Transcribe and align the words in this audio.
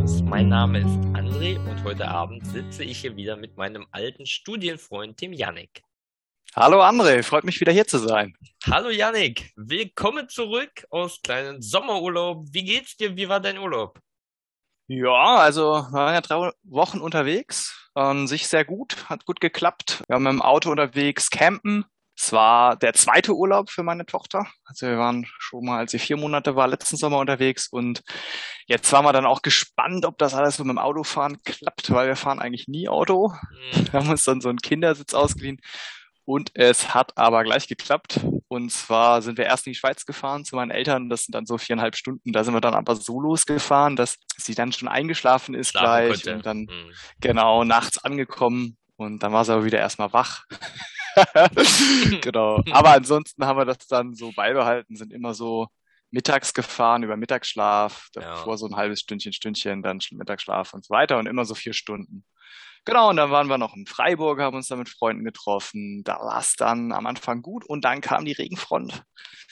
Rhythmus. 0.00 0.22
Mein 0.22 0.48
Name 0.48 0.78
ist 0.80 0.98
André 1.14 1.58
und 1.68 1.84
heute 1.84 2.08
Abend 2.08 2.46
sitze 2.46 2.84
ich 2.84 3.00
hier 3.00 3.16
wieder 3.16 3.36
mit 3.36 3.56
meinem 3.56 3.86
alten 3.90 4.24
Studienfreund, 4.24 5.20
dem 5.20 5.32
Yannick. 5.32 5.82
Hallo 6.54 6.82
André, 6.82 7.22
freut 7.22 7.44
mich 7.44 7.60
wieder 7.60 7.72
hier 7.72 7.86
zu 7.86 7.98
sein. 7.98 8.34
Hallo 8.66 8.88
Yannick, 8.88 9.52
willkommen 9.56 10.28
zurück 10.28 10.86
aus 10.90 11.20
kleinen 11.22 11.60
Sommerurlaub. 11.60 12.46
Wie 12.50 12.64
geht's 12.64 12.96
dir? 12.96 13.16
Wie 13.16 13.28
war 13.28 13.40
dein 13.40 13.58
Urlaub? 13.58 13.98
Ja, 14.88 15.36
also 15.36 15.62
wir 15.62 15.92
waren 15.92 16.14
ja 16.14 16.20
drei 16.20 16.50
Wochen 16.64 17.00
unterwegs, 17.00 17.90
ähm, 17.94 18.26
sich 18.26 18.48
sehr 18.48 18.64
gut, 18.64 19.08
hat 19.08 19.26
gut 19.26 19.40
geklappt. 19.40 20.02
Wir 20.08 20.14
haben 20.14 20.26
im 20.26 20.42
Auto 20.42 20.70
unterwegs 20.70 21.30
campen. 21.30 21.84
Es 22.22 22.32
war 22.32 22.76
der 22.76 22.92
zweite 22.92 23.34
Urlaub 23.34 23.70
für 23.70 23.82
meine 23.82 24.04
Tochter. 24.04 24.46
Also 24.66 24.86
wir 24.86 24.98
waren 24.98 25.26
schon 25.38 25.64
mal, 25.64 25.78
als 25.78 25.92
sie 25.92 25.98
vier 25.98 26.18
Monate 26.18 26.54
war, 26.54 26.68
letzten 26.68 26.98
Sommer 26.98 27.16
unterwegs 27.16 27.68
und 27.68 28.02
jetzt 28.66 28.92
waren 28.92 29.06
wir 29.06 29.14
dann 29.14 29.24
auch 29.24 29.40
gespannt, 29.40 30.04
ob 30.04 30.18
das 30.18 30.34
alles 30.34 30.56
so 30.56 30.64
mit 30.64 30.74
dem 30.74 30.78
Autofahren 30.78 31.42
klappt, 31.44 31.90
weil 31.90 32.08
wir 32.08 32.16
fahren 32.16 32.38
eigentlich 32.38 32.68
nie 32.68 32.90
Auto. 32.90 33.32
Mhm. 33.72 33.86
Wir 33.90 34.00
haben 34.00 34.10
uns 34.10 34.24
dann 34.24 34.42
so 34.42 34.50
einen 34.50 34.58
Kindersitz 34.58 35.14
ausgeliehen 35.14 35.62
und 36.26 36.50
es 36.52 36.92
hat 36.92 37.16
aber 37.16 37.42
gleich 37.42 37.68
geklappt. 37.68 38.20
Und 38.48 38.70
zwar 38.70 39.22
sind 39.22 39.38
wir 39.38 39.46
erst 39.46 39.66
in 39.66 39.72
die 39.72 39.78
Schweiz 39.78 40.04
gefahren 40.04 40.44
zu 40.44 40.56
meinen 40.56 40.70
Eltern. 40.70 41.08
Das 41.08 41.24
sind 41.24 41.34
dann 41.34 41.46
so 41.46 41.56
viereinhalb 41.56 41.96
Stunden. 41.96 42.32
Da 42.32 42.44
sind 42.44 42.52
wir 42.52 42.60
dann 42.60 42.74
aber 42.74 42.96
so 42.96 43.18
losgefahren, 43.18 43.96
dass 43.96 44.16
sie 44.36 44.54
dann 44.54 44.72
schon 44.72 44.88
eingeschlafen 44.88 45.54
ist 45.54 45.70
Schlafen 45.70 45.86
gleich 45.86 46.24
konnte. 46.24 46.34
und 46.34 46.46
dann 46.46 46.58
mhm. 46.58 46.92
genau 47.18 47.64
nachts 47.64 47.96
angekommen. 48.04 48.76
Und 48.96 49.22
dann 49.22 49.32
war 49.32 49.46
sie 49.46 49.54
aber 49.54 49.64
wieder 49.64 49.78
erstmal 49.78 50.12
wach. 50.12 50.44
genau. 52.20 52.62
Aber 52.72 52.90
ansonsten 52.90 53.44
haben 53.44 53.58
wir 53.58 53.64
das 53.64 53.86
dann 53.86 54.14
so 54.14 54.32
beibehalten, 54.32 54.96
sind 54.96 55.12
immer 55.12 55.34
so 55.34 55.68
mittags 56.10 56.52
gefahren 56.54 57.02
über 57.02 57.16
Mittagsschlaf, 57.16 58.08
davor 58.12 58.54
ja. 58.54 58.56
so 58.56 58.66
ein 58.66 58.76
halbes 58.76 59.00
Stündchen, 59.00 59.32
Stündchen, 59.32 59.82
dann 59.82 60.00
Mittagsschlaf 60.10 60.74
und 60.74 60.84
so 60.84 60.90
weiter 60.90 61.18
und 61.18 61.26
immer 61.26 61.44
so 61.44 61.54
vier 61.54 61.72
Stunden. 61.72 62.24
Genau, 62.86 63.10
und 63.10 63.16
dann 63.16 63.30
waren 63.30 63.48
wir 63.48 63.58
noch 63.58 63.76
in 63.76 63.86
Freiburg, 63.86 64.40
haben 64.40 64.56
uns 64.56 64.68
da 64.68 64.76
mit 64.76 64.88
Freunden 64.88 65.24
getroffen. 65.24 66.02
Da 66.04 66.18
war 66.20 66.40
es 66.40 66.56
dann 66.56 66.92
am 66.92 67.06
Anfang 67.06 67.42
gut 67.42 67.64
und 67.64 67.84
dann 67.84 68.00
kam 68.00 68.24
die 68.24 68.32
Regenfront 68.32 69.02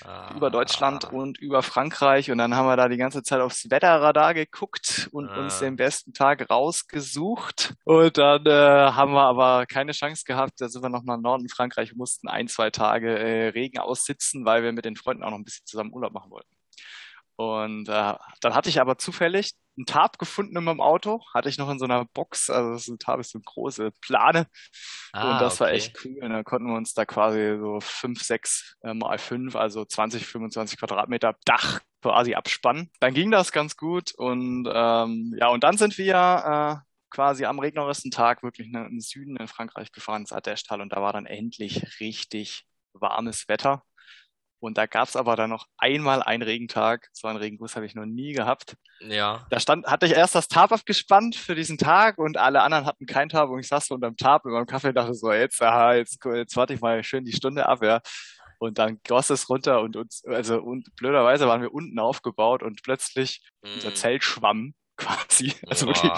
ah. 0.03 0.35
über 0.35 0.51
Deutschland 0.51 1.05
und 1.13 1.39
über 1.39 1.63
Frankreich 1.63 2.31
und 2.31 2.39
dann 2.39 2.55
haben 2.55 2.67
wir 2.67 2.77
da 2.77 2.89
die 2.89 2.97
ganze 2.97 3.23
Zeit 3.23 3.41
aufs 3.41 3.71
Wetterradar 3.71 4.33
geguckt 4.33 5.09
und 5.13 5.29
ah. 5.29 5.41
uns 5.41 5.59
den 5.59 5.77
besten 5.77 6.15
Tag 6.15 6.49
rausgesucht. 6.49 7.75
Und 7.85 8.17
dann 8.17 8.47
äh, 8.47 8.51
haben 8.93 9.13
wir 9.13 9.25
aber 9.25 9.67
keine 9.67 9.93
Chance 9.93 10.25
gehabt. 10.27 10.61
Da 10.61 10.69
sind 10.69 10.83
wir 10.83 10.89
noch 10.89 11.05
nach 11.05 11.19
Norden 11.19 11.49
Frankreich, 11.49 11.95
mussten 11.95 12.29
ein, 12.29 12.49
zwei 12.49 12.71
Tage 12.71 13.19
äh, 13.19 13.49
Regen 13.49 13.79
aussitzen, 13.79 14.47
weil 14.47 14.63
wir 14.63 14.73
mit 14.73 14.87
den 14.87 14.97
Freunden 14.97 15.23
auch 15.23 15.31
noch 15.31 15.39
ein 15.39 15.45
bisschen 15.45 15.67
zusammen 15.67 15.93
Urlaub 15.93 16.13
machen 16.13 16.31
wollten. 16.31 16.58
Und 17.39 17.89
äh, 17.89 18.15
dann 18.41 18.55
hatte 18.55 18.69
ich 18.69 18.81
aber 18.81 18.99
zufällig 18.99 19.53
einen 19.77 19.87
Tab 19.87 20.19
gefunden 20.19 20.57
in 20.57 20.65
meinem 20.65 20.81
Auto, 20.81 21.23
hatte 21.33 21.49
ich 21.49 21.57
noch 21.57 21.71
in 21.71 21.79
so 21.79 21.85
einer 21.85 22.05
Box, 22.05 22.51
also 22.51 22.73
das 22.73 22.83
ist 22.83 22.89
ein 22.89 22.99
Tab 22.99 23.21
ist 23.21 23.31
so 23.31 23.39
eine 23.39 23.45
große 23.45 23.93
Plane. 24.01 24.49
Ah, 25.13 25.35
und 25.35 25.41
das 25.41 25.55
okay. 25.55 25.61
war 25.61 25.71
echt 25.71 26.05
cool. 26.05 26.19
Und 26.21 26.31
dann 26.31 26.43
konnten 26.43 26.67
wir 26.67 26.77
uns 26.77 26.95
da 26.95 27.07
quasi 27.07 27.57
so 27.61 27.79
fünf, 27.81 28.25
sechs 28.25 28.77
äh, 28.83 28.93
mal 28.93 29.19
fünf, 29.19 29.55
also 29.55 29.85
20, 29.85 30.27
25 30.27 30.81
Quadratmeter 30.81 31.37
Dach 31.45 31.79
quasi 32.03 32.35
abspannen. 32.35 32.91
Dann 32.99 33.15
ging 33.15 33.31
das 33.31 33.53
ganz 33.53 33.77
gut 33.77 34.13
und 34.17 34.69
ähm, 34.73 35.33
ja, 35.39 35.47
und 35.47 35.63
dann 35.63 35.77
sind 35.77 35.97
wir 35.97 36.83
äh, 36.83 36.89
quasi 37.11 37.45
am 37.45 37.61
regnerischen 37.61 38.11
Tag 38.11 38.43
wirklich 38.43 38.69
ne, 38.73 38.85
im 38.91 38.99
Süden 38.99 39.37
in 39.37 39.47
Frankreich 39.47 39.93
gefahren, 39.93 40.23
ins 40.23 40.33
Adestal 40.33 40.81
und 40.81 40.93
da 40.93 41.01
war 41.01 41.13
dann 41.13 41.27
endlich 41.27 42.01
richtig 42.01 42.65
warmes 42.95 43.47
Wetter. 43.47 43.85
Und 44.61 44.77
da 44.77 44.87
gab's 44.87 45.15
aber 45.15 45.37
dann 45.37 45.51
noch 45.51 45.67
einmal 45.77 46.23
einen 46.23 46.43
Regentag. 46.43 47.09
So 47.13 47.29
einen 47.29 47.39
Regenguss 47.39 47.77
habe 47.77 47.87
ich 47.87 47.95
noch 47.95 48.07
nie 48.07 48.33
gehabt. 48.33 48.77
Ja. 49.01 49.47
Da 49.51 49.61
stand, 49.61 49.87
hatte 49.87 50.07
ich 50.07 50.13
erst 50.13 50.35
das 50.35 50.49
Tarp 50.49 50.73
abgespannt 50.73 51.37
für 51.37 51.55
diesen 51.55 51.79
Tag 51.79 52.19
und 52.19 52.37
alle 52.37 52.63
anderen 52.63 52.85
hatten 52.85 53.07
kein 53.07 53.29
Tarp 53.29 53.51
und 53.51 53.61
ich 53.61 53.69
saß 53.69 53.87
so 53.87 53.95
unterm 53.95 54.17
Tarp 54.17 54.45
mit 54.45 54.55
meinem 54.55 54.67
Kaffee 54.67 54.89
und 54.89 54.97
dachte 54.97 55.15
so, 55.15 55.33
jetzt, 55.33 55.63
aha, 55.63 55.95
jetzt, 55.95 56.19
jetzt 56.25 56.57
warte 56.57 56.75
ich 56.75 56.81
mal 56.81 57.03
schön 57.05 57.25
die 57.25 57.33
Stunde 57.33 57.67
ab, 57.67 57.83
ja. 57.83 58.01
Und 58.59 58.79
dann 58.79 58.99
goss 59.07 59.31
es 59.31 59.49
runter 59.49 59.81
und 59.83 59.97
uns, 59.97 60.25
also 60.27 60.61
und 60.61 60.95
blöderweise 60.97 61.47
waren 61.47 61.63
wir 61.63 61.73
unten 61.73 61.99
aufgebaut 62.01 62.65
und 62.65 62.83
plötzlich 62.83 63.41
mm. 63.63 63.75
unser 63.75 63.95
Zelt 63.95 64.25
schwamm 64.25 64.75
quasi. 64.97 65.55
Also 65.69 65.87
Boah, 65.87 65.95
wirklich. 65.95 66.13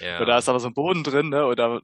Ja. 0.00 0.20
Und 0.20 0.26
da 0.26 0.36
ist 0.36 0.48
aber 0.50 0.60
so 0.60 0.68
ein 0.68 0.74
Boden 0.74 1.02
drin, 1.02 1.30
ne? 1.30 1.46
Oder 1.46 1.80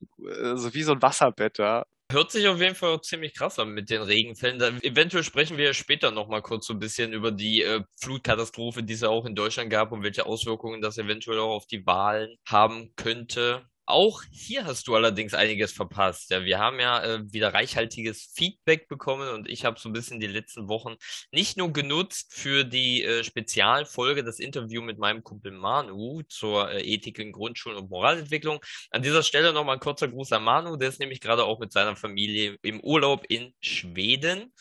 so 0.55 0.75
wie 0.75 0.83
so 0.83 0.93
ein 0.93 1.01
Wasserbett, 1.01 1.57
ja. 1.57 1.87
Hört 2.11 2.33
sich 2.33 2.49
auf 2.49 2.61
jeden 2.61 2.75
Fall 2.75 2.91
auch 2.95 3.03
ziemlich 3.03 3.35
krass 3.35 3.61
an 3.61 3.71
mit 3.71 3.89
den 3.89 4.03
Regenfällen. 4.03 4.59
Da, 4.59 4.69
eventuell 4.83 5.23
sprechen 5.23 5.57
wir 5.57 5.75
später 5.75 6.11
nochmal 6.11 6.43
kurz 6.43 6.67
so 6.67 6.73
ein 6.75 6.81
bisschen 6.81 7.13
über 7.13 7.31
die 7.31 7.63
äh, 7.63 7.83
Flutkatastrophe, 8.01 8.83
die 8.83 8.95
es 8.95 9.03
ja 9.03 9.09
auch 9.09 9.27
in 9.27 9.37
Deutschland 9.37 9.71
gab 9.71 9.93
und 9.93 10.03
welche 10.03 10.27
Auswirkungen 10.27 10.81
das 10.83 10.99
eventuell 10.99 11.39
auch 11.39 11.55
auf 11.55 11.67
die 11.67 11.87
Wahlen 11.87 12.37
haben 12.49 12.93
könnte. 12.97 13.70
Auch 13.91 14.23
hier 14.31 14.65
hast 14.65 14.89
du 14.89 14.95
allerdings 14.95 15.35
einiges 15.35 15.73
verpasst. 15.73 16.31
Ja, 16.31 16.45
wir 16.45 16.59
haben 16.59 16.79
ja 16.81 17.03
äh, 17.03 17.33
wieder 17.33 17.53
reichhaltiges 17.53 18.33
Feedback 18.35 18.89
bekommen 18.89 19.29
und 19.31 19.49
ich 19.49 19.65
habe 19.65 19.79
so 19.79 19.89
ein 19.89 19.93
bisschen 19.93 20.21
die 20.21 20.27
letzten 20.27 20.69
Wochen 20.69 20.95
nicht 21.33 21.57
nur 21.57 21.73
genutzt 21.73 22.33
für 22.35 22.65
die 22.65 23.05
äh, 23.05 23.25
Spezialfolge, 23.25 24.25
das 24.25 24.39
Interview 24.39 24.83
mit 24.83 24.99
meinem 24.99 25.23
Kumpel 25.23 25.53
Manu 25.53 26.23
zur 26.29 26.71
äh, 26.71 26.83
Ethik 26.83 27.19
in 27.19 27.33
Grundschulen 27.33 27.79
und 27.79 27.91
Moralentwicklung. 27.91 28.61
An 28.91 29.03
dieser 29.03 29.23
Stelle 29.23 29.53
nochmal 29.53 29.77
ein 29.77 29.81
kurzer 29.81 30.09
Gruß 30.09 30.33
an 30.33 30.45
Manu, 30.45 30.77
der 30.77 30.89
ist 30.89 31.01
nämlich 31.01 31.21
gerade 31.21 31.45
auch 31.45 31.59
mit 31.59 31.73
seiner 31.73 31.97
Familie 31.97 32.57
im 32.63 32.81
Urlaub 32.81 33.25
in 33.29 33.55
Schweden. 33.61 34.53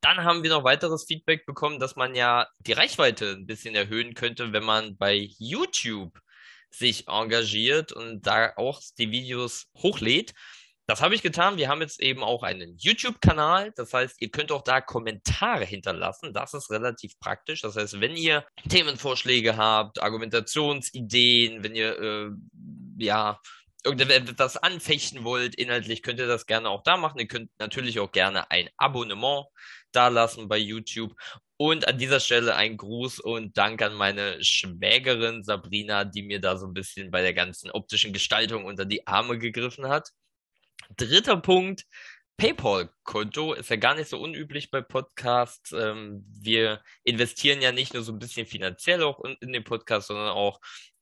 Dann 0.00 0.24
haben 0.24 0.42
wir 0.42 0.50
noch 0.50 0.64
weiteres 0.64 1.04
Feedback 1.04 1.44
bekommen, 1.46 1.78
dass 1.78 1.96
man 1.96 2.14
ja 2.14 2.46
die 2.60 2.72
Reichweite 2.72 3.32
ein 3.32 3.46
bisschen 3.46 3.74
erhöhen 3.74 4.14
könnte, 4.14 4.52
wenn 4.52 4.64
man 4.64 4.96
bei 4.96 5.28
YouTube 5.38 6.18
sich 6.70 7.08
engagiert 7.08 7.92
und 7.92 8.26
da 8.26 8.52
auch 8.56 8.80
die 8.98 9.10
Videos 9.10 9.66
hochlädt. 9.76 10.32
Das 10.86 11.02
habe 11.02 11.14
ich 11.14 11.22
getan. 11.22 11.56
Wir 11.56 11.68
haben 11.68 11.82
jetzt 11.82 12.00
eben 12.00 12.24
auch 12.24 12.42
einen 12.42 12.76
YouTube-Kanal. 12.76 13.72
Das 13.76 13.94
heißt, 13.94 14.20
ihr 14.20 14.30
könnt 14.30 14.50
auch 14.50 14.62
da 14.62 14.80
Kommentare 14.80 15.64
hinterlassen. 15.64 16.32
Das 16.32 16.52
ist 16.52 16.68
relativ 16.68 17.16
praktisch. 17.20 17.62
Das 17.62 17.76
heißt, 17.76 18.00
wenn 18.00 18.16
ihr 18.16 18.44
Themenvorschläge 18.68 19.56
habt, 19.56 20.02
Argumentationsideen, 20.02 21.62
wenn 21.62 21.76
ihr 21.76 21.96
äh, 22.00 22.30
ja 22.98 23.38
irgendetwas 23.84 24.56
anfechten 24.56 25.24
wollt, 25.24 25.54
inhaltlich 25.54 26.02
könnt 26.02 26.18
ihr 26.18 26.26
das 26.26 26.46
gerne 26.46 26.68
auch 26.68 26.82
da 26.82 26.96
machen. 26.96 27.18
Ihr 27.18 27.28
könnt 27.28 27.50
natürlich 27.58 27.98
auch 28.00 28.12
gerne 28.12 28.50
ein 28.50 28.68
Abonnement 28.76 29.46
da 29.92 30.08
lassen 30.08 30.48
bei 30.48 30.58
YouTube. 30.58 31.14
Und 31.56 31.86
an 31.88 31.98
dieser 31.98 32.20
Stelle 32.20 32.56
ein 32.56 32.76
Gruß 32.76 33.20
und 33.20 33.56
Dank 33.58 33.82
an 33.82 33.94
meine 33.94 34.42
Schwägerin 34.42 35.42
Sabrina, 35.42 36.04
die 36.04 36.22
mir 36.22 36.40
da 36.40 36.56
so 36.56 36.66
ein 36.66 36.74
bisschen 36.74 37.10
bei 37.10 37.22
der 37.22 37.34
ganzen 37.34 37.70
optischen 37.70 38.12
Gestaltung 38.12 38.64
unter 38.64 38.84
die 38.84 39.06
Arme 39.06 39.38
gegriffen 39.38 39.88
hat. 39.88 40.10
Dritter 40.96 41.36
Punkt. 41.36 41.84
PayPal-Konto 42.38 43.52
ist 43.52 43.68
ja 43.68 43.76
gar 43.76 43.94
nicht 43.94 44.08
so 44.08 44.18
unüblich 44.18 44.70
bei 44.70 44.80
Podcasts. 44.80 45.72
Ähm, 45.72 46.24
wir 46.26 46.82
investieren 47.04 47.60
ja 47.60 47.70
nicht 47.70 47.92
nur 47.92 48.02
so 48.02 48.12
ein 48.12 48.18
bisschen 48.18 48.46
finanziell 48.46 49.02
auch 49.02 49.22
in 49.40 49.52
den 49.52 49.62
Podcast, 49.62 50.06
sondern 50.06 50.30
auch 50.30 50.58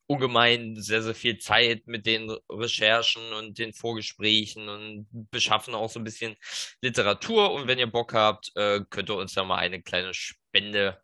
ungemein 0.09 0.75
sehr, 0.75 1.03
sehr 1.03 1.13
viel 1.13 1.37
Zeit 1.37 1.85
mit 1.85 2.07
den 2.07 2.31
Recherchen 2.49 3.31
und 3.33 3.59
den 3.59 3.73
Vorgesprächen 3.73 4.67
und 4.67 5.07
beschaffen 5.29 5.75
auch 5.75 5.89
so 5.89 5.99
ein 5.99 6.03
bisschen 6.03 6.35
Literatur. 6.81 7.51
Und 7.53 7.67
wenn 7.67 7.77
ihr 7.77 7.87
Bock 7.87 8.13
habt, 8.13 8.51
äh, 8.55 8.81
könnt 8.89 9.09
ihr 9.09 9.15
uns 9.17 9.35
ja 9.35 9.43
mal 9.43 9.57
eine 9.57 9.83
kleine 9.83 10.13
Spende 10.15 10.99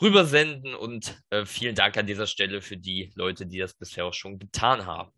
rübersenden. 0.00 0.74
Und 0.74 1.22
äh, 1.30 1.46
vielen 1.46 1.74
Dank 1.74 1.96
an 1.96 2.06
dieser 2.06 2.26
Stelle 2.26 2.60
für 2.60 2.76
die 2.76 3.12
Leute, 3.14 3.46
die 3.46 3.58
das 3.58 3.74
bisher 3.74 4.04
auch 4.04 4.14
schon 4.14 4.38
getan 4.38 4.84
haben. 4.84 5.15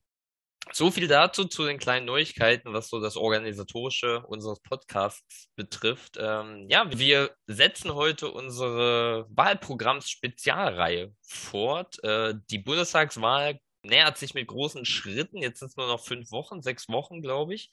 So 0.73 0.91
viel 0.91 1.09
dazu 1.09 1.45
zu 1.47 1.65
den 1.65 1.79
kleinen 1.79 2.07
Neuigkeiten, 2.07 2.73
was 2.73 2.89
so 2.89 3.01
das 3.01 3.17
Organisatorische 3.17 4.21
unseres 4.27 4.61
Podcasts 4.61 5.49
betrifft. 5.57 6.19
Ähm, 6.21 6.67
ja, 6.69 6.87
wir 6.97 7.35
setzen 7.47 7.95
heute 7.95 8.31
unsere 8.31 9.27
Wahlprogramms-Spezialreihe 9.31 11.13
fort. 11.23 12.03
Äh, 12.05 12.35
die 12.51 12.59
Bundestagswahl 12.59 13.59
nähert 13.83 14.19
sich 14.19 14.35
mit 14.35 14.47
großen 14.47 14.85
Schritten. 14.85 15.39
Jetzt 15.39 15.61
sind 15.61 15.69
es 15.69 15.77
nur 15.77 15.87
noch 15.87 16.05
fünf 16.05 16.31
Wochen, 16.31 16.63
sechs 16.63 16.89
Wochen, 16.89 17.23
glaube 17.23 17.55
ich. 17.55 17.71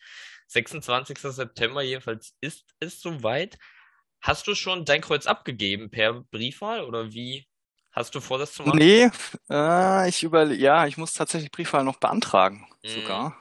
26. 0.47 1.19
September 1.19 1.81
jedenfalls 1.81 2.35
ist 2.41 2.65
es 2.79 3.01
soweit. 3.01 3.57
Hast 4.21 4.47
du 4.47 4.55
schon 4.55 4.85
dein 4.85 5.01
Kreuz 5.01 5.27
abgegeben 5.27 5.91
per 5.91 6.23
Briefwahl 6.31 6.83
oder 6.83 7.11
wie 7.13 7.45
Hast 7.95 8.13
du 8.13 8.19
vor, 8.19 8.37
das 8.37 8.53
zu 8.53 8.63
machen? 8.63 8.77
Nee, 8.77 9.09
äh, 9.49 10.09
ich 10.09 10.21
über, 10.21 10.43
ja, 10.51 10.85
ich 10.85 10.97
muss 10.97 11.13
tatsächlich 11.13 11.49
Briefwahl 11.49 11.85
noch 11.85 11.95
beantragen, 11.95 12.67
mm. 12.83 12.87
sogar. 12.89 13.37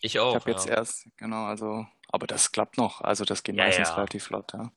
Ich 0.00 0.18
auch. 0.18 0.34
Ich 0.34 0.40
habe 0.40 0.50
jetzt 0.50 0.66
erst, 0.66 1.06
genau, 1.16 1.44
also, 1.44 1.86
aber 2.08 2.26
das 2.26 2.50
klappt 2.50 2.78
noch. 2.78 3.00
Also 3.00 3.24
das 3.24 3.44
geht 3.44 3.54
ja, 3.54 3.64
meistens 3.64 3.90
ja. 3.90 3.94
relativ 3.94 4.24
flott, 4.24 4.52
ja. 4.54 4.72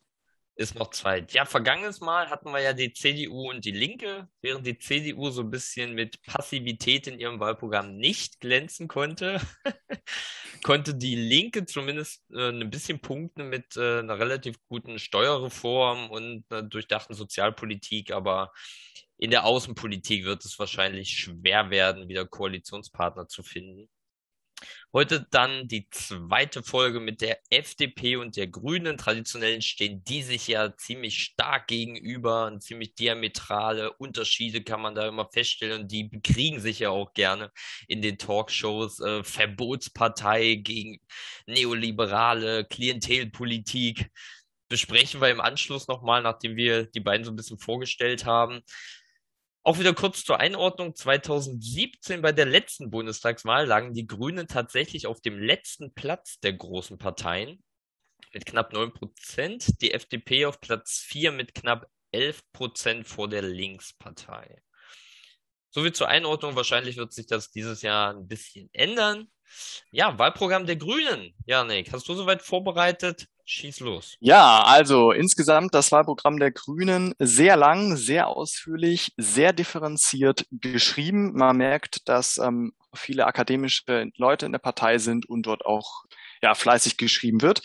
Ist 0.58 0.76
noch 0.76 0.92
Zeit. 0.92 1.34
Ja, 1.34 1.44
vergangenes 1.44 2.00
Mal 2.00 2.30
hatten 2.30 2.52
wir 2.52 2.62
ja 2.62 2.72
die 2.72 2.94
CDU 2.94 3.50
und 3.50 3.66
die 3.66 3.72
Linke, 3.72 4.30
während 4.42 4.66
die 4.66 4.78
CDU 4.78 5.30
so 5.32 5.42
ein 5.42 5.50
bisschen 5.50 5.96
mit 5.96 6.22
Passivität 6.22 7.08
in 7.08 7.20
ihrem 7.20 7.42
Wahlprogramm 7.42 7.98
nicht 7.98 8.40
glänzen 8.40 8.88
konnte, 8.88 9.42
konnte 10.64 10.96
die 10.96 11.16
Linke 11.16 11.66
zumindest 11.66 12.24
äh, 12.32 12.52
ein 12.52 12.70
bisschen 12.70 13.02
punkten 13.02 13.50
mit 13.50 13.76
äh, 13.76 14.00
einer 14.00 14.18
relativ 14.18 14.56
guten 14.70 14.98
Steuerreform 14.98 16.10
und 16.10 16.46
einer 16.50 16.62
durchdachten 16.62 17.16
Sozialpolitik, 17.16 18.12
aber 18.12 18.54
in 19.18 19.32
der 19.32 19.46
Außenpolitik 19.46 20.26
wird 20.26 20.44
es 20.46 20.60
wahrscheinlich 20.60 21.10
schwer 21.10 21.70
werden, 21.70 22.08
wieder 22.08 22.26
Koalitionspartner 22.26 23.28
zu 23.28 23.44
finden. 23.44 23.90
Heute 24.94 25.28
dann 25.32 25.68
die 25.68 25.90
zweite 25.90 26.64
Folge 26.64 27.02
mit 27.02 27.20
der 27.20 27.40
FDP 27.50 28.16
und 28.16 28.38
der 28.38 28.48
Grünen. 28.48 28.98
Traditionell 28.98 29.62
stehen 29.62 30.04
die 30.06 30.24
sich 30.24 30.48
ja 30.48 30.76
ziemlich 30.78 31.22
stark 31.22 31.68
gegenüber 31.68 32.48
und 32.48 32.64
ziemlich 32.64 32.96
diametrale 32.96 33.92
Unterschiede 33.94 34.64
kann 34.64 34.82
man 34.82 34.96
da 34.96 35.08
immer 35.08 35.28
feststellen. 35.32 35.82
Und 35.82 35.92
die 35.92 36.06
bekriegen 36.06 36.62
sich 36.62 36.80
ja 36.80 36.92
auch 36.92 37.14
gerne 37.14 37.52
in 37.88 38.02
den 38.02 38.18
Talkshows. 38.18 39.02
Äh, 39.02 39.24
Verbotspartei 39.24 40.56
gegen 40.56 41.00
neoliberale 41.46 42.66
Klientelpolitik 42.66 44.10
besprechen 44.70 45.22
wir 45.22 45.30
im 45.30 45.42
Anschluss 45.42 45.88
nochmal, 45.88 46.22
nachdem 46.22 46.56
wir 46.56 46.86
die 46.86 47.02
beiden 47.02 47.26
so 47.26 47.32
ein 47.32 47.36
bisschen 47.36 47.60
vorgestellt 47.60 48.26
haben. 48.26 48.62
Auch 49.68 49.80
wieder 49.80 49.96
kurz 49.96 50.24
zur 50.24 50.40
Einordnung. 50.40 50.96
2017 50.96 52.22
bei 52.22 52.32
der 52.32 52.46
letzten 52.46 52.92
Bundestagswahl 52.92 53.66
lagen 53.66 53.96
die 53.96 54.06
Grünen 54.06 54.48
tatsächlich 54.48 55.08
auf 55.08 55.22
dem 55.22 55.40
letzten 55.40 55.92
Platz 55.96 56.40
der 56.40 56.54
großen 56.54 57.00
Parteien 57.00 57.64
mit 58.32 58.46
knapp 58.46 58.74
9 58.74 58.94
Prozent. 58.94 59.82
Die 59.82 59.92
FDP 59.92 60.46
auf 60.46 60.62
Platz 60.62 61.00
4 61.08 61.32
mit 61.32 61.56
knapp 61.56 61.90
11 62.12 62.44
Prozent 62.52 63.08
vor 63.08 63.28
der 63.28 63.42
Linkspartei. 63.42 64.62
Soviel 65.72 65.94
zur 65.94 66.10
Einordnung. 66.10 66.56
Wahrscheinlich 66.56 66.98
wird 66.98 67.12
sich 67.12 67.26
das 67.26 67.50
dieses 67.50 67.82
Jahr 67.82 68.14
ein 68.14 68.28
bisschen 68.28 68.70
ändern. 68.72 69.32
Ja, 69.90 70.20
Wahlprogramm 70.20 70.68
der 70.68 70.76
Grünen. 70.76 71.34
Janik, 71.48 71.92
hast 71.92 72.08
du 72.08 72.14
soweit 72.14 72.44
vorbereitet? 72.44 73.26
Schieß 73.48 73.82
los. 73.82 74.18
Ja, 74.20 74.64
also 74.64 75.12
insgesamt 75.12 75.76
das 75.76 75.92
Wahlprogramm 75.92 76.40
der 76.40 76.52
Grünen 76.52 77.14
sehr 77.20 77.56
lang, 77.56 77.96
sehr 77.96 78.28
ausführlich, 78.28 79.14
sehr 79.18 79.54
differenziert 79.54 80.48
geschrieben. 80.50 81.34
Man 81.34 81.58
merkt, 81.58 82.10
dass 82.10 82.40
ähm, 82.40 82.74
viele 82.94 83.28
akademische 83.28 84.10
Leute 84.18 84.48
in 84.48 84.52
der 84.52 84.60
Partei 84.60 84.98
sind 84.98 85.30
und 85.30 85.44
dort 85.46 85.64
auch 85.64 86.06
ja, 86.46 86.54
fleißig 86.54 86.98
geschrieben 86.98 87.42
wird. 87.42 87.64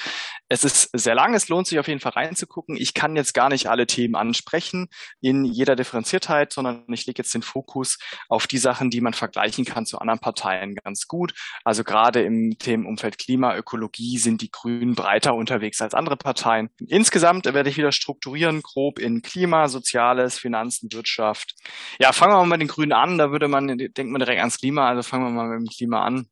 Es 0.49 0.65
ist 0.65 0.89
sehr 0.95 1.15
lang, 1.15 1.35
es 1.35 1.49
lohnt 1.49 1.67
sich 1.67 1.79
auf 1.79 1.87
jeden 1.87 2.01
Fall 2.01 2.13
reinzugucken. 2.13 2.77
Ich 2.77 2.95
kann 2.95 3.15
jetzt 3.15 3.35
gar 3.35 3.51
nicht 3.51 3.69
alle 3.69 3.87
Themen 3.87 4.17
ansprechen 4.17 4.89
in 5.21 5.45
jeder 5.45 5.77
Differenziertheit, 5.77 6.53
sondern 6.53 6.87
ich 6.89 7.07
lege 7.07 7.19
jetzt 7.19 7.35
den 7.35 7.43
Fokus 7.43 7.99
auf 8.29 8.47
die 8.47 8.59
Sachen, 8.59 8.91
die 8.91 9.03
man 9.03 9.13
vergleichen 9.13 9.67
kann 9.67 9.85
zu 9.85 9.99
anderen 9.99 10.19
Parteien 10.19 10.75
ganz 10.75 11.07
gut. 11.07 11.35
Also 11.63 11.85
gerade 11.85 12.23
im 12.23 12.59
Themenumfeld 12.59 13.19
Klima, 13.19 13.55
Ökologie 13.55 14.17
sind 14.17 14.41
die 14.41 14.51
Grünen 14.51 14.95
breiter 14.95 15.35
unterwegs 15.35 15.83
als 15.83 15.93
andere 15.93 16.17
Parteien. 16.17 16.71
Insgesamt 16.89 17.45
werde 17.45 17.69
ich 17.69 17.77
wieder 17.77 17.93
strukturieren, 17.93 18.63
grob 18.63 18.99
in 18.99 19.21
Klima, 19.21 19.69
Soziales, 19.69 20.39
Finanzen, 20.39 20.91
Wirtschaft. 20.91 21.55
Ja, 22.01 22.13
fangen 22.13 22.33
wir 22.33 22.39
mal 22.39 22.47
mit 22.47 22.63
den 22.63 22.69
Grünen 22.69 22.93
an. 22.93 23.19
Da 23.19 23.31
würde 23.31 23.47
man, 23.47 23.69
denkt 23.69 23.99
man 23.99 24.19
direkt 24.19 24.41
ans 24.41 24.59
Klima, 24.59 24.89
also 24.89 25.03
fangen 25.03 25.25
wir 25.27 25.31
mal 25.31 25.49
mit 25.49 25.69
dem 25.69 25.71
Klima 25.71 26.03
an. 26.03 26.31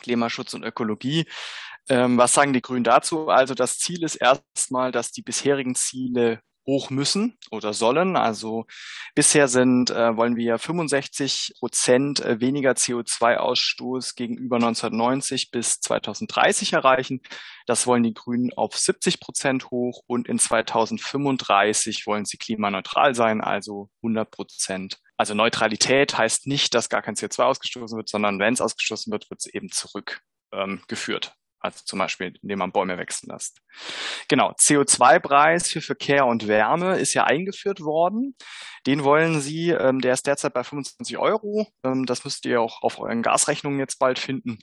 Klimaschutz 0.00 0.54
und 0.54 0.64
Ökologie. 0.64 1.26
Ähm, 1.88 2.18
was 2.18 2.34
sagen 2.34 2.52
die 2.52 2.62
Grünen 2.62 2.84
dazu? 2.84 3.28
Also 3.28 3.54
das 3.54 3.78
Ziel 3.78 4.02
ist 4.02 4.16
erstmal, 4.16 4.92
dass 4.92 5.10
die 5.12 5.22
bisherigen 5.22 5.74
Ziele 5.74 6.40
hoch 6.68 6.90
müssen 6.90 7.36
oder 7.50 7.72
sollen. 7.72 8.14
Also 8.14 8.66
bisher 9.16 9.48
sind, 9.48 9.90
äh, 9.90 10.16
wollen 10.16 10.36
wir 10.36 10.58
65 10.58 11.54
Prozent 11.58 12.20
äh, 12.20 12.40
weniger 12.40 12.72
CO2-Ausstoß 12.72 14.14
gegenüber 14.14 14.56
1990 14.56 15.50
bis 15.50 15.80
2030 15.80 16.74
erreichen. 16.74 17.20
Das 17.66 17.88
wollen 17.88 18.04
die 18.04 18.14
Grünen 18.14 18.52
auf 18.52 18.76
70 18.76 19.18
Prozent 19.18 19.70
hoch 19.72 20.02
und 20.06 20.28
in 20.28 20.38
2035 20.38 22.06
wollen 22.06 22.26
sie 22.26 22.36
klimaneutral 22.36 23.16
sein, 23.16 23.40
also 23.40 23.90
100 24.02 24.30
Prozent 24.30 25.00
also 25.18 25.34
Neutralität 25.34 26.16
heißt 26.16 26.46
nicht, 26.46 26.74
dass 26.74 26.88
gar 26.88 27.02
kein 27.02 27.16
CO2 27.16 27.42
ausgestoßen 27.42 27.96
wird, 27.96 28.08
sondern 28.08 28.38
wenn 28.38 28.54
es 28.54 28.60
ausgestoßen 28.60 29.12
wird, 29.12 29.28
wird 29.30 29.40
es 29.40 29.46
eben 29.46 29.68
zurückgeführt. 29.68 31.26
Ähm, 31.26 31.32
also 31.60 31.84
zum 31.84 31.98
Beispiel, 31.98 32.34
indem 32.42 32.60
man 32.60 32.72
Bäume 32.72 32.98
wachsen 32.98 33.30
lässt. 33.30 33.60
Genau, 34.28 34.52
CO2-Preis 34.52 35.68
für 35.68 35.80
Verkehr 35.80 36.26
und 36.26 36.46
Wärme 36.46 36.98
ist 36.98 37.14
ja 37.14 37.24
eingeführt 37.24 37.80
worden. 37.80 38.36
Den 38.86 39.04
wollen 39.04 39.40
Sie, 39.40 39.70
ähm, 39.70 40.00
der 40.00 40.14
ist 40.14 40.26
derzeit 40.26 40.54
bei 40.54 40.62
25 40.62 41.18
Euro. 41.18 41.66
Ähm, 41.84 42.06
das 42.06 42.24
müsst 42.24 42.46
ihr 42.46 42.60
auch 42.60 42.82
auf 42.82 42.98
euren 42.98 43.22
Gasrechnungen 43.22 43.80
jetzt 43.80 43.98
bald 43.98 44.18
finden. 44.18 44.58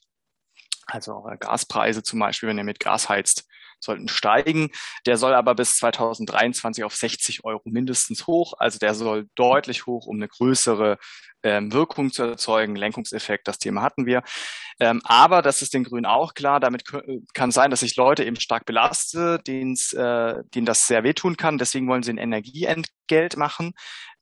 Also 0.87 1.15
eure 1.15 1.37
Gaspreise 1.37 2.03
zum 2.03 2.19
Beispiel, 2.19 2.49
wenn 2.49 2.57
ihr 2.57 2.63
mit 2.63 2.79
Gas 2.79 3.09
heizt, 3.09 3.47
sollten 3.85 4.07
steigen. 4.07 4.69
Der 5.05 5.17
soll 5.17 5.33
aber 5.33 5.55
bis 5.55 5.77
2023 5.77 6.83
auf 6.83 6.95
60 6.95 7.45
Euro 7.45 7.61
mindestens 7.65 8.27
hoch. 8.27 8.53
Also 8.57 8.79
der 8.79 8.93
soll 8.95 9.29
deutlich 9.35 9.85
hoch, 9.85 10.05
um 10.05 10.17
eine 10.17 10.27
größere 10.27 10.97
ähm, 11.43 11.71
Wirkung 11.71 12.11
zu 12.11 12.23
erzeugen. 12.23 12.75
Lenkungseffekt, 12.75 13.47
das 13.47 13.59
Thema 13.59 13.81
hatten 13.81 14.05
wir. 14.05 14.23
Ähm, 14.79 15.01
aber 15.03 15.41
das 15.41 15.61
ist 15.61 15.73
den 15.73 15.83
Grünen 15.83 16.05
auch 16.05 16.33
klar. 16.33 16.59
Damit 16.59 16.83
kann 17.33 17.51
sein, 17.51 17.71
dass 17.71 17.83
ich 17.83 17.95
Leute 17.95 18.25
eben 18.25 18.39
stark 18.39 18.65
belaste, 18.65 19.39
äh, 19.47 20.43
denen 20.53 20.65
das 20.65 20.87
sehr 20.87 21.03
wehtun 21.03 21.37
kann. 21.37 21.57
Deswegen 21.57 21.87
wollen 21.87 22.03
sie 22.03 22.11
ein 22.11 22.17
Energieentgelt 22.17 23.37
machen 23.37 23.73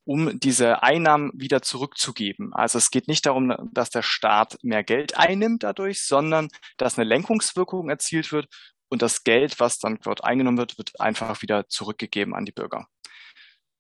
um 0.06 0.40
diese 0.40 0.84
Einnahmen 0.84 1.32
wieder 1.34 1.62
zurückzugeben. 1.62 2.54
Also 2.54 2.78
es 2.78 2.92
geht 2.92 3.08
nicht 3.08 3.26
darum, 3.26 3.56
dass 3.72 3.90
der 3.90 4.02
Staat 4.02 4.58
mehr 4.62 4.84
Geld 4.84 5.18
einnimmt 5.18 5.64
dadurch, 5.64 6.04
sondern 6.04 6.50
dass 6.78 6.98
eine 6.98 7.08
Lenkungswirkung 7.08 7.90
erzielt 7.90 8.32
wird 8.32 8.48
und 8.94 9.02
das 9.02 9.24
Geld, 9.24 9.60
was 9.60 9.80
dann 9.80 10.00
dort 10.04 10.24
eingenommen 10.24 10.58
wird, 10.58 10.78
wird 10.78 11.00
einfach 11.02 11.42
wieder 11.42 11.68
zurückgegeben 11.68 12.34
an 12.34 12.46
die 12.46 12.52
Bürger 12.52 12.88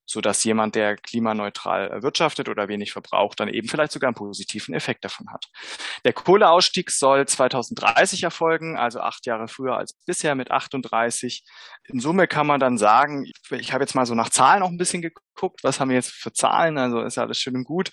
so 0.06 0.22
dass 0.22 0.44
jemand, 0.44 0.76
der 0.76 0.98
klimaneutral 0.98 2.04
wirtschaftet 2.04 2.50
oder 2.50 2.68
wenig 2.68 2.92
verbraucht, 2.92 3.40
dann 3.40 3.48
eben 3.48 3.68
vielleicht 3.68 3.94
sogar 3.94 4.10
einen 4.10 4.16
positiven 4.16 4.74
Effekt 4.76 5.06
davon 5.06 5.32
hat. 5.32 5.46
Der 6.04 6.14
Kohleausstieg 6.14 6.92
soll 6.92 7.26
2030 7.28 8.24
erfolgen, 8.24 8.78
also 8.78 9.00
acht 9.00 9.26
Jahre 9.26 9.48
früher 9.48 9.78
als 9.78 9.94
bisher 10.06 10.36
mit 10.36 10.52
38. 10.52 11.44
In 11.86 12.00
Summe 12.00 12.28
kann 12.28 12.48
man 12.48 12.60
dann 12.60 12.78
sagen, 12.78 13.26
ich 13.52 13.74
habe 13.74 13.84
jetzt 13.84 13.96
mal 13.96 14.06
so 14.06 14.16
nach 14.16 14.30
Zahlen 14.30 14.64
auch 14.64 14.70
ein 14.70 14.78
bisschen 14.78 15.02
geguckt, 15.02 15.26
was 15.64 15.80
haben 15.80 15.90
wir 15.90 15.96
jetzt 15.96 16.12
für 16.12 16.34
Zahlen, 16.34 16.78
also 16.78 17.02
ist 17.02 17.18
alles 17.18 17.38
schön 17.38 17.56
und 17.56 17.64
gut. 17.64 17.92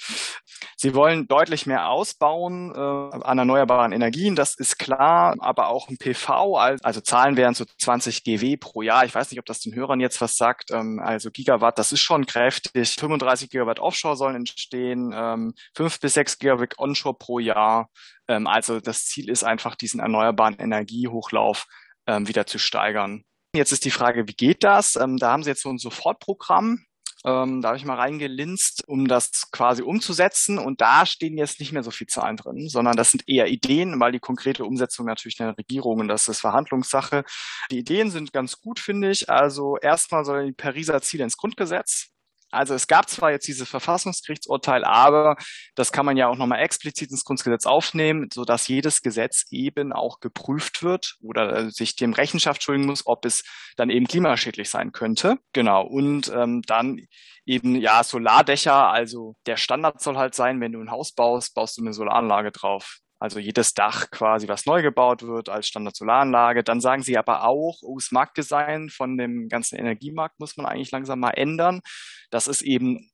Sie 0.76 0.94
wollen 0.94 1.28
deutlich 1.28 1.66
mehr 1.66 1.88
ausbauen 1.88 2.74
äh, 2.74 3.24
an 3.24 3.38
erneuerbaren 3.38 3.92
Energien, 3.92 4.34
das 4.34 4.56
ist 4.56 4.78
klar, 4.78 5.36
aber 5.38 5.68
auch 5.68 5.88
ein 5.88 5.96
PV, 5.96 6.56
also 6.56 7.00
Zahlen 7.00 7.36
wären 7.36 7.54
so 7.54 7.64
20 7.64 8.24
GW 8.24 8.56
pro 8.56 8.82
Jahr. 8.82 9.04
Ich 9.04 9.14
weiß 9.14 9.30
nicht, 9.30 9.38
ob 9.38 9.46
das 9.46 9.60
den 9.60 9.74
Hörern 9.74 10.00
jetzt 10.00 10.20
was 10.20 10.36
sagt, 10.36 10.72
ähm, 10.72 11.00
also 11.02 11.30
Gigawatt, 11.30 11.78
das 11.78 11.92
ist 11.92 12.00
ist 12.00 12.04
schon 12.04 12.26
kräftig. 12.26 12.94
35 12.98 13.50
Gigawatt 13.50 13.78
Offshore 13.78 14.16
sollen 14.16 14.36
entstehen, 14.36 15.12
ähm, 15.14 15.54
5 15.76 16.00
bis 16.00 16.14
6 16.14 16.38
Gigawatt 16.38 16.78
Onshore 16.78 17.16
pro 17.18 17.38
Jahr. 17.38 17.90
Ähm, 18.28 18.46
also 18.46 18.80
das 18.80 19.04
Ziel 19.04 19.30
ist 19.30 19.44
einfach, 19.44 19.76
diesen 19.76 20.00
erneuerbaren 20.00 20.58
Energiehochlauf 20.58 21.66
ähm, 22.06 22.26
wieder 22.26 22.46
zu 22.46 22.58
steigern. 22.58 23.24
Jetzt 23.54 23.72
ist 23.72 23.84
die 23.84 23.90
Frage, 23.90 24.26
wie 24.28 24.34
geht 24.34 24.64
das? 24.64 24.96
Ähm, 24.96 25.16
da 25.18 25.32
haben 25.32 25.42
sie 25.42 25.50
jetzt 25.50 25.62
so 25.62 25.70
ein 25.70 25.78
Sofortprogramm. 25.78 26.84
Ähm, 27.24 27.60
da 27.60 27.68
habe 27.68 27.78
ich 27.78 27.84
mal 27.84 27.96
reingelinst, 27.96 28.84
um 28.88 29.06
das 29.06 29.50
quasi 29.50 29.82
umzusetzen. 29.82 30.58
Und 30.58 30.80
da 30.80 31.04
stehen 31.06 31.36
jetzt 31.36 31.60
nicht 31.60 31.72
mehr 31.72 31.82
so 31.82 31.90
viele 31.90 32.08
Zahlen 32.08 32.36
drin, 32.36 32.68
sondern 32.68 32.96
das 32.96 33.10
sind 33.10 33.28
eher 33.28 33.48
Ideen, 33.48 33.98
weil 34.00 34.12
die 34.12 34.20
konkrete 34.20 34.64
Umsetzung 34.64 35.06
natürlich 35.06 35.36
der 35.36 35.56
Regierung 35.58 36.00
und 36.00 36.08
das 36.08 36.28
ist 36.28 36.40
Verhandlungssache. 36.40 37.24
Die 37.70 37.78
Ideen 37.78 38.10
sind 38.10 38.32
ganz 38.32 38.60
gut, 38.60 38.78
finde 38.78 39.10
ich. 39.10 39.28
Also 39.28 39.76
erstmal 39.76 40.24
sollen 40.24 40.46
die 40.46 40.52
Pariser 40.52 41.02
Ziele 41.02 41.24
ins 41.24 41.36
Grundgesetz. 41.36 42.10
Also 42.50 42.74
es 42.74 42.86
gab 42.86 43.08
zwar 43.08 43.30
jetzt 43.30 43.46
dieses 43.46 43.68
Verfassungsgerichtsurteil, 43.68 44.84
aber 44.84 45.36
das 45.74 45.92
kann 45.92 46.06
man 46.06 46.16
ja 46.16 46.28
auch 46.28 46.36
nochmal 46.36 46.60
explizit 46.60 47.10
ins 47.10 47.24
Grundgesetz 47.24 47.66
aufnehmen, 47.66 48.28
so 48.32 48.44
dass 48.44 48.68
jedes 48.68 49.02
Gesetz 49.02 49.44
eben 49.50 49.92
auch 49.92 50.20
geprüft 50.20 50.82
wird 50.82 51.16
oder 51.22 51.56
äh, 51.56 51.70
sich 51.70 51.96
dem 51.96 52.12
Rechenschaft 52.12 52.62
schulden 52.62 52.86
muss, 52.86 53.06
ob 53.06 53.24
es 53.24 53.44
dann 53.76 53.90
eben 53.90 54.06
klimaschädlich 54.06 54.68
sein 54.68 54.92
könnte. 54.92 55.36
Genau. 55.52 55.86
Und 55.86 56.30
ähm, 56.34 56.62
dann 56.66 57.00
eben 57.46 57.76
ja 57.76 58.04
Solardächer, 58.04 58.90
also 58.90 59.36
der 59.46 59.56
Standard 59.56 60.00
soll 60.00 60.16
halt 60.16 60.34
sein, 60.34 60.60
wenn 60.60 60.72
du 60.72 60.80
ein 60.80 60.90
Haus 60.90 61.12
baust, 61.12 61.54
baust 61.54 61.78
du 61.78 61.82
eine 61.82 61.92
Solaranlage 61.92 62.52
drauf. 62.52 62.98
Also 63.20 63.38
jedes 63.38 63.74
Dach 63.74 64.10
quasi, 64.10 64.48
was 64.48 64.64
neu 64.64 64.80
gebaut 64.80 65.22
wird 65.22 65.50
als 65.50 65.68
Standard-Solaranlage. 65.68 66.64
Dann 66.64 66.80
sagen 66.80 67.02
sie 67.02 67.18
aber 67.18 67.44
auch, 67.46 67.76
oh, 67.82 67.98
das 67.98 68.12
Marktdesign 68.12 68.88
von 68.88 69.18
dem 69.18 69.48
ganzen 69.50 69.76
Energiemarkt 69.76 70.40
muss 70.40 70.56
man 70.56 70.64
eigentlich 70.64 70.90
langsam 70.90 71.20
mal 71.20 71.32
ändern. 71.32 71.82
Das 72.30 72.48
ist 72.48 72.62
eben 72.62 73.10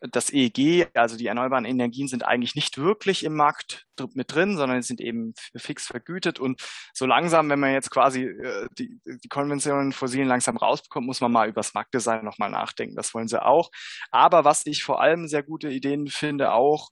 das 0.00 0.32
EEG, 0.32 0.88
also 0.94 1.16
die 1.16 1.26
erneuerbaren 1.26 1.66
Energien 1.66 2.08
sind 2.08 2.24
eigentlich 2.24 2.54
nicht 2.54 2.78
wirklich 2.78 3.22
im 3.22 3.34
Markt 3.34 3.86
mit 4.14 4.34
drin, 4.34 4.56
sondern 4.56 4.80
sind 4.80 5.00
eben 5.00 5.34
fix 5.54 5.86
vergütet. 5.86 6.38
Und 6.38 6.62
so 6.94 7.04
langsam, 7.04 7.50
wenn 7.50 7.60
man 7.60 7.74
jetzt 7.74 7.90
quasi 7.90 8.24
äh, 8.24 8.68
die, 8.78 8.98
die 9.04 9.28
konventionellen 9.28 9.92
Fossilen 9.92 10.26
langsam 10.26 10.56
rausbekommt, 10.56 11.06
muss 11.06 11.20
man 11.20 11.32
mal 11.32 11.48
über 11.48 11.60
das 11.60 11.74
Marktdesign 11.74 12.24
nochmal 12.24 12.50
nachdenken. 12.50 12.96
Das 12.96 13.12
wollen 13.12 13.28
sie 13.28 13.44
auch. 13.44 13.70
Aber 14.10 14.44
was 14.44 14.64
ich 14.64 14.82
vor 14.82 15.02
allem 15.02 15.28
sehr 15.28 15.42
gute 15.42 15.68
Ideen 15.68 16.08
finde, 16.08 16.52
auch 16.52 16.90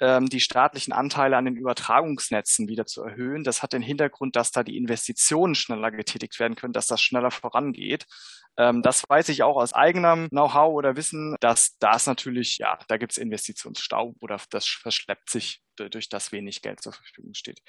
ähm, 0.00 0.28
die 0.28 0.40
staatlichen 0.40 0.92
Anteile 0.92 1.36
an 1.36 1.44
den 1.44 1.56
Übertragungsnetzen 1.56 2.68
wieder 2.68 2.86
zu 2.86 3.02
erhöhen. 3.02 3.44
Das 3.44 3.62
hat 3.62 3.72
den 3.72 3.82
Hintergrund, 3.82 4.36
dass 4.36 4.50
da 4.50 4.62
die 4.62 4.76
Investitionen 4.76 5.54
schneller 5.54 5.90
getätigt 5.90 6.38
werden 6.40 6.56
können, 6.56 6.72
dass 6.72 6.86
das 6.86 7.00
schneller 7.00 7.30
vorangeht. 7.30 8.06
Ähm, 8.56 8.82
das 8.82 9.04
weiß 9.08 9.28
ich 9.30 9.42
auch 9.42 9.56
aus 9.56 9.72
eigenem 9.72 10.28
Know-how 10.30 10.74
oder 10.74 10.96
Wissen, 10.96 11.36
dass 11.40 11.76
das 11.78 12.06
natürlich, 12.06 12.58
ja, 12.58 12.78
da 12.88 12.96
gibt 12.96 13.12
es 13.12 13.18
Investitionsstau 13.18 14.14
oder 14.20 14.40
das 14.50 14.66
verschleppt 14.66 15.30
sich 15.30 15.62
durch 15.76 16.08
das 16.08 16.30
wenig 16.32 16.62
Geld 16.62 16.80
zur 16.80 16.92
Verfügung 16.92 17.34
steht. 17.34 17.60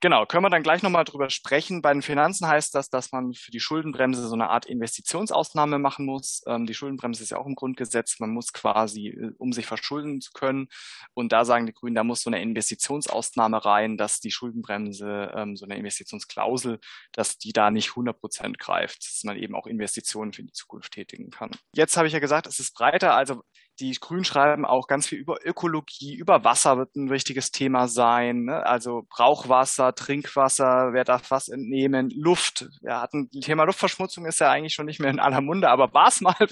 Genau, 0.00 0.26
können 0.26 0.44
wir 0.44 0.50
dann 0.50 0.62
gleich 0.62 0.84
nochmal 0.84 1.04
drüber 1.04 1.28
sprechen. 1.28 1.82
Bei 1.82 1.92
den 1.92 2.02
Finanzen 2.02 2.46
heißt 2.46 2.72
das, 2.72 2.88
dass 2.88 3.10
man 3.10 3.34
für 3.34 3.50
die 3.50 3.58
Schuldenbremse 3.58 4.28
so 4.28 4.34
eine 4.34 4.48
Art 4.48 4.64
Investitionsausnahme 4.64 5.80
machen 5.80 6.06
muss. 6.06 6.42
Ähm, 6.46 6.66
die 6.66 6.74
Schuldenbremse 6.74 7.24
ist 7.24 7.30
ja 7.30 7.38
auch 7.38 7.46
im 7.46 7.56
Grundgesetz. 7.56 8.20
Man 8.20 8.30
muss 8.30 8.52
quasi, 8.52 9.08
äh, 9.08 9.32
um 9.38 9.52
sich 9.52 9.66
verschulden 9.66 10.20
zu 10.20 10.30
können. 10.30 10.68
Und 11.14 11.32
da 11.32 11.44
sagen 11.44 11.66
die 11.66 11.72
Grünen, 11.72 11.96
da 11.96 12.04
muss 12.04 12.22
so 12.22 12.30
eine 12.30 12.40
Investitionsausnahme 12.40 13.64
rein, 13.64 13.96
dass 13.96 14.20
die 14.20 14.30
Schuldenbremse, 14.30 15.32
ähm, 15.34 15.56
so 15.56 15.64
eine 15.64 15.76
Investitionsklausel, 15.76 16.78
dass 17.10 17.38
die 17.38 17.52
da 17.52 17.72
nicht 17.72 17.90
100 17.90 18.20
Prozent 18.20 18.60
greift, 18.60 18.98
dass 19.04 19.24
man 19.24 19.36
eben 19.36 19.56
auch 19.56 19.66
Investitionen 19.66 20.32
für 20.32 20.44
die 20.44 20.52
Zukunft 20.52 20.92
tätigen 20.92 21.30
kann. 21.30 21.50
Jetzt 21.74 21.96
habe 21.96 22.06
ich 22.06 22.12
ja 22.12 22.20
gesagt, 22.20 22.46
es 22.46 22.60
ist 22.60 22.72
breiter. 22.72 23.16
Also 23.16 23.42
die 23.80 23.92
Grünen 23.92 24.24
schreiben 24.24 24.64
auch 24.64 24.88
ganz 24.88 25.06
viel 25.06 25.18
über 25.18 25.38
Ökologie, 25.44 26.14
über 26.14 26.42
Wasser 26.42 26.78
wird 26.78 26.96
ein 26.96 27.10
wichtiges 27.10 27.52
Thema 27.52 27.86
sein. 27.86 28.44
Ne? 28.44 28.66
Also 28.66 29.06
Brauchwasser, 29.08 29.94
Trinkwasser, 29.94 30.92
wer 30.92 31.04
darf 31.04 31.30
was 31.30 31.48
entnehmen, 31.48 32.10
Luft. 32.10 32.68
Wir 32.80 33.00
hatten 33.00 33.30
Thema 33.30 33.64
Luftverschmutzung 33.64 34.26
ist 34.26 34.40
ja 34.40 34.50
eigentlich 34.50 34.74
schon 34.74 34.86
nicht 34.86 34.98
mehr 35.00 35.10
in 35.10 35.20
aller 35.20 35.40
Munde, 35.40 35.70
aber 35.70 35.92
war 35.94 36.08
es 36.08 36.20
mal. 36.20 36.34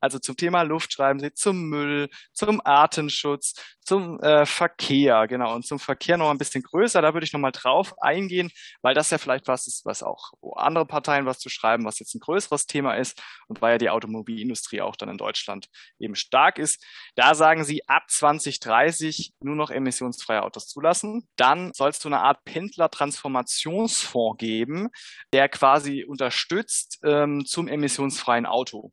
Also 0.00 0.18
zum 0.18 0.36
Thema 0.36 0.62
Luft 0.62 0.92
schreiben 0.92 1.18
sie 1.18 1.32
zum 1.32 1.68
Müll, 1.68 2.08
zum 2.32 2.60
Artenschutz, 2.64 3.54
zum 3.80 4.20
äh, 4.20 4.46
Verkehr, 4.46 5.26
genau. 5.26 5.54
Und 5.54 5.66
zum 5.66 5.78
Verkehr 5.78 6.16
noch 6.16 6.30
ein 6.30 6.38
bisschen 6.38 6.62
größer, 6.62 7.02
da 7.02 7.14
würde 7.14 7.24
ich 7.24 7.32
nochmal 7.32 7.52
drauf 7.52 7.94
eingehen, 8.00 8.50
weil 8.82 8.94
das 8.94 9.10
ja 9.10 9.18
vielleicht 9.18 9.48
was 9.48 9.66
ist, 9.66 9.84
was 9.84 10.02
auch 10.02 10.32
andere 10.56 10.86
Parteien 10.86 11.26
was 11.26 11.38
zu 11.38 11.48
schreiben, 11.48 11.84
was 11.84 11.98
jetzt 11.98 12.14
ein 12.14 12.20
größeres 12.20 12.66
Thema 12.66 12.94
ist 12.94 13.20
und 13.48 13.60
weil 13.62 13.72
ja 13.72 13.78
die 13.78 13.90
Automobilindustrie 13.90 14.82
auch 14.82 14.94
dann 14.94 15.08
in 15.08 15.18
Deutschland 15.18 15.68
eben 15.98 16.14
stark 16.14 16.58
ist 16.58 16.67
ist, 16.68 16.84
da 17.14 17.34
sagen 17.34 17.64
sie 17.64 17.86
ab 17.88 18.04
2030 18.08 19.32
nur 19.40 19.56
noch 19.56 19.70
emissionsfreie 19.70 20.42
Autos 20.42 20.68
zulassen. 20.68 21.26
Dann 21.36 21.72
soll 21.72 21.90
es 21.90 21.98
so 21.98 22.08
eine 22.08 22.20
Art 22.20 22.44
Pendler-Transformationsfonds 22.44 24.38
geben, 24.38 24.88
der 25.32 25.48
quasi 25.48 26.04
unterstützt 26.04 26.98
ähm, 27.04 27.44
zum 27.46 27.68
emissionsfreien 27.68 28.46
Auto. 28.46 28.92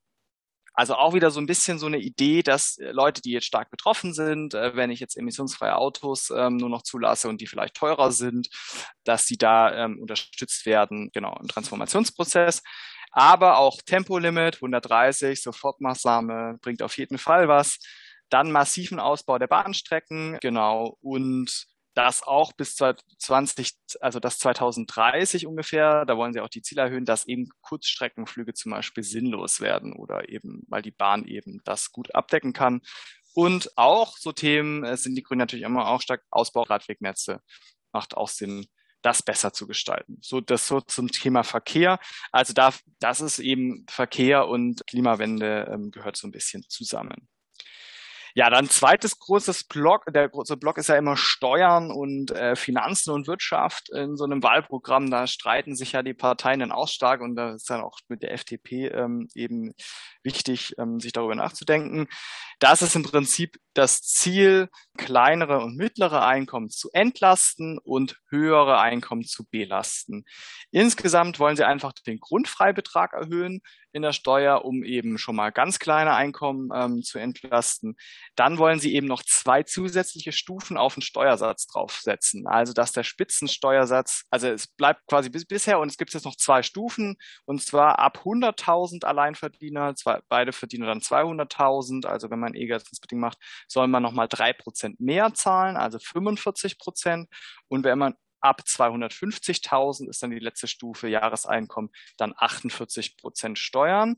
Also 0.77 0.95
auch 0.95 1.13
wieder 1.13 1.31
so 1.31 1.39
ein 1.39 1.45
bisschen 1.45 1.79
so 1.79 1.85
eine 1.85 1.99
Idee, 1.99 2.43
dass 2.43 2.77
äh, 2.77 2.91
Leute, 2.91 3.21
die 3.21 3.31
jetzt 3.31 3.45
stark 3.45 3.71
betroffen 3.71 4.13
sind, 4.13 4.53
äh, 4.53 4.75
wenn 4.75 4.91
ich 4.91 4.99
jetzt 4.99 5.17
emissionsfreie 5.17 5.77
Autos 5.77 6.31
ähm, 6.35 6.57
nur 6.57 6.69
noch 6.69 6.83
zulasse 6.83 7.29
und 7.29 7.39
die 7.39 7.47
vielleicht 7.47 7.75
teurer 7.75 8.11
sind, 8.11 8.49
dass 9.05 9.25
sie 9.25 9.37
da 9.37 9.85
ähm, 9.85 9.99
unterstützt 9.99 10.65
werden, 10.65 11.11
genau, 11.13 11.37
im 11.41 11.47
Transformationsprozess 11.47 12.61
aber 13.15 13.57
auch 13.59 13.81
Tempolimit 13.81 14.55
130, 14.55 15.41
Sofortmaßnahme 15.41 16.59
bringt 16.61 16.83
auf 16.83 16.97
jeden 16.97 17.17
Fall 17.17 17.47
was. 17.47 17.79
Dann 18.29 18.51
massiven 18.51 18.99
Ausbau 18.99 19.39
der 19.39 19.47
Bahnstrecken, 19.47 20.37
genau, 20.41 20.97
und 21.01 21.65
das 21.93 22.23
auch 22.23 22.51
bis 22.51 22.75
20, 22.75 23.71
also 24.01 24.19
das 24.19 24.37
2030 24.39 25.47
ungefähr, 25.47 26.03
da 26.05 26.17
wollen 26.17 26.33
sie 26.33 26.41
auch 26.41 26.49
die 26.49 26.61
Ziele 26.61 26.81
erhöhen, 26.81 27.05
dass 27.05 27.25
eben 27.25 27.47
Kurzstreckenflüge 27.61 28.53
zum 28.53 28.71
Beispiel 28.73 29.03
sinnlos 29.03 29.61
werden 29.61 29.93
oder 29.93 30.27
eben, 30.27 30.63
weil 30.67 30.81
die 30.81 30.91
Bahn 30.91 31.23
eben 31.23 31.61
das 31.63 31.93
gut 31.93 32.13
abdecken 32.13 32.51
kann. 32.51 32.81
Und 33.33 33.77
auch 33.77 34.17
so 34.17 34.33
Themen 34.33 34.97
sind 34.97 35.15
die 35.15 35.23
Grünen 35.23 35.39
natürlich 35.39 35.65
immer 35.65 35.87
auch 35.87 36.01
stark 36.01 36.23
Ausbau 36.31 36.63
Radwegnetze. 36.63 37.39
Macht 37.93 38.17
auch 38.17 38.27
Sinn, 38.27 38.67
das 39.05 39.21
besser 39.21 39.53
zu 39.53 39.67
gestalten. 39.67 40.17
So, 40.21 40.41
das 40.41 40.67
so 40.67 40.81
zum 40.81 41.09
Thema 41.09 41.43
Verkehr. 41.43 41.99
Also 42.31 42.53
da, 42.53 42.73
das 42.99 43.21
ist 43.21 43.39
eben 43.39 43.85
Verkehr 43.89 44.47
und 44.47 44.85
Klimawende 44.87 45.69
ähm, 45.71 45.91
gehört 45.91 46.17
so 46.17 46.27
ein 46.27 46.31
bisschen 46.31 46.63
zusammen. 46.67 47.27
Ja, 48.37 48.49
dann 48.49 48.67
zweites 48.67 49.17
großes 49.17 49.63
Block. 49.63 50.07
Der 50.13 50.27
große 50.27 50.57
Block 50.57 50.77
ist 50.77 50.89
ja 50.89 50.97
immer 50.97 51.15
Steuern 51.15 51.89
und 51.89 52.31
äh, 52.31 52.57
Finanzen 52.57 53.11
und 53.11 53.27
Wirtschaft 53.27 53.89
in 53.93 54.17
so 54.17 54.25
einem 54.25 54.43
Wahlprogramm. 54.43 55.09
Da 55.09 55.25
streiten 55.25 55.73
sich 55.73 55.93
ja 55.93 56.03
die 56.03 56.13
Parteien 56.13 56.59
dann 56.59 56.73
auch 56.73 56.89
stark 56.89 57.21
und 57.21 57.37
da 57.37 57.53
ist 57.53 57.69
dann 57.69 57.79
auch 57.79 57.97
mit 58.09 58.23
der 58.23 58.33
FDP 58.33 58.87
ähm, 58.87 59.29
eben 59.35 59.73
wichtig, 60.21 60.73
ähm, 60.77 60.99
sich 60.99 61.13
darüber 61.13 61.35
nachzudenken. 61.35 62.07
Das 62.65 62.81
ist 62.81 62.95
im 62.95 63.03
Prinzip 63.03 63.59
das 63.75 64.01
Ziel, 64.01 64.69
kleinere 64.97 65.59
und 65.59 65.75
mittlere 65.75 66.25
Einkommen 66.25 66.71
zu 66.71 66.89
entlasten 66.93 67.77
und 67.77 68.17
höhere 68.29 68.79
Einkommen 68.79 69.23
zu 69.23 69.45
belasten. 69.45 70.25
Insgesamt 70.71 71.37
wollen 71.37 71.57
sie 71.57 71.65
einfach 71.65 71.93
den 71.93 72.19
Grundfreibetrag 72.19 73.13
erhöhen 73.13 73.61
in 73.91 74.01
der 74.01 74.11
Steuer, 74.13 74.65
um 74.65 74.83
eben 74.83 75.17
schon 75.17 75.37
mal 75.37 75.51
ganz 75.51 75.79
kleine 75.79 76.15
Einkommen 76.15 76.69
ähm, 76.73 77.01
zu 77.01 77.17
entlasten. 77.17 77.95
Dann 78.35 78.57
wollen 78.57 78.79
sie 78.79 78.93
eben 78.93 79.07
noch 79.07 79.23
zwei 79.23 79.63
zusätzliche 79.63 80.33
Stufen 80.33 80.75
auf 80.75 80.95
den 80.95 81.01
Steuersatz 81.01 81.67
draufsetzen. 81.67 82.45
Also 82.45 82.73
dass 82.73 82.91
der 82.91 83.03
Spitzensteuersatz, 83.03 84.23
also 84.29 84.47
es 84.47 84.67
bleibt 84.67 85.07
quasi 85.07 85.29
bis 85.29 85.45
bisher 85.45 85.79
und 85.79 85.89
es 85.89 85.97
gibt 85.97 86.13
jetzt 86.13 86.25
noch 86.25 86.35
zwei 86.35 86.61
Stufen 86.61 87.15
und 87.45 87.61
zwar 87.61 87.99
ab 87.99 88.23
100.000 88.25 89.05
Alleinverdiener, 89.05 89.95
zwei, 89.95 90.19
beide 90.27 90.51
verdienen 90.51 90.87
dann 90.87 90.99
200.000. 90.99 92.05
Also 92.05 92.29
wenn 92.29 92.39
man 92.39 92.53
E-Gesetzbedingung 92.55 93.21
macht, 93.21 93.37
soll 93.67 93.87
man 93.87 94.03
nochmal 94.03 94.27
drei 94.27 94.53
Prozent 94.53 94.99
mehr 94.99 95.33
zahlen, 95.33 95.77
also 95.77 95.99
45 95.99 96.77
Prozent. 96.77 97.29
Und 97.67 97.83
wenn 97.83 97.97
man 97.97 98.15
ab 98.41 98.61
250.000 98.65 100.09
ist 100.09 100.21
dann 100.23 100.31
die 100.31 100.39
letzte 100.39 100.67
Stufe 100.67 101.07
Jahreseinkommen, 101.07 101.91
dann 102.17 102.33
48 102.37 103.17
Prozent 103.17 103.59
Steuern. 103.59 104.17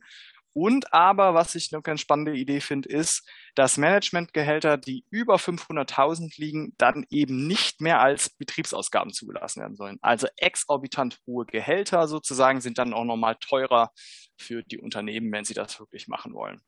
Und 0.53 0.91
aber, 0.91 1.35
was 1.35 1.53
ich 1.53 1.71
eine 1.71 1.83
ganz 1.83 2.01
spannende 2.01 2.33
Idee 2.33 2.61
finde, 2.61 2.89
ist, 2.89 3.29
dass 3.53 3.77
Managementgehälter, 3.77 4.77
die 4.77 5.05
über 5.11 5.35
500.000 5.35 6.33
liegen, 6.37 6.73
dann 6.79 7.05
eben 7.11 7.45
nicht 7.45 7.79
mehr 7.79 8.01
als 8.01 8.31
Betriebsausgaben 8.31 9.13
zugelassen 9.13 9.61
werden 9.61 9.75
sollen. 9.75 9.99
Also 10.01 10.27
exorbitant 10.35 11.19
hohe 11.27 11.45
Gehälter 11.45 12.07
sozusagen 12.07 12.59
sind 12.59 12.79
dann 12.79 12.95
auch 12.95 13.05
nochmal 13.05 13.35
teurer 13.39 13.91
für 14.35 14.63
die 14.63 14.79
Unternehmen, 14.79 15.31
wenn 15.31 15.45
sie 15.45 15.53
das 15.53 15.79
wirklich 15.79 16.07
machen 16.07 16.33
wollen. 16.33 16.59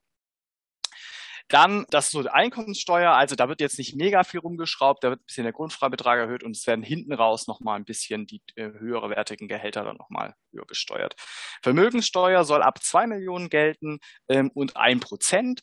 Dann 1.49 1.85
das 1.89 2.11
so 2.11 2.27
Einkommenssteuer, 2.27 3.11
also 3.11 3.35
da 3.35 3.49
wird 3.49 3.59
jetzt 3.59 3.79
nicht 3.79 3.95
mega 3.95 4.23
viel 4.23 4.39
rumgeschraubt, 4.39 5.03
da 5.03 5.09
wird 5.09 5.21
ein 5.21 5.25
bisschen 5.25 5.43
der 5.45 5.53
Grundfreibetrag 5.53 6.19
erhöht 6.19 6.43
und 6.43 6.55
es 6.55 6.67
werden 6.67 6.83
hinten 6.83 7.11
raus 7.11 7.47
nochmal 7.47 7.77
ein 7.77 7.85
bisschen 7.85 8.27
die 8.27 8.41
äh, 8.55 8.69
höhere 8.79 9.09
wertigen 9.09 9.47
Gehälter 9.47 9.83
dann 9.83 9.97
nochmal 9.97 10.35
höher 10.51 10.65
besteuert. 10.67 11.15
Vermögenssteuer 11.63 12.43
soll 12.45 12.61
ab 12.61 12.83
zwei 12.83 13.07
Millionen 13.07 13.49
gelten 13.49 13.97
ähm, 14.29 14.51
und 14.53 14.77
ein 14.77 14.99
Prozent. 14.99 15.61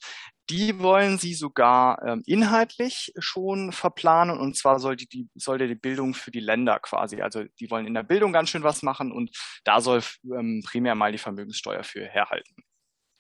Die 0.51 0.81
wollen 0.81 1.19
sie 1.19 1.35
sogar 1.35 2.03
ähm, 2.05 2.23
inhaltlich 2.27 3.13
schon 3.19 3.71
verplanen 3.71 4.39
und 4.39 4.57
zwar 4.57 4.81
soll 4.81 4.97
die, 4.97 5.09
die, 5.09 5.29
soll 5.35 5.59
die 5.59 5.75
Bildung 5.77 6.15
für 6.15 6.33
die 6.33 6.41
Länder 6.41 6.81
quasi, 6.81 7.21
also 7.23 7.45
die 7.61 7.71
wollen 7.71 7.87
in 7.87 7.95
der 7.95 8.03
Bildung 8.03 8.33
ganz 8.33 8.51
schön 8.51 8.63
was 8.65 8.83
machen 8.83 9.13
und 9.13 9.31
da 9.65 9.81
soll 9.81 10.03
ähm, 10.25 10.63
primär 10.67 10.97
mal 10.97 11.13
die 11.13 11.19
Vermögenssteuer 11.19 11.85
für 11.85 12.05
herhalten. 12.05 12.66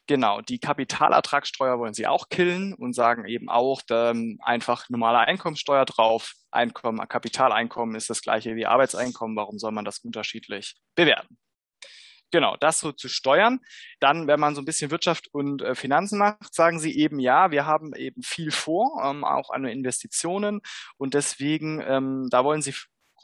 Genau, 0.08 0.40
die 0.40 0.60
Kapitalertragssteuer 0.60 1.80
wollen 1.80 1.94
sie 1.94 2.06
auch 2.06 2.28
killen 2.28 2.74
und 2.74 2.92
sagen 2.92 3.24
eben 3.26 3.48
auch 3.48 3.82
ähm, 3.90 4.38
einfach 4.40 4.88
normale 4.88 5.18
Einkommensteuer 5.18 5.84
drauf. 5.84 6.34
Einkommen, 6.52 7.06
Kapitaleinkommen 7.08 7.96
ist 7.96 8.08
das 8.08 8.22
gleiche 8.22 8.54
wie 8.54 8.66
Arbeitseinkommen. 8.66 9.36
Warum 9.36 9.58
soll 9.58 9.72
man 9.72 9.84
das 9.84 9.98
unterschiedlich 9.98 10.76
bewerten? 10.94 11.38
Genau, 12.30 12.56
das 12.56 12.80
so 12.80 12.92
zu 12.92 13.08
steuern. 13.08 13.60
Dann, 13.98 14.26
wenn 14.28 14.38
man 14.38 14.54
so 14.54 14.60
ein 14.60 14.64
bisschen 14.64 14.90
Wirtschaft 14.90 15.28
und 15.32 15.62
äh, 15.62 15.74
Finanzen 15.74 16.18
macht, 16.18 16.54
sagen 16.54 16.78
sie 16.78 16.96
eben, 16.96 17.18
ja, 17.18 17.50
wir 17.50 17.66
haben 17.66 17.94
eben 17.94 18.22
viel 18.22 18.50
vor, 18.52 19.02
ähm, 19.04 19.24
auch 19.24 19.50
an 19.50 19.64
Investitionen. 19.64 20.60
Und 20.98 21.14
deswegen, 21.14 21.80
ähm, 21.86 22.28
da 22.30 22.44
wollen 22.44 22.62
sie 22.62 22.74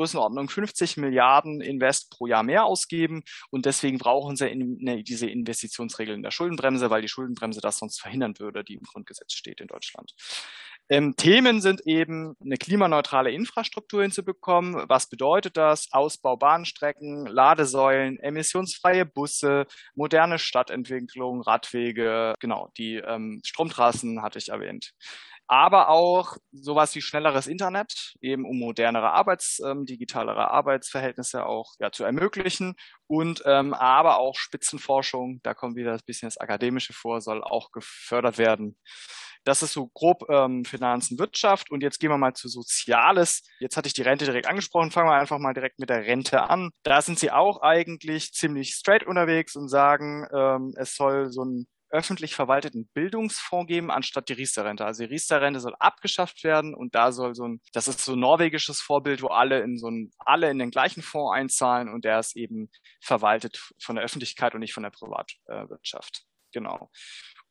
Größenordnung 0.02 0.48
50 0.48 0.96
Milliarden 0.96 1.60
Invest 1.60 2.10
pro 2.10 2.26
Jahr 2.26 2.42
mehr 2.42 2.64
ausgeben 2.64 3.22
und 3.50 3.66
deswegen 3.66 3.98
brauchen 3.98 4.34
sie 4.34 4.52
ne, 4.52 5.04
diese 5.04 5.28
Investitionsregeln 5.28 6.16
in 6.16 6.22
der 6.24 6.32
Schuldenbremse, 6.32 6.90
weil 6.90 7.02
die 7.02 7.08
Schuldenbremse 7.08 7.60
das 7.60 7.78
sonst 7.78 8.00
verhindern 8.00 8.34
würde, 8.40 8.64
die 8.64 8.74
im 8.74 8.82
Grundgesetz 8.82 9.32
steht 9.32 9.60
in 9.60 9.68
Deutschland. 9.68 10.12
Ähm, 10.88 11.14
Themen 11.16 11.60
sind 11.60 11.82
eben 11.86 12.34
eine 12.44 12.56
klimaneutrale 12.56 13.30
Infrastruktur 13.30 14.02
hinzubekommen. 14.02 14.88
Was 14.88 15.08
bedeutet 15.08 15.56
das? 15.56 15.86
Ausbau 15.92 16.36
Bahnstrecken, 16.36 17.26
Ladesäulen, 17.26 18.18
emissionsfreie 18.18 19.06
Busse, 19.06 19.66
moderne 19.94 20.40
Stadtentwicklung, 20.40 21.42
Radwege, 21.42 22.34
genau, 22.40 22.72
die 22.76 22.96
ähm, 22.96 23.40
Stromtrassen 23.44 24.20
hatte 24.20 24.40
ich 24.40 24.48
erwähnt. 24.48 24.94
Aber 25.52 25.90
auch 25.90 26.38
sowas 26.50 26.94
wie 26.94 27.02
schnelleres 27.02 27.46
Internet, 27.46 28.14
eben 28.22 28.46
um 28.46 28.58
modernere 28.58 29.10
Arbeits, 29.10 29.60
ähm, 29.62 29.84
digitalere 29.84 30.50
Arbeitsverhältnisse 30.50 31.44
auch 31.44 31.74
ja, 31.78 31.92
zu 31.92 32.04
ermöglichen 32.04 32.74
und 33.06 33.42
ähm, 33.44 33.74
aber 33.74 34.16
auch 34.16 34.34
Spitzenforschung, 34.34 35.40
da 35.42 35.52
kommt 35.52 35.76
wieder 35.76 35.92
ein 35.92 36.00
bisschen 36.06 36.26
das 36.26 36.38
Akademische 36.38 36.94
vor, 36.94 37.20
soll 37.20 37.44
auch 37.44 37.70
gefördert 37.70 38.38
werden. 38.38 38.78
Das 39.44 39.62
ist 39.62 39.74
so 39.74 39.88
grob 39.88 40.24
ähm, 40.30 40.64
Finanzen, 40.64 41.18
Wirtschaft. 41.18 41.70
Und 41.70 41.82
jetzt 41.82 41.98
gehen 41.98 42.10
wir 42.10 42.16
mal 42.16 42.32
zu 42.32 42.48
Soziales. 42.48 43.42
Jetzt 43.58 43.76
hatte 43.76 43.88
ich 43.88 43.92
die 43.92 44.02
Rente 44.02 44.24
direkt 44.24 44.46
angesprochen. 44.46 44.92
Fangen 44.92 45.08
wir 45.08 45.16
einfach 45.16 45.40
mal 45.40 45.52
direkt 45.52 45.80
mit 45.80 45.90
der 45.90 46.06
Rente 46.06 46.48
an. 46.48 46.70
Da 46.84 47.02
sind 47.02 47.18
sie 47.18 47.30
auch 47.30 47.60
eigentlich 47.60 48.32
ziemlich 48.32 48.72
straight 48.72 49.04
unterwegs 49.04 49.56
und 49.56 49.68
sagen, 49.68 50.26
ähm, 50.32 50.72
es 50.76 50.94
soll 50.94 51.30
so 51.30 51.44
ein 51.44 51.66
öffentlich 51.92 52.34
verwalteten 52.34 52.88
Bildungsfonds 52.94 53.68
geben, 53.68 53.90
anstatt 53.90 54.28
die 54.28 54.32
Riester-Rente. 54.32 54.84
Also 54.84 55.04
die 55.04 55.10
Riester-Rente 55.10 55.60
soll 55.60 55.74
abgeschafft 55.78 56.42
werden 56.42 56.74
und 56.74 56.94
da 56.94 57.12
soll 57.12 57.34
so 57.34 57.46
ein, 57.46 57.60
das 57.72 57.86
ist 57.86 58.00
so 58.00 58.14
ein 58.14 58.20
norwegisches 58.20 58.80
Vorbild, 58.80 59.22
wo 59.22 59.28
alle 59.28 59.60
in 59.60 59.78
so 59.78 59.88
ein, 59.88 60.10
alle 60.18 60.50
in 60.50 60.58
den 60.58 60.70
gleichen 60.70 61.02
Fonds 61.02 61.36
einzahlen 61.36 61.88
und 61.88 62.04
der 62.04 62.18
ist 62.18 62.34
eben 62.36 62.70
verwaltet 63.00 63.60
von 63.80 63.96
der 63.96 64.04
Öffentlichkeit 64.04 64.54
und 64.54 64.60
nicht 64.60 64.72
von 64.72 64.82
der 64.82 64.90
Privatwirtschaft. 64.90 66.24
Genau. 66.52 66.90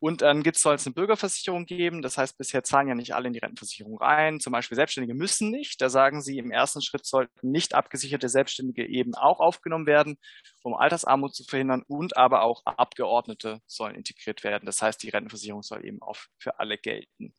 Und 0.02 0.24
dann 0.24 0.42
gibt 0.42 0.58
es 0.58 0.64
soll 0.64 0.74
es 0.74 0.88
eine 0.88 0.96
Bürgerversicherung 0.96 1.68
geben. 1.68 2.02
Das 2.02 2.18
heißt, 2.18 2.36
bisher 2.36 2.64
zahlen 2.64 2.88
ja 2.88 2.96
nicht 2.96 3.14
alle 3.14 3.28
in 3.28 3.34
die 3.34 3.40
Rentenversicherung 3.40 4.00
rein. 4.00 4.40
Zum 4.40 4.52
Beispiel 4.52 4.76
Selbstständige 4.76 5.14
müssen 5.14 5.52
nicht. 5.52 5.80
Da 5.80 5.92
sagen 5.92 6.24
sie, 6.24 6.40
im 6.40 6.50
ersten 6.50 6.82
Schritt 6.82 7.06
sollten 7.06 7.52
nicht 7.52 7.76
abgesicherte 7.76 8.28
Selbstständige 8.28 8.84
eben 8.88 9.14
auch 9.14 9.40
aufgenommen 9.40 9.86
werden, 9.86 10.18
um 10.64 10.74
Altersarmut 10.74 11.36
zu 11.36 11.44
verhindern. 11.44 11.84
Und 11.88 12.18
aber 12.18 12.42
auch 12.42 12.66
Abgeordnete 12.66 13.62
sollen 13.68 13.94
integriert 13.94 14.44
werden. 14.44 14.66
Das 14.66 14.82
heißt, 14.82 15.04
die 15.04 15.10
Rentenversicherung 15.10 15.62
soll 15.62 15.86
eben 15.86 16.02
auch 16.02 16.18
für 16.40 16.60
alle 16.60 16.80
gelten. 16.80 17.36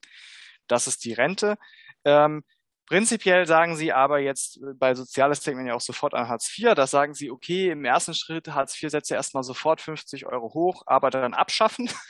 Das 0.68 0.86
ist 0.86 1.04
die 1.04 1.14
Rente. 1.14 1.58
Ähm, 2.04 2.44
Prinzipiell 2.92 3.46
sagen 3.46 3.74
sie 3.74 3.90
aber 3.90 4.18
jetzt, 4.18 4.58
äh, 4.58 4.74
bei 4.74 4.94
Soziales 4.94 5.40
denkt 5.40 5.56
man 5.56 5.66
ja 5.66 5.72
auch 5.72 5.80
sofort 5.80 6.12
an 6.12 6.28
Hartz 6.28 6.52
IV, 6.58 6.74
da 6.74 6.86
sagen 6.86 7.14
sie, 7.14 7.30
okay, 7.30 7.70
im 7.70 7.86
ersten 7.86 8.12
Schritt 8.12 8.48
Hartz 8.48 8.74
IV 8.82 8.90
setze 8.90 9.14
erstmal 9.14 9.44
sofort 9.44 9.80
50 9.80 10.26
Euro 10.26 10.52
hoch, 10.52 10.82
aber 10.84 11.08
dann 11.08 11.32
abschaffen. 11.32 11.88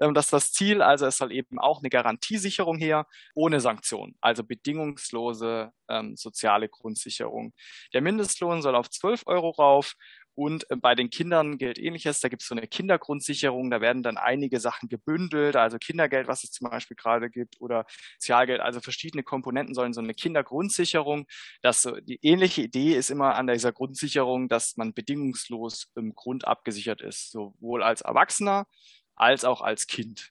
Ähm, 0.00 0.14
das 0.14 0.26
ist 0.26 0.32
das 0.32 0.52
Ziel. 0.52 0.82
Also 0.82 1.06
es 1.06 1.16
soll 1.16 1.32
eben 1.32 1.58
auch 1.58 1.80
eine 1.80 1.88
Garantiesicherung 1.90 2.78
her, 2.78 3.06
ohne 3.34 3.60
Sanktionen, 3.60 4.14
also 4.20 4.44
bedingungslose 4.44 5.72
ähm, 5.88 6.14
soziale 6.16 6.68
Grundsicherung. 6.68 7.52
Der 7.92 8.00
Mindestlohn 8.00 8.62
soll 8.62 8.76
auf 8.76 8.88
12 8.88 9.24
Euro 9.26 9.50
rauf 9.50 9.94
und 10.38 10.70
äh, 10.70 10.76
bei 10.76 10.94
den 10.94 11.10
Kindern 11.10 11.58
gilt 11.58 11.80
ähnliches. 11.80 12.20
Da 12.20 12.28
gibt 12.28 12.42
es 12.42 12.48
so 12.48 12.54
eine 12.54 12.68
Kindergrundsicherung. 12.68 13.70
Da 13.70 13.80
werden 13.80 14.04
dann 14.04 14.16
einige 14.16 14.60
Sachen 14.60 14.88
gebündelt, 14.88 15.56
also 15.56 15.78
Kindergeld, 15.78 16.28
was 16.28 16.44
es 16.44 16.52
zum 16.52 16.70
Beispiel 16.70 16.96
gerade 16.96 17.28
gibt, 17.28 17.60
oder 17.60 17.86
Sozialgeld. 18.18 18.60
Also 18.60 18.80
verschiedene 18.80 19.24
Komponenten 19.24 19.74
sollen 19.74 19.92
so 19.92 20.00
eine 20.00 20.14
Kindergrundsicherung. 20.14 21.26
Das 21.60 21.88
die 22.02 22.20
ähnliche 22.22 22.62
Idee 22.62 22.94
ist 22.94 23.10
immer 23.10 23.34
an 23.34 23.48
dieser 23.48 23.72
Grundsicherung, 23.72 24.48
dass 24.48 24.76
man 24.76 24.94
bedingungslos 24.94 25.90
im 25.96 26.14
Grund 26.14 26.46
abgesichert 26.46 27.00
ist, 27.00 27.32
sowohl 27.32 27.82
als 27.82 28.02
Erwachsener 28.02 28.68
als 29.16 29.44
auch 29.44 29.60
als 29.60 29.88
Kind. 29.88 30.30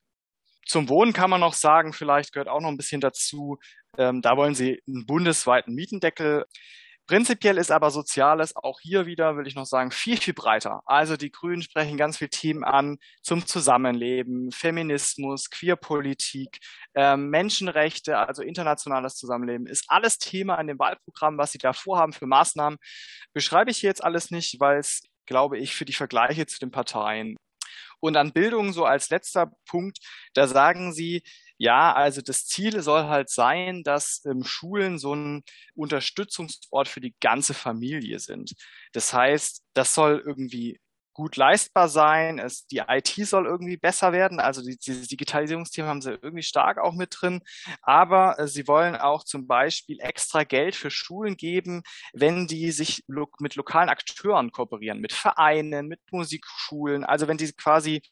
Zum 0.65 0.87
Wohnen 0.87 1.11
kann 1.11 1.29
man 1.29 1.41
noch 1.41 1.53
sagen, 1.53 1.91
vielleicht 1.91 2.31
gehört 2.31 2.47
auch 2.47 2.61
noch 2.61 2.69
ein 2.69 2.77
bisschen 2.77 3.01
dazu. 3.01 3.59
Ähm, 3.97 4.21
da 4.21 4.37
wollen 4.37 4.55
sie 4.55 4.81
einen 4.87 5.05
bundesweiten 5.05 5.75
Mietendeckel 5.75 6.45
Prinzipiell 7.07 7.57
ist 7.57 7.71
aber 7.71 7.89
Soziales 7.89 8.53
auch 8.57 8.81
hier 8.81 9.05
wieder, 9.05 9.37
will 9.37 9.47
ich 9.47 9.55
noch 9.55 9.65
sagen, 9.65 9.91
viel, 9.91 10.17
viel 10.17 10.33
breiter. 10.33 10.81
Also 10.85 11.15
die 11.15 11.31
Grünen 11.31 11.61
sprechen 11.61 11.95
ganz 11.95 12.17
viele 12.17 12.29
Themen 12.29 12.65
an 12.65 12.97
zum 13.21 13.45
Zusammenleben, 13.45 14.51
Feminismus, 14.51 15.49
Queerpolitik, 15.49 16.59
äh, 16.95 17.15
Menschenrechte, 17.15 18.17
also 18.17 18.43
internationales 18.43 19.15
Zusammenleben, 19.15 19.67
ist 19.67 19.85
alles 19.87 20.17
Thema 20.17 20.57
an 20.57 20.67
dem 20.67 20.79
Wahlprogramm, 20.79 21.37
was 21.37 21.53
sie 21.53 21.59
da 21.59 21.71
vorhaben 21.71 22.11
für 22.11 22.27
Maßnahmen. 22.27 22.77
Beschreibe 23.33 23.71
ich 23.71 23.77
hier 23.77 23.89
jetzt 23.89 24.03
alles 24.03 24.29
nicht, 24.29 24.59
weil 24.59 24.79
es, 24.79 25.03
glaube 25.25 25.57
ich, 25.57 25.75
für 25.75 25.85
die 25.85 25.93
Vergleiche 25.93 26.45
zu 26.45 26.59
den 26.59 26.71
Parteien 26.71 27.37
und 27.99 28.17
an 28.17 28.31
Bildung 28.31 28.73
so 28.73 28.85
als 28.85 29.09
letzter 29.09 29.51
Punkt, 29.65 29.99
da 30.33 30.47
sagen 30.47 30.93
sie, 30.93 31.23
ja, 31.57 31.93
also 31.93 32.21
das 32.21 32.45
Ziel 32.45 32.81
soll 32.81 33.05
halt 33.05 33.29
sein, 33.29 33.83
dass 33.83 34.23
ähm, 34.25 34.43
Schulen 34.43 34.99
so 34.99 35.15
ein 35.15 35.43
Unterstützungsort 35.75 36.87
für 36.87 37.01
die 37.01 37.15
ganze 37.19 37.53
Familie 37.53 38.19
sind. 38.19 38.53
Das 38.93 39.13
heißt, 39.13 39.63
das 39.73 39.93
soll 39.93 40.23
irgendwie 40.25 40.79
gut 41.17 41.35
leistbar 41.35 41.89
sein. 41.89 42.37
Es, 42.37 42.67
die 42.67 42.83
IT 42.87 43.07
soll 43.27 43.47
irgendwie 43.47 43.75
besser 43.75 44.11
werden. 44.13 44.39
Also 44.39 44.61
die, 44.61 44.77
dieses 44.77 45.07
Digitalisierungsthema 45.07 45.87
haben 45.87 46.01
sie 46.01 46.11
irgendwie 46.11 46.43
stark 46.43 46.77
auch 46.77 46.93
mit 46.93 47.17
drin. 47.19 47.41
Aber 47.81 48.37
äh, 48.37 48.47
sie 48.47 48.67
wollen 48.67 48.95
auch 48.95 49.23
zum 49.23 49.47
Beispiel 49.47 49.99
extra 49.99 50.43
Geld 50.43 50.75
für 50.75 50.91
Schulen 50.91 51.35
geben, 51.35 51.81
wenn 52.13 52.45
die 52.45 52.71
sich 52.71 53.03
lo 53.07 53.27
mit 53.39 53.55
lokalen 53.55 53.89
Akteuren 53.89 54.51
kooperieren, 54.51 54.99
mit 54.99 55.11
Vereinen, 55.11 55.87
mit 55.87 55.99
Musikschulen. 56.11 57.03
Also 57.03 57.27
wenn 57.27 57.37
die 57.37 57.51
quasi 57.53 58.03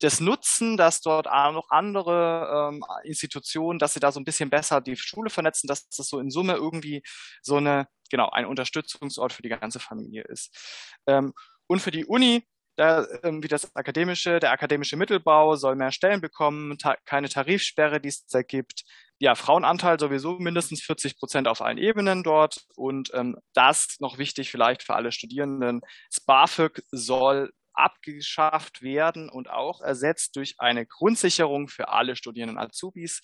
das 0.00 0.20
Nutzen, 0.20 0.76
dass 0.76 1.00
dort 1.00 1.26
auch 1.28 1.52
noch 1.52 1.70
andere 1.70 2.70
ähm, 2.70 2.84
Institutionen, 3.04 3.78
dass 3.78 3.94
sie 3.94 4.00
da 4.00 4.12
so 4.12 4.20
ein 4.20 4.24
bisschen 4.24 4.50
besser 4.50 4.80
die 4.80 4.96
Schule 4.96 5.30
vernetzen, 5.30 5.68
dass 5.68 5.88
das 5.88 6.08
so 6.08 6.20
in 6.20 6.30
Summe 6.30 6.54
irgendwie 6.54 7.02
so 7.42 7.56
eine, 7.56 7.88
genau, 8.10 8.28
ein 8.30 8.46
Unterstützungsort 8.46 9.32
für 9.32 9.42
die 9.42 9.48
ganze 9.48 9.78
Familie 9.78 10.24
ist. 10.24 10.54
Ähm, 11.06 11.32
und 11.66 11.80
für 11.80 11.90
die 11.90 12.04
Uni, 12.04 12.46
da, 12.76 13.06
ähm, 13.22 13.42
wie 13.42 13.48
das 13.48 13.74
akademische, 13.74 14.38
der 14.38 14.52
akademische 14.52 14.96
Mittelbau 14.96 15.56
soll 15.56 15.76
mehr 15.76 15.92
Stellen 15.92 16.20
bekommen, 16.20 16.76
ta 16.78 16.96
keine 17.06 17.28
Tarifsperre, 17.28 18.00
die 18.00 18.08
es 18.10 18.26
da 18.26 18.42
gibt. 18.42 18.84
Ja, 19.18 19.34
Frauenanteil 19.34 19.98
sowieso 19.98 20.38
mindestens 20.38 20.82
40 20.82 21.18
Prozent 21.18 21.48
auf 21.48 21.62
allen 21.62 21.78
Ebenen 21.78 22.22
dort. 22.22 22.66
Und 22.76 23.10
ähm, 23.14 23.38
das 23.54 23.96
noch 24.00 24.18
wichtig 24.18 24.50
vielleicht 24.50 24.82
für 24.82 24.94
alle 24.94 25.10
Studierenden. 25.10 25.80
Das 26.10 26.22
BAföG 26.22 26.82
soll 26.90 27.50
abgeschafft 27.76 28.82
werden 28.82 29.28
und 29.28 29.50
auch 29.50 29.80
ersetzt 29.80 30.36
durch 30.36 30.54
eine 30.58 30.86
Grundsicherung 30.86 31.68
für 31.68 31.88
alle 31.88 32.16
Studierenden 32.16 32.58
Azubis. 32.58 33.20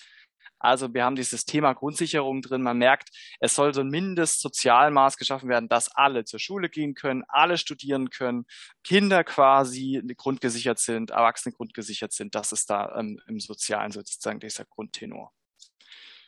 Also 0.58 0.94
wir 0.94 1.04
haben 1.04 1.16
dieses 1.16 1.44
Thema 1.44 1.72
Grundsicherung 1.72 2.40
drin. 2.40 2.62
Man 2.62 2.78
merkt, 2.78 3.10
es 3.40 3.56
soll 3.56 3.74
so 3.74 3.80
ein 3.80 3.88
Mindestsozialmaß 3.88 5.16
geschaffen 5.16 5.48
werden, 5.48 5.68
dass 5.68 5.88
alle 5.88 6.24
zur 6.24 6.38
Schule 6.38 6.68
gehen 6.68 6.94
können, 6.94 7.24
alle 7.26 7.58
studieren 7.58 8.10
können, 8.10 8.46
Kinder 8.84 9.24
quasi 9.24 10.00
grundgesichert 10.16 10.78
sind, 10.78 11.10
Erwachsene 11.10 11.52
grundgesichert 11.52 12.12
sind. 12.12 12.36
Das 12.36 12.52
ist 12.52 12.70
da 12.70 12.94
ähm, 12.96 13.20
im 13.26 13.40
Sozialen 13.40 13.90
sozusagen 13.90 14.38
dieser 14.38 14.64
Grundtenor. 14.64 15.32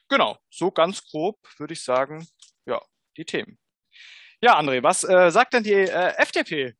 Genau, 0.08 0.38
so 0.50 0.70
ganz 0.70 1.04
grob 1.04 1.38
würde 1.58 1.74
ich 1.74 1.82
sagen, 1.82 2.26
ja, 2.66 2.80
die 3.16 3.24
Themen. 3.24 3.58
Ja, 4.40 4.58
André, 4.58 4.82
was 4.82 5.04
äh, 5.04 5.30
sagt 5.30 5.54
denn 5.54 5.62
die 5.62 5.72
äh, 5.72 6.14
FDP 6.18 6.74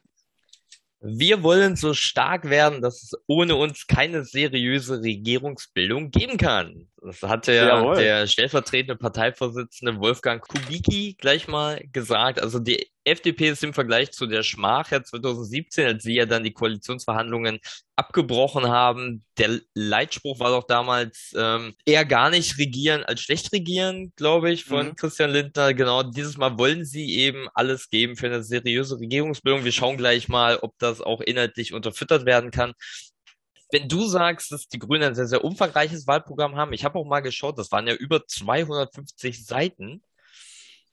wir 1.04 1.42
wollen 1.42 1.76
so 1.76 1.92
stark 1.92 2.48
werden, 2.48 2.80
dass 2.80 3.02
es 3.02 3.12
ohne 3.26 3.56
uns 3.56 3.86
keine 3.86 4.24
seriöse 4.24 5.02
Regierungsbildung 5.02 6.10
geben 6.10 6.38
kann. 6.38 6.88
Das 7.04 7.22
hat 7.22 7.48
der, 7.48 7.94
der 7.94 8.26
stellvertretende 8.26 8.96
Parteivorsitzende 8.96 10.00
Wolfgang 10.00 10.40
Kubicki 10.40 11.14
gleich 11.18 11.48
mal 11.48 11.84
gesagt. 11.92 12.40
Also 12.40 12.58
die 12.58 12.90
FDP 13.04 13.50
ist 13.50 13.62
im 13.62 13.74
Vergleich 13.74 14.12
zu 14.12 14.26
der 14.26 14.42
Schmach 14.42 14.90
ja 14.90 15.02
2017, 15.02 15.86
als 15.86 16.02
sie 16.02 16.14
ja 16.14 16.24
dann 16.24 16.44
die 16.44 16.54
Koalitionsverhandlungen 16.54 17.58
abgebrochen 17.94 18.68
haben. 18.68 19.22
Der 19.36 19.60
Leitspruch 19.74 20.40
war 20.40 20.48
doch 20.50 20.66
damals 20.66 21.34
ähm, 21.36 21.74
eher 21.84 22.06
gar 22.06 22.30
nicht 22.30 22.56
regieren 22.56 23.04
als 23.04 23.20
schlecht 23.20 23.52
regieren, 23.52 24.14
glaube 24.16 24.50
ich, 24.50 24.64
von 24.64 24.86
mhm. 24.86 24.96
Christian 24.96 25.30
Lindner. 25.30 25.74
Genau, 25.74 26.02
dieses 26.04 26.38
Mal 26.38 26.56
wollen 26.56 26.86
sie 26.86 27.16
eben 27.18 27.48
alles 27.52 27.90
geben 27.90 28.16
für 28.16 28.26
eine 28.26 28.42
seriöse 28.42 28.98
Regierungsbildung. 28.98 29.64
Wir 29.64 29.72
schauen 29.72 29.98
gleich 29.98 30.28
mal, 30.28 30.56
ob 30.56 30.72
das 30.78 31.02
auch 31.02 31.20
inhaltlich 31.20 31.74
unterfüttert 31.74 32.24
werden 32.24 32.50
kann 32.50 32.72
wenn 33.74 33.88
du 33.88 34.06
sagst, 34.06 34.52
dass 34.52 34.68
die 34.68 34.78
Grünen 34.78 35.02
ein 35.02 35.14
sehr, 35.16 35.26
sehr 35.26 35.42
umfangreiches 35.42 36.06
Wahlprogramm 36.06 36.54
haben, 36.54 36.72
ich 36.72 36.84
habe 36.84 36.96
auch 36.96 37.04
mal 37.04 37.20
geschaut, 37.20 37.58
das 37.58 37.72
waren 37.72 37.88
ja 37.88 37.94
über 37.94 38.24
250 38.24 39.44
Seiten. 39.44 40.00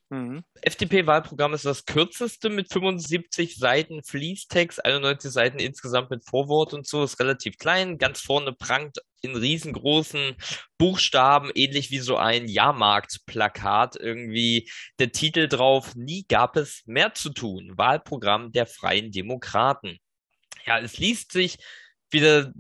Mhm. 0.10 0.44
FDP-Wahlprogramm 0.64 1.54
ist 1.54 1.64
das 1.64 1.86
kürzeste 1.86 2.50
mit 2.50 2.74
75 2.74 3.58
Seiten 3.58 4.04
Fließtext, 4.04 4.84
91 4.84 5.32
Seiten 5.32 5.60
insgesamt 5.60 6.10
mit 6.10 6.26
Vorwort 6.26 6.74
und 6.74 6.88
so, 6.88 7.04
ist 7.04 7.20
relativ 7.20 7.58
klein. 7.58 8.00
Ganz 8.00 8.20
vorne 8.20 8.52
prangt 8.52 8.98
in 9.22 9.36
riesengroßen 9.36 10.36
Buchstaben, 10.80 11.52
ähnlich 11.54 11.92
wie 11.92 12.00
so 12.00 12.18
ein 12.18 12.48
Jahrmarktplakat, 12.48 13.96
irgendwie 13.96 14.72
der 14.98 15.12
Titel 15.12 15.48
drauf, 15.48 15.96
nie 15.96 16.26
gab 16.28 16.58
es 16.58 16.82
mehr 16.88 17.14
zu 17.14 17.30
tun. 17.30 17.74
Wahlprogramm 17.76 18.52
der 18.52 18.66
Freien 18.66 19.12
Demokraten. 19.12 20.00
Ja, 20.66 20.80
es 20.80 20.98
liest 20.98 21.32
sich 21.32 21.60
wieder 22.12 22.52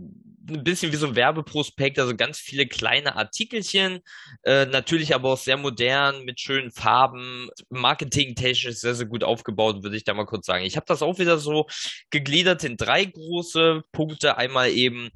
ein 0.49 0.63
bisschen 0.63 0.91
wie 0.91 0.97
so 0.97 1.07
ein 1.07 1.15
Werbeprospekt, 1.15 1.99
also 1.99 2.15
ganz 2.15 2.39
viele 2.39 2.67
kleine 2.67 3.15
Artikelchen, 3.15 3.99
äh, 4.43 4.65
natürlich 4.65 5.13
aber 5.15 5.33
auch 5.33 5.37
sehr 5.37 5.57
modern, 5.57 6.25
mit 6.25 6.39
schönen 6.39 6.71
Farben, 6.71 7.49
marketingtechnisch 7.69 8.75
sehr, 8.77 8.95
sehr 8.95 9.05
gut 9.05 9.23
aufgebaut, 9.23 9.83
würde 9.83 9.95
ich 9.95 10.03
da 10.03 10.13
mal 10.13 10.25
kurz 10.25 10.47
sagen. 10.47 10.65
Ich 10.65 10.75
habe 10.75 10.85
das 10.87 11.01
auch 11.03 11.19
wieder 11.19 11.37
so 11.37 11.67
gegliedert 12.09 12.63
in 12.63 12.75
drei 12.77 13.05
große 13.05 13.83
Punkte. 13.91 14.37
Einmal 14.37 14.71
eben 14.71 15.09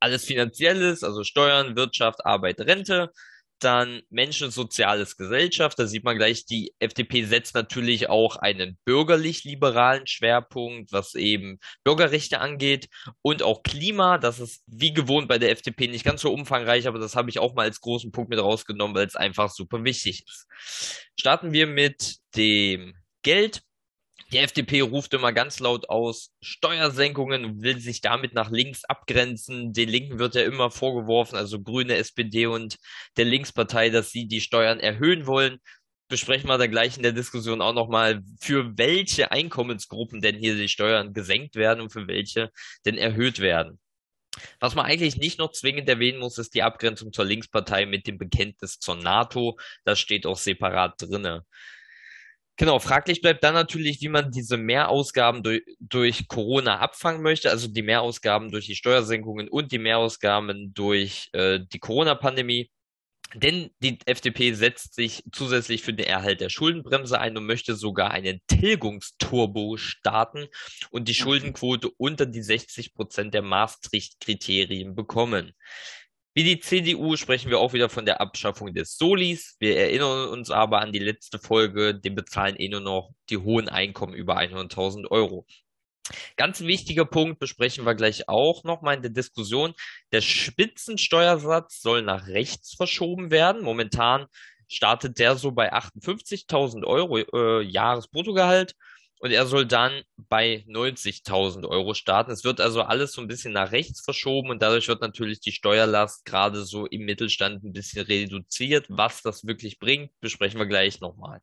Alles 0.00 0.24
Finanzielles, 0.24 1.04
also 1.04 1.24
Steuern, 1.24 1.76
Wirtschaft, 1.76 2.24
Arbeit, 2.24 2.60
Rente. 2.60 3.12
Dann 3.60 4.02
Menschen, 4.10 4.50
Soziales, 4.50 5.16
Gesellschaft. 5.16 5.78
Da 5.78 5.86
sieht 5.86 6.04
man 6.04 6.16
gleich, 6.16 6.46
die 6.46 6.74
FDP 6.78 7.24
setzt 7.24 7.54
natürlich 7.54 8.08
auch 8.08 8.36
einen 8.36 8.78
bürgerlich-liberalen 8.84 10.06
Schwerpunkt, 10.06 10.92
was 10.92 11.14
eben 11.14 11.58
Bürgerrechte 11.84 12.40
angeht 12.40 12.88
und 13.22 13.42
auch 13.42 13.62
Klima. 13.62 14.18
Das 14.18 14.40
ist 14.40 14.62
wie 14.66 14.92
gewohnt 14.92 15.28
bei 15.28 15.38
der 15.38 15.50
FDP 15.50 15.88
nicht 15.88 16.04
ganz 16.04 16.22
so 16.22 16.32
umfangreich, 16.32 16.88
aber 16.88 16.98
das 16.98 17.16
habe 17.16 17.30
ich 17.30 17.38
auch 17.38 17.54
mal 17.54 17.64
als 17.64 17.80
großen 17.80 18.12
Punkt 18.12 18.30
mit 18.30 18.38
rausgenommen, 18.38 18.96
weil 18.96 19.06
es 19.06 19.16
einfach 19.16 19.50
super 19.50 19.84
wichtig 19.84 20.24
ist. 20.26 20.46
Starten 21.18 21.52
wir 21.52 21.66
mit 21.66 22.16
dem 22.34 22.94
Geld. 23.22 23.62
Die 24.32 24.38
FDP 24.38 24.82
ruft 24.82 25.12
immer 25.12 25.32
ganz 25.32 25.58
laut 25.58 25.88
aus 25.88 26.32
Steuersenkungen 26.40 27.44
und 27.44 27.62
will 27.62 27.80
sich 27.80 28.00
damit 28.00 28.32
nach 28.32 28.50
links 28.50 28.84
abgrenzen. 28.84 29.72
Den 29.72 29.88
Linken 29.88 30.20
wird 30.20 30.36
ja 30.36 30.42
immer 30.42 30.70
vorgeworfen, 30.70 31.36
also 31.36 31.60
Grüne, 31.60 31.96
SPD 31.96 32.46
und 32.46 32.76
der 33.16 33.24
Linkspartei, 33.24 33.90
dass 33.90 34.10
sie 34.10 34.28
die 34.28 34.40
Steuern 34.40 34.78
erhöhen 34.78 35.26
wollen. 35.26 35.58
Besprechen 36.08 36.48
wir 36.48 36.58
dann 36.58 36.70
gleich 36.70 36.96
in 36.96 37.02
der 37.02 37.12
Diskussion 37.12 37.60
auch 37.60 37.74
nochmal, 37.74 38.22
für 38.40 38.78
welche 38.78 39.32
Einkommensgruppen 39.32 40.20
denn 40.20 40.36
hier 40.38 40.54
die 40.54 40.68
Steuern 40.68 41.12
gesenkt 41.12 41.56
werden 41.56 41.80
und 41.80 41.90
für 41.90 42.06
welche 42.06 42.50
denn 42.86 42.98
erhöht 42.98 43.40
werden. 43.40 43.80
Was 44.60 44.76
man 44.76 44.86
eigentlich 44.86 45.16
nicht 45.16 45.40
noch 45.40 45.50
zwingend 45.50 45.88
erwähnen 45.88 46.20
muss, 46.20 46.38
ist 46.38 46.54
die 46.54 46.62
Abgrenzung 46.62 47.12
zur 47.12 47.24
Linkspartei 47.24 47.84
mit 47.84 48.06
dem 48.06 48.16
Bekenntnis 48.16 48.78
zur 48.78 48.94
NATO. 48.94 49.58
Das 49.84 49.98
steht 49.98 50.24
auch 50.24 50.38
separat 50.38 50.94
drinne. 51.02 51.44
Genau, 52.60 52.78
fraglich 52.78 53.22
bleibt 53.22 53.42
dann 53.42 53.54
natürlich, 53.54 54.02
wie 54.02 54.10
man 54.10 54.30
diese 54.32 54.58
Mehrausgaben 54.58 55.42
durch, 55.42 55.62
durch 55.78 56.28
Corona 56.28 56.78
abfangen 56.78 57.22
möchte, 57.22 57.48
also 57.48 57.68
die 57.68 57.80
Mehrausgaben 57.80 58.50
durch 58.50 58.66
die 58.66 58.74
Steuersenkungen 58.74 59.48
und 59.48 59.72
die 59.72 59.78
Mehrausgaben 59.78 60.74
durch 60.74 61.30
äh, 61.32 61.60
die 61.72 61.78
Corona-Pandemie. 61.78 62.70
Denn 63.34 63.70
die 63.82 63.98
FDP 64.04 64.52
setzt 64.52 64.94
sich 64.94 65.24
zusätzlich 65.32 65.80
für 65.80 65.94
den 65.94 66.04
Erhalt 66.04 66.42
der 66.42 66.50
Schuldenbremse 66.50 67.18
ein 67.18 67.34
und 67.38 67.46
möchte 67.46 67.76
sogar 67.76 68.10
einen 68.10 68.42
Tilgungsturbo 68.46 69.78
starten 69.78 70.46
und 70.90 71.08
die 71.08 71.14
Schuldenquote 71.14 71.88
unter 71.96 72.26
die 72.26 72.42
60 72.42 72.92
Prozent 72.92 73.32
der 73.32 73.42
Maastricht-Kriterien 73.42 74.94
bekommen. 74.94 75.54
Wie 76.32 76.44
die 76.44 76.60
CDU 76.60 77.16
sprechen 77.16 77.50
wir 77.50 77.58
auch 77.58 77.72
wieder 77.72 77.88
von 77.88 78.06
der 78.06 78.20
Abschaffung 78.20 78.72
des 78.72 78.96
Solis. 78.96 79.56
Wir 79.58 79.76
erinnern 79.76 80.28
uns 80.28 80.50
aber 80.50 80.80
an 80.80 80.92
die 80.92 81.00
letzte 81.00 81.40
Folge, 81.40 81.92
dem 81.94 82.14
bezahlen 82.14 82.54
eh 82.56 82.68
nur 82.68 82.80
noch 82.80 83.10
die 83.30 83.38
hohen 83.38 83.68
Einkommen 83.68 84.14
über 84.14 84.38
100.000 84.38 85.10
Euro. 85.10 85.44
Ganz 86.36 86.60
wichtiger 86.60 87.04
Punkt 87.04 87.40
besprechen 87.40 87.84
wir 87.84 87.96
gleich 87.96 88.28
auch 88.28 88.62
nochmal 88.62 88.96
in 88.96 89.02
der 89.02 89.10
Diskussion. 89.10 89.74
Der 90.12 90.20
Spitzensteuersatz 90.20 91.80
soll 91.82 92.02
nach 92.02 92.28
rechts 92.28 92.74
verschoben 92.76 93.32
werden. 93.32 93.62
Momentan 93.62 94.26
startet 94.68 95.18
der 95.18 95.34
so 95.34 95.50
bei 95.50 95.72
58.000 95.72 96.84
Euro 96.84 97.18
äh, 97.18 97.62
Jahresbruttogehalt 97.62 98.76
und 99.20 99.32
er 99.32 99.46
soll 99.46 99.66
dann 99.66 100.02
bei 100.16 100.64
90.000 100.66 101.68
Euro 101.68 101.92
starten. 101.92 102.30
Es 102.30 102.42
wird 102.42 102.60
also 102.60 102.82
alles 102.82 103.12
so 103.12 103.20
ein 103.20 103.28
bisschen 103.28 103.52
nach 103.52 103.70
rechts 103.70 104.00
verschoben 104.00 104.48
und 104.48 104.62
dadurch 104.62 104.88
wird 104.88 105.02
natürlich 105.02 105.40
die 105.40 105.52
Steuerlast 105.52 106.24
gerade 106.24 106.64
so 106.64 106.86
im 106.86 107.04
Mittelstand 107.04 107.62
ein 107.62 107.72
bisschen 107.72 108.06
reduziert. 108.06 108.86
Was 108.88 109.20
das 109.22 109.46
wirklich 109.46 109.78
bringt, 109.78 110.10
besprechen 110.20 110.58
wir 110.58 110.66
gleich 110.66 111.00
nochmal. 111.00 111.40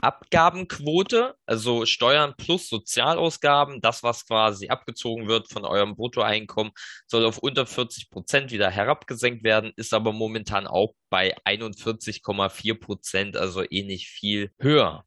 Abgabenquote, 0.00 1.34
also 1.46 1.86
Steuern 1.86 2.34
plus 2.36 2.68
Sozialausgaben, 2.68 3.80
das, 3.80 4.02
was 4.02 4.26
quasi 4.26 4.68
abgezogen 4.68 5.28
wird 5.28 5.50
von 5.50 5.64
eurem 5.64 5.96
Bruttoeinkommen, 5.96 6.72
soll 7.06 7.24
auf 7.24 7.38
unter 7.38 7.66
40 7.66 8.10
Prozent 8.10 8.52
wieder 8.52 8.70
herabgesenkt 8.70 9.42
werden, 9.42 9.72
ist 9.76 9.94
aber 9.94 10.12
momentan 10.12 10.66
auch 10.68 10.94
bei 11.10 11.36
41,4 11.38 12.78
Prozent, 12.78 13.36
also 13.36 13.64
eh 13.68 13.82
nicht 13.82 14.08
viel 14.08 14.52
höher. 14.60 15.04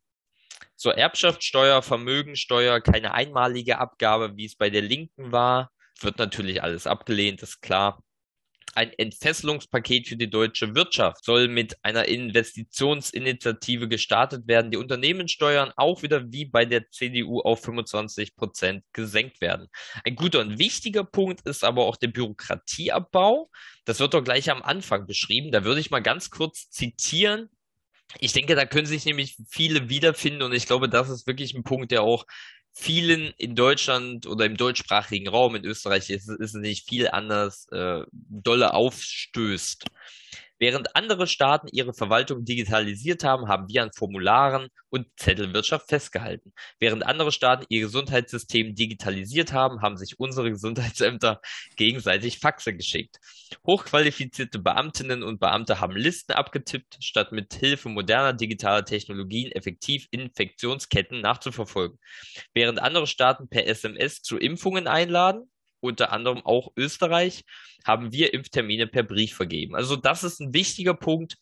So 0.81 0.89
Erbschaftssteuer, 0.89 1.83
Vermögensteuer, 1.83 2.81
keine 2.81 3.13
einmalige 3.13 3.77
Abgabe, 3.77 4.35
wie 4.35 4.45
es 4.45 4.55
bei 4.55 4.71
der 4.71 4.81
Linken 4.81 5.31
war. 5.31 5.69
Wird 5.99 6.17
natürlich 6.17 6.63
alles 6.63 6.87
abgelehnt, 6.87 7.43
ist 7.43 7.61
klar. 7.61 8.03
Ein 8.73 8.91
Entfesselungspaket 8.91 10.07
für 10.07 10.15
die 10.15 10.31
deutsche 10.31 10.73
Wirtschaft 10.73 11.23
soll 11.23 11.49
mit 11.49 11.77
einer 11.83 12.07
Investitionsinitiative 12.07 13.89
gestartet 13.89 14.47
werden. 14.47 14.71
Die 14.71 14.77
Unternehmenssteuern 14.77 15.71
auch 15.75 16.01
wieder 16.01 16.31
wie 16.31 16.45
bei 16.45 16.65
der 16.65 16.89
CDU 16.89 17.41
auf 17.41 17.61
25 17.61 18.35
Prozent 18.35 18.83
gesenkt 18.91 19.39
werden. 19.39 19.67
Ein 20.03 20.15
guter 20.15 20.39
und 20.39 20.57
wichtiger 20.57 21.03
Punkt 21.03 21.41
ist 21.45 21.63
aber 21.63 21.85
auch 21.85 21.97
der 21.97 22.07
Bürokratieabbau. 22.07 23.51
Das 23.85 23.99
wird 23.99 24.15
doch 24.15 24.23
gleich 24.23 24.49
am 24.49 24.63
Anfang 24.63 25.05
beschrieben. 25.05 25.51
Da 25.51 25.63
würde 25.63 25.79
ich 25.79 25.91
mal 25.91 26.01
ganz 26.01 26.31
kurz 26.31 26.71
zitieren, 26.71 27.51
ich 28.19 28.33
denke, 28.33 28.55
da 28.55 28.65
können 28.65 28.87
sich 28.87 29.05
nämlich 29.05 29.37
viele 29.49 29.89
wiederfinden 29.89 30.41
und 30.41 30.53
ich 30.53 30.65
glaube, 30.65 30.89
das 30.89 31.09
ist 31.09 31.27
wirklich 31.27 31.53
ein 31.53 31.63
Punkt, 31.63 31.91
der 31.91 32.03
auch 32.03 32.25
vielen 32.73 33.33
in 33.37 33.55
Deutschland 33.55 34.25
oder 34.27 34.45
im 34.45 34.57
deutschsprachigen 34.57 35.27
Raum 35.27 35.55
in 35.55 35.65
Österreich 35.65 36.09
ist, 36.09 36.29
ist 36.29 36.55
nicht 36.55 36.87
viel 36.87 37.09
anders 37.09 37.67
äh, 37.71 38.03
dolle 38.11 38.73
aufstößt. 38.73 39.85
Während 40.61 40.95
andere 40.95 41.25
Staaten 41.25 41.67
ihre 41.71 41.91
Verwaltung 41.91 42.45
digitalisiert 42.45 43.23
haben, 43.23 43.47
haben 43.47 43.67
wir 43.67 43.81
an 43.81 43.89
Formularen 43.95 44.67
und 44.91 45.07
Zettelwirtschaft 45.17 45.89
festgehalten. 45.89 46.53
Während 46.77 47.03
andere 47.03 47.31
Staaten 47.31 47.65
ihr 47.69 47.81
Gesundheitssystem 47.81 48.75
digitalisiert 48.75 49.53
haben, 49.53 49.81
haben 49.81 49.97
sich 49.97 50.19
unsere 50.19 50.51
Gesundheitsämter 50.51 51.41
gegenseitig 51.77 52.37
Faxe 52.37 52.75
geschickt. 52.75 53.17
Hochqualifizierte 53.65 54.59
Beamtinnen 54.59 55.23
und 55.23 55.39
Beamte 55.39 55.79
haben 55.79 55.95
Listen 55.95 56.33
abgetippt, 56.33 56.97
statt 56.99 57.31
mit 57.31 57.55
Hilfe 57.55 57.89
moderner 57.89 58.33
digitaler 58.33 58.85
Technologien 58.85 59.51
effektiv 59.53 60.05
Infektionsketten 60.11 61.21
nachzuverfolgen. 61.21 61.97
Während 62.53 62.79
andere 62.79 63.07
Staaten 63.07 63.49
per 63.49 63.65
SMS 63.65 64.21
zu 64.21 64.37
Impfungen 64.37 64.87
einladen, 64.87 65.49
unter 65.81 66.11
anderem 66.11 66.45
auch 66.45 66.71
Österreich, 66.77 67.43
haben 67.85 68.13
wir 68.13 68.33
Impftermine 68.33 68.87
per 68.87 69.03
Brief 69.03 69.35
vergeben. 69.35 69.75
Also 69.75 69.95
das 69.95 70.23
ist 70.23 70.39
ein 70.39 70.53
wichtiger 70.53 70.93
Punkt. 70.93 71.37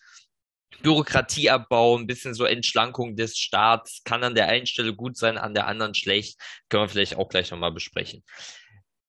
Bürokratieabbau, 0.82 1.97
ein 1.97 2.08
bisschen 2.08 2.34
so 2.34 2.45
Entschlankung 2.45 3.15
des 3.15 3.38
Staats, 3.38 4.04
kann 4.04 4.23
an 4.23 4.36
der 4.36 4.47
einen 4.47 4.65
Stelle 4.65 4.95
gut 4.95 5.17
sein, 5.17 5.38
an 5.38 5.54
der 5.54 5.67
anderen 5.67 5.93
schlecht. 5.93 6.39
Können 6.69 6.84
wir 6.84 6.89
vielleicht 6.89 7.17
auch 7.17 7.28
gleich 7.28 7.52
nochmal 7.52 7.71
besprechen. 7.71 8.23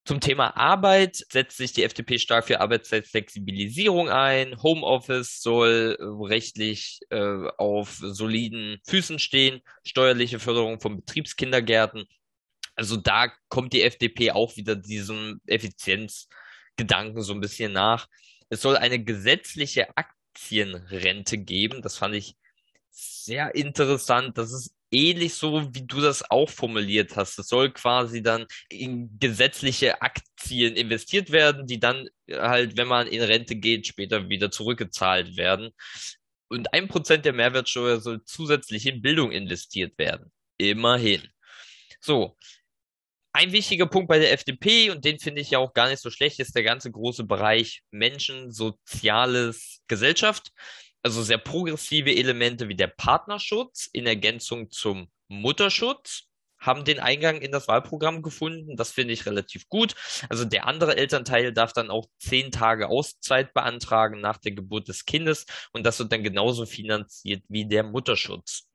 Zum 0.07 0.19
Thema 0.19 0.57
Arbeit 0.57 1.23
setzt 1.31 1.59
sich 1.59 1.73
die 1.73 1.85
FDP 1.85 2.19
stark 2.19 2.47
für 2.47 2.61
Arbeitszeitflexibilisierung 2.61 4.09
ein. 4.09 4.61
Homeoffice 4.62 5.40
soll 5.40 5.97
äh, 6.01 6.03
rechtlich 6.27 7.01
äh, 7.11 7.47
auf 7.59 7.99
soliden 8.01 8.81
Füßen 8.88 9.19
stehen. 9.19 9.61
Steuerliche 9.85 10.40
Förderung 10.40 10.81
von 10.81 10.97
Betriebskindergärten 10.97 12.07
also 12.81 12.97
da 12.97 13.31
kommt 13.51 13.75
die 13.75 13.83
FDP 13.83 14.31
auch 14.31 14.57
wieder 14.57 14.75
diesem 14.75 15.43
Effizienzgedanken 15.45 17.23
so 17.23 17.35
ein 17.35 17.40
bisschen 17.43 17.75
nach. 17.75 18.09
Es 18.49 18.62
soll 18.62 18.79
eine 18.79 19.05
gesetzliche 19.05 19.95
Aktienrente 19.99 21.37
geben. 21.37 21.83
Das 21.83 21.99
fand 21.99 22.14
ich 22.14 22.37
sehr 22.88 23.55
interessant. 23.55 24.38
Das 24.38 24.51
ist 24.51 24.75
ähnlich 24.90 25.35
so, 25.35 25.75
wie 25.75 25.87
du 25.87 26.01
das 26.01 26.31
auch 26.31 26.49
formuliert 26.49 27.16
hast. 27.16 27.38
Es 27.38 27.49
soll 27.49 27.71
quasi 27.71 28.23
dann 28.23 28.47
in 28.71 29.19
gesetzliche 29.19 30.01
Aktien 30.01 30.75
investiert 30.75 31.31
werden, 31.31 31.66
die 31.66 31.81
dann 31.81 32.09
halt, 32.31 32.79
wenn 32.79 32.88
man 32.88 33.07
in 33.09 33.21
Rente 33.21 33.57
geht, 33.57 33.88
später 33.88 34.31
wieder 34.31 34.51
zurückgezahlt 34.51 35.37
werden. 35.37 35.69
Und 36.49 36.73
ein 36.73 36.88
Prozent 36.88 37.27
der 37.27 37.35
Mehrwertsteuer 37.35 38.01
soll 38.01 38.25
zusätzlich 38.25 38.87
in 38.87 39.03
Bildung 39.03 39.33
investiert 39.33 39.99
werden. 39.99 40.33
Immerhin. 40.57 41.29
So, 42.01 42.38
ein 43.33 43.53
wichtiger 43.53 43.87
Punkt 43.87 44.09
bei 44.09 44.19
der 44.19 44.33
FDP, 44.33 44.90
und 44.90 45.05
den 45.05 45.19
finde 45.19 45.40
ich 45.40 45.51
ja 45.51 45.59
auch 45.59 45.73
gar 45.73 45.88
nicht 45.88 46.01
so 46.01 46.11
schlecht, 46.11 46.40
ist 46.40 46.55
der 46.55 46.62
ganze 46.62 46.90
große 46.90 47.25
Bereich 47.25 47.83
Menschen, 47.90 48.51
Soziales, 48.51 49.83
Gesellschaft. 49.87 50.51
Also 51.03 51.23
sehr 51.23 51.38
progressive 51.38 52.14
Elemente 52.14 52.69
wie 52.69 52.77
der 52.77 52.88
Partnerschutz 52.88 53.88
in 53.93 54.07
Ergänzung 54.07 54.71
zum 54.71 55.09
Mutterschutz 55.29 56.25
haben 56.61 56.85
den 56.85 57.01
Eingang 57.01 57.40
in 57.40 57.53
das 57.53 57.69
Wahlprogramm 57.69 58.23
gefunden. 58.23 58.77
Das 58.77 58.93
finde 58.93 59.14
ich 59.14 59.27
relativ 59.27 59.69
gut. 59.69 59.95
Also 60.29 60.45
der 60.45 60.66
andere 60.66 60.97
Elternteil 60.97 61.53
darf 61.53 61.73
dann 61.73 61.90
auch 61.90 62.07
zehn 62.19 62.51
Tage 62.53 62.88
Auszeit 62.88 63.55
beantragen 63.55 64.21
nach 64.21 64.37
der 64.37 64.53
Geburt 64.53 64.88
des 64.88 65.07
Kindes 65.07 65.47
und 65.73 65.85
das 65.85 65.99
wird 65.99 66.12
dann 66.12 66.23
genauso 66.23 66.66
finanziert 66.66 67.43
wie 67.49 67.66
der 67.66 67.83
Mutterschutz. 67.83 68.70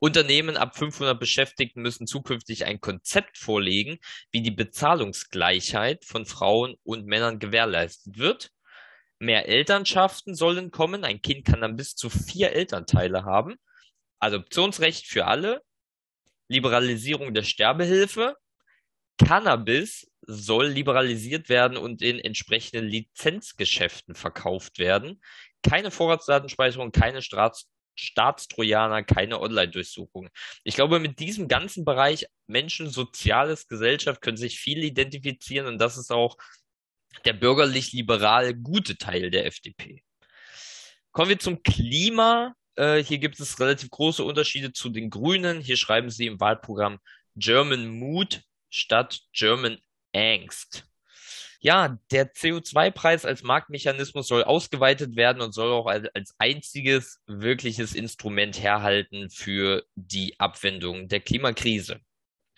Unternehmen 0.00 0.56
ab 0.56 0.76
500 0.76 1.20
Beschäftigten 1.20 1.82
müssen 1.82 2.06
zukünftig 2.06 2.64
ein 2.64 2.80
Konzept 2.80 3.36
vorlegen, 3.36 3.98
wie 4.32 4.40
die 4.40 4.50
Bezahlungsgleichheit 4.50 6.06
von 6.06 6.24
Frauen 6.24 6.76
und 6.82 7.06
Männern 7.06 7.38
gewährleistet 7.38 8.18
wird. 8.18 8.50
Mehr 9.18 9.46
Elternschaften 9.46 10.34
sollen 10.34 10.70
kommen. 10.70 11.04
Ein 11.04 11.20
Kind 11.20 11.44
kann 11.44 11.60
dann 11.60 11.76
bis 11.76 11.94
zu 11.94 12.08
vier 12.08 12.52
Elternteile 12.52 13.24
haben. 13.24 13.56
Adoptionsrecht 14.18 15.06
für 15.06 15.26
alle. 15.26 15.62
Liberalisierung 16.48 17.34
der 17.34 17.42
Sterbehilfe. 17.44 18.36
Cannabis 19.18 20.10
soll 20.22 20.68
liberalisiert 20.68 21.50
werden 21.50 21.76
und 21.76 22.00
in 22.00 22.18
entsprechenden 22.18 22.86
Lizenzgeschäften 22.86 24.14
verkauft 24.14 24.78
werden. 24.78 25.20
Keine 25.62 25.90
Vorratsdatenspeicherung, 25.90 26.90
keine 26.90 27.20
Staats 27.20 27.69
Staatstrojaner, 27.94 29.02
keine 29.02 29.40
Online-Durchsuchung. 29.40 30.28
Ich 30.64 30.74
glaube, 30.74 30.98
mit 30.98 31.18
diesem 31.18 31.48
ganzen 31.48 31.84
Bereich 31.84 32.26
Menschen, 32.46 32.88
Soziales, 32.90 33.68
Gesellschaft 33.68 34.20
können 34.20 34.36
sich 34.36 34.58
viel 34.58 34.82
identifizieren 34.82 35.66
und 35.66 35.78
das 35.78 35.96
ist 35.96 36.10
auch 36.10 36.36
der 37.24 37.32
bürgerlich-liberal 37.32 38.54
gute 38.54 38.96
Teil 38.96 39.30
der 39.30 39.46
FDP. 39.46 40.02
Kommen 41.12 41.30
wir 41.30 41.38
zum 41.38 41.62
Klima. 41.62 42.54
Äh, 42.76 43.02
hier 43.02 43.18
gibt 43.18 43.40
es 43.40 43.58
relativ 43.58 43.90
große 43.90 44.22
Unterschiede 44.22 44.72
zu 44.72 44.90
den 44.90 45.10
Grünen. 45.10 45.60
Hier 45.60 45.76
schreiben 45.76 46.10
sie 46.10 46.26
im 46.26 46.40
Wahlprogramm 46.40 47.00
German 47.34 47.88
Mood 47.88 48.42
statt 48.70 49.20
German 49.32 49.78
Angst. 50.14 50.89
Ja, 51.62 51.98
der 52.10 52.32
CO2-Preis 52.32 53.26
als 53.26 53.42
Marktmechanismus 53.42 54.28
soll 54.28 54.44
ausgeweitet 54.44 55.14
werden 55.16 55.42
und 55.42 55.52
soll 55.52 55.70
auch 55.72 55.86
als 55.86 56.34
einziges 56.38 57.20
wirkliches 57.26 57.94
Instrument 57.94 58.62
herhalten 58.62 59.28
für 59.28 59.84
die 59.94 60.40
Abwendung 60.40 61.08
der 61.08 61.20
Klimakrise. 61.20 62.00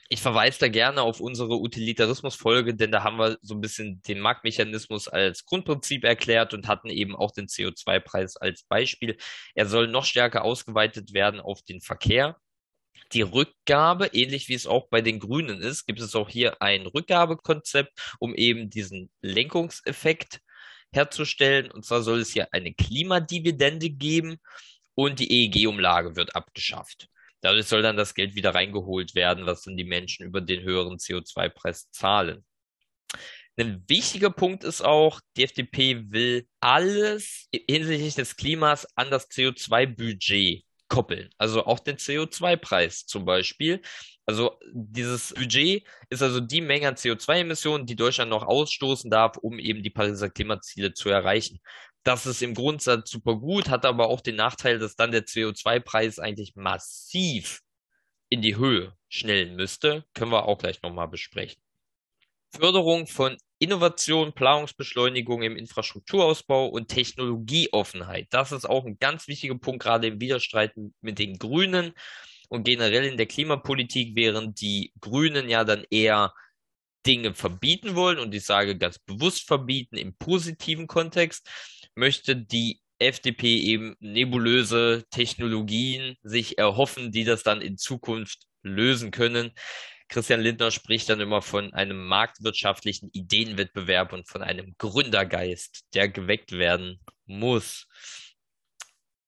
Ich 0.08 0.20
verweise 0.20 0.60
da 0.60 0.68
gerne 0.68 1.02
auf 1.02 1.20
unsere 1.20 1.58
Utilitarismus-Folge, 1.58 2.74
denn 2.74 2.92
da 2.92 3.02
haben 3.02 3.16
wir 3.16 3.38
so 3.42 3.54
ein 3.54 3.60
bisschen 3.60 4.02
den 4.02 4.20
Marktmechanismus 4.20 5.08
als 5.08 5.46
Grundprinzip 5.46 6.04
erklärt 6.04 6.54
und 6.54 6.68
hatten 6.68 6.90
eben 6.90 7.16
auch 7.16 7.32
den 7.32 7.46
CO2-Preis 7.46 8.36
als 8.36 8.62
Beispiel. 8.64 9.16
Er 9.54 9.66
soll 9.66 9.88
noch 9.88 10.04
stärker 10.04 10.44
ausgeweitet 10.44 11.12
werden 11.12 11.40
auf 11.40 11.62
den 11.62 11.80
Verkehr 11.80 12.36
die 13.12 13.22
Rückgabe, 13.22 14.06
ähnlich 14.06 14.48
wie 14.48 14.54
es 14.54 14.66
auch 14.66 14.88
bei 14.88 15.00
den 15.00 15.20
Grünen 15.20 15.60
ist, 15.60 15.86
gibt 15.86 16.00
es 16.00 16.14
auch 16.14 16.28
hier 16.28 16.60
ein 16.62 16.86
Rückgabekonzept, 16.86 17.92
um 18.18 18.34
eben 18.34 18.70
diesen 18.70 19.10
Lenkungseffekt 19.20 20.40
herzustellen. 20.92 21.70
Und 21.70 21.84
zwar 21.84 22.02
soll 22.02 22.20
es 22.20 22.32
hier 22.32 22.52
eine 22.52 22.74
Klimadividende 22.74 23.90
geben 23.90 24.38
und 24.94 25.18
die 25.18 25.30
EEG-Umlage 25.30 26.16
wird 26.16 26.36
abgeschafft. 26.36 27.08
Dadurch 27.40 27.66
soll 27.66 27.82
dann 27.82 27.96
das 27.96 28.14
Geld 28.14 28.34
wieder 28.34 28.54
reingeholt 28.54 29.14
werden, 29.14 29.46
was 29.46 29.62
dann 29.62 29.76
die 29.76 29.84
Menschen 29.84 30.26
über 30.26 30.40
den 30.40 30.62
höheren 30.62 30.98
CO2-Preis 30.98 31.90
zahlen. 31.90 32.44
Ein 33.58 33.84
wichtiger 33.88 34.30
Punkt 34.30 34.64
ist 34.64 34.80
auch, 34.82 35.20
die 35.36 35.44
FDP 35.44 36.10
will 36.10 36.46
alles 36.60 37.48
hinsichtlich 37.52 38.14
des 38.14 38.36
Klimas 38.36 38.86
an 38.96 39.10
das 39.10 39.28
CO2-Budget 39.28 40.64
koppeln. 40.92 41.30
Also 41.38 41.64
auch 41.64 41.78
den 41.78 41.96
CO2-Preis 41.96 43.06
zum 43.06 43.24
Beispiel. 43.24 43.80
Also 44.26 44.58
dieses 44.74 45.32
Budget 45.32 45.86
ist 46.10 46.22
also 46.22 46.38
die 46.38 46.60
Menge 46.60 46.86
an 46.86 46.96
CO2-Emissionen, 46.96 47.86
die 47.86 47.96
Deutschland 47.96 48.30
noch 48.30 48.42
ausstoßen 48.42 49.10
darf, 49.10 49.38
um 49.38 49.58
eben 49.58 49.82
die 49.82 49.88
Pariser 49.88 50.28
Klimaziele 50.28 50.92
zu 50.92 51.08
erreichen. 51.08 51.60
Das 52.02 52.26
ist 52.26 52.42
im 52.42 52.52
Grundsatz 52.52 53.10
super 53.10 53.36
gut, 53.36 53.70
hat 53.70 53.86
aber 53.86 54.08
auch 54.08 54.20
den 54.20 54.36
Nachteil, 54.36 54.78
dass 54.78 54.94
dann 54.94 55.12
der 55.12 55.24
CO2-Preis 55.24 56.18
eigentlich 56.18 56.56
massiv 56.56 57.62
in 58.28 58.42
die 58.42 58.56
Höhe 58.56 58.94
schnellen 59.08 59.56
müsste. 59.56 60.04
Können 60.12 60.30
wir 60.30 60.46
auch 60.46 60.58
gleich 60.58 60.82
nochmal 60.82 61.08
besprechen. 61.08 61.62
Förderung 62.50 63.06
von 63.06 63.38
Innovation, 63.62 64.32
Planungsbeschleunigung 64.32 65.42
im 65.42 65.56
Infrastrukturausbau 65.56 66.66
und 66.66 66.88
Technologieoffenheit. 66.88 68.26
Das 68.30 68.50
ist 68.50 68.64
auch 68.64 68.84
ein 68.84 68.98
ganz 68.98 69.28
wichtiger 69.28 69.56
Punkt, 69.56 69.84
gerade 69.84 70.08
im 70.08 70.20
Widerstreit 70.20 70.72
mit 71.00 71.20
den 71.20 71.38
Grünen 71.38 71.92
und 72.48 72.64
generell 72.64 73.04
in 73.04 73.16
der 73.16 73.26
Klimapolitik, 73.26 74.16
während 74.16 74.60
die 74.60 74.92
Grünen 75.00 75.48
ja 75.48 75.62
dann 75.62 75.84
eher 75.90 76.34
Dinge 77.06 77.34
verbieten 77.34 77.94
wollen 77.94 78.18
und 78.18 78.34
ich 78.34 78.44
sage 78.44 78.76
ganz 78.76 78.98
bewusst 78.98 79.46
verbieten 79.46 79.96
im 79.96 80.16
positiven 80.16 80.88
Kontext, 80.88 81.48
möchte 81.94 82.34
die 82.34 82.80
FDP 82.98 83.58
eben 83.58 83.94
nebulöse 84.00 85.04
Technologien 85.10 86.16
sich 86.22 86.58
erhoffen, 86.58 87.12
die 87.12 87.24
das 87.24 87.44
dann 87.44 87.60
in 87.60 87.76
Zukunft 87.76 88.46
lösen 88.62 89.12
können. 89.12 89.52
Christian 90.12 90.42
Lindner 90.42 90.70
spricht 90.70 91.08
dann 91.08 91.20
immer 91.20 91.40
von 91.40 91.72
einem 91.72 92.06
marktwirtschaftlichen 92.06 93.08
Ideenwettbewerb 93.14 94.12
und 94.12 94.28
von 94.28 94.42
einem 94.42 94.74
Gründergeist, 94.76 95.86
der 95.94 96.10
geweckt 96.10 96.52
werden 96.52 97.00
muss. 97.24 97.88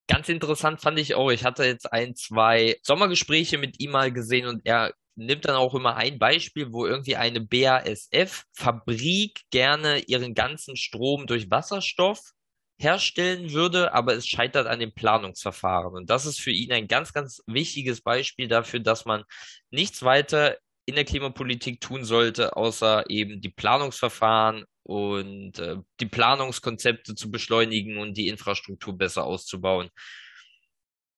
Ganz 0.07 0.29
interessant 0.29 0.83
fand 0.83 0.99
ich 0.99 1.15
auch, 1.15 1.31
ich 1.31 1.47
hatte 1.47 1.65
jetzt 1.65 1.91
ein, 1.91 2.15
zwei 2.15 2.77
Sommergespräche 2.83 3.57
mit 3.57 3.81
ihm 3.81 3.93
mal 3.93 4.13
gesehen 4.13 4.47
und 4.47 4.67
er 4.67 4.93
nimmt 5.17 5.47
dann 5.47 5.57
auch 5.57 5.75
immer 5.75 5.97
ein 5.97 6.19
Beispiel, 6.19 6.67
wo 6.71 6.85
irgendwie 6.85 7.17
eine 7.17 7.41
BASF-Fabrik 7.41 9.41
gerne 9.51 10.01
ihren 10.01 10.35
ganzen 10.35 10.77
Strom 10.77 11.27
durch 11.27 11.51
Wasserstoff 11.51 12.33
herstellen 12.79 13.53
würde, 13.53 13.95
aber 13.95 14.15
es 14.15 14.27
scheitert 14.27 14.67
an 14.67 14.81
dem 14.81 14.93
Planungsverfahren. 14.93 15.95
Und 15.95 16.11
das 16.11 16.27
ist 16.27 16.41
für 16.41 16.51
ihn 16.51 16.73
ein 16.73 16.89
ganz, 16.89 17.15
ganz 17.15 17.41
wichtiges 17.47 18.03
Beispiel 18.03 18.49
dafür, 18.49 18.81
dass 18.81 19.07
man 19.07 19.25
nichts 19.71 20.03
weiter 20.03 20.59
in 20.87 20.95
der 20.97 21.05
Klimapolitik 21.05 21.81
tun 21.81 22.05
sollte, 22.05 22.57
außer 22.57 23.05
eben 23.09 23.41
die 23.41 23.49
Planungsverfahren 23.49 24.65
und 24.83 25.59
äh, 25.59 25.77
die 26.01 26.07
Planungskonzepte 26.07 27.15
zu 27.15 27.31
beschleunigen 27.31 27.99
und 27.99 28.17
die 28.17 28.29
Infrastruktur 28.29 28.97
besser 28.97 29.25
auszubauen. 29.25 29.91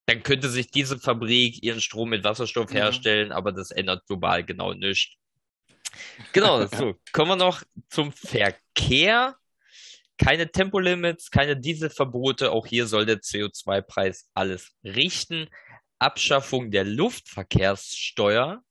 Dann 0.06 0.22
könnte 0.22 0.48
sich 0.48 0.70
diese 0.70 0.98
Fabrik 0.98 1.62
ihren 1.62 1.80
Strom 1.80 2.10
mit 2.10 2.22
Wasserstoff 2.22 2.70
mhm. 2.70 2.76
herstellen, 2.76 3.32
aber 3.32 3.50
das 3.52 3.72
ändert 3.72 4.06
global 4.06 4.44
genau 4.44 4.72
nichts. 4.72 5.16
Genau, 6.32 6.66
so. 6.66 6.94
Kommen 7.12 7.32
wir 7.32 7.36
noch 7.36 7.62
zum 7.88 8.12
Verkehr. 8.12 9.36
Keine 10.18 10.50
Tempolimits, 10.50 11.30
keine 11.30 11.58
Dieselverbote. 11.58 12.52
Auch 12.52 12.66
hier 12.66 12.86
soll 12.86 13.04
der 13.04 13.18
CO2-Preis 13.18 14.30
alles 14.32 14.72
richten. 14.82 15.48
Abschaffung 15.98 16.70
der 16.70 16.84
Luftverkehrssteuer 16.84 18.62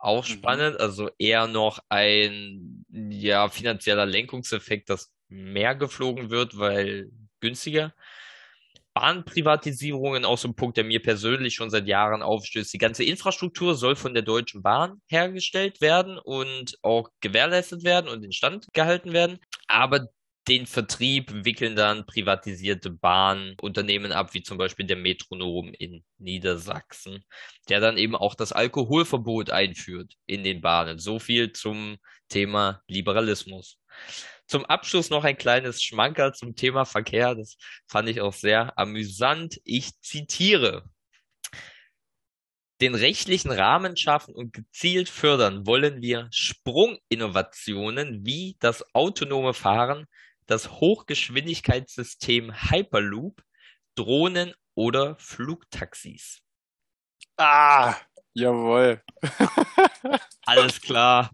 auch 0.00 0.26
mhm. 0.26 0.32
spannend. 0.32 0.80
Also 0.80 1.10
eher 1.18 1.46
noch 1.46 1.78
ein 1.88 2.84
ja, 2.90 3.48
finanzieller 3.48 4.06
Lenkungseffekt, 4.06 4.90
dass 4.90 5.12
mehr 5.28 5.74
geflogen 5.74 6.30
wird, 6.30 6.58
weil 6.58 7.10
günstiger. 7.40 7.94
Bahnprivatisierungen 8.92 10.24
auch 10.24 10.36
so 10.36 10.48
ein 10.48 10.56
Punkt, 10.56 10.76
der 10.76 10.84
mir 10.84 11.00
persönlich 11.00 11.54
schon 11.54 11.70
seit 11.70 11.86
Jahren 11.86 12.22
aufstößt. 12.22 12.72
Die 12.72 12.78
ganze 12.78 13.04
Infrastruktur 13.04 13.76
soll 13.76 13.94
von 13.94 14.14
der 14.14 14.24
Deutschen 14.24 14.62
Bahn 14.62 15.00
hergestellt 15.06 15.80
werden 15.80 16.18
und 16.18 16.76
auch 16.82 17.08
gewährleistet 17.20 17.84
werden 17.84 18.10
und 18.10 18.24
instand 18.24 18.66
gehalten 18.72 19.12
werden. 19.12 19.38
Aber 19.68 20.08
den 20.50 20.66
Vertrieb 20.66 21.32
wickeln 21.44 21.76
dann 21.76 22.06
privatisierte 22.06 22.90
Bahnunternehmen 22.90 24.10
ab, 24.10 24.34
wie 24.34 24.42
zum 24.42 24.58
Beispiel 24.58 24.84
der 24.84 24.96
Metronom 24.96 25.72
in 25.78 26.04
Niedersachsen, 26.18 27.24
der 27.68 27.78
dann 27.78 27.96
eben 27.96 28.16
auch 28.16 28.34
das 28.34 28.50
Alkoholverbot 28.52 29.50
einführt 29.50 30.14
in 30.26 30.42
den 30.42 30.60
Bahnen. 30.60 30.98
So 30.98 31.20
viel 31.20 31.52
zum 31.52 31.98
Thema 32.28 32.82
Liberalismus. 32.88 33.78
Zum 34.48 34.64
Abschluss 34.64 35.08
noch 35.08 35.22
ein 35.22 35.38
kleines 35.38 35.84
Schmankerl 35.84 36.34
zum 36.34 36.56
Thema 36.56 36.84
Verkehr. 36.84 37.36
Das 37.36 37.56
fand 37.86 38.08
ich 38.08 38.20
auch 38.20 38.34
sehr 38.34 38.76
amüsant. 38.76 39.60
Ich 39.62 40.00
zitiere. 40.00 40.90
Den 42.80 42.96
rechtlichen 42.96 43.52
Rahmen 43.52 43.96
schaffen 43.96 44.34
und 44.34 44.52
gezielt 44.52 45.08
fördern 45.08 45.64
wollen 45.66 46.02
wir 46.02 46.26
Sprunginnovationen 46.32 48.26
wie 48.26 48.56
das 48.58 48.82
autonome 48.94 49.54
Fahren, 49.54 50.06
das 50.50 50.68
Hochgeschwindigkeitssystem 50.68 52.52
Hyperloop, 52.70 53.42
Drohnen 53.94 54.52
oder 54.74 55.16
Flugtaxis. 55.16 56.42
Ah, 57.36 57.94
jawohl. 58.34 59.00
Alles 60.46 60.80
klar. 60.80 61.30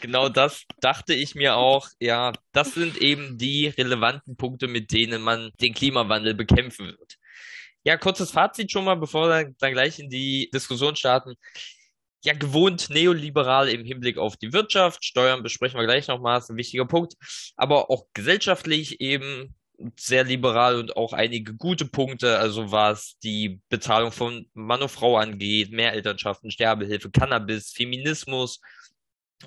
Genau 0.00 0.28
das 0.28 0.64
dachte 0.80 1.14
ich 1.14 1.36
mir 1.36 1.56
auch. 1.56 1.88
Ja, 2.00 2.32
das 2.52 2.74
sind 2.74 2.96
eben 2.96 3.38
die 3.38 3.68
relevanten 3.68 4.36
Punkte, 4.36 4.66
mit 4.66 4.90
denen 4.92 5.22
man 5.22 5.52
den 5.60 5.72
Klimawandel 5.72 6.34
bekämpfen 6.34 6.86
wird. 6.86 7.18
Ja, 7.84 7.96
kurzes 7.96 8.32
Fazit 8.32 8.72
schon 8.72 8.84
mal, 8.84 8.96
bevor 8.96 9.28
wir 9.28 9.54
dann 9.58 9.72
gleich 9.72 10.00
in 10.00 10.08
die 10.08 10.50
Diskussion 10.52 10.96
starten 10.96 11.36
ja 12.24 12.34
gewohnt 12.34 12.90
neoliberal 12.90 13.68
im 13.68 13.84
Hinblick 13.84 14.18
auf 14.18 14.36
die 14.36 14.52
Wirtschaft. 14.52 15.04
Steuern 15.04 15.42
besprechen 15.42 15.78
wir 15.78 15.86
gleich 15.86 16.08
nochmal, 16.08 16.38
ist 16.38 16.50
ein 16.50 16.56
wichtiger 16.56 16.86
Punkt. 16.86 17.14
Aber 17.56 17.90
auch 17.90 18.06
gesellschaftlich 18.14 19.00
eben 19.00 19.54
sehr 19.98 20.24
liberal 20.24 20.76
und 20.76 20.96
auch 20.96 21.12
einige 21.12 21.54
gute 21.54 21.84
Punkte, 21.84 22.38
also 22.38 22.70
was 22.70 23.18
die 23.22 23.60
Bezahlung 23.68 24.12
von 24.12 24.46
Mann 24.54 24.82
und 24.82 24.90
Frau 24.90 25.16
angeht, 25.16 25.72
Mehrelternschaften, 25.72 26.50
Sterbehilfe, 26.50 27.10
Cannabis, 27.10 27.72
Feminismus, 27.72 28.60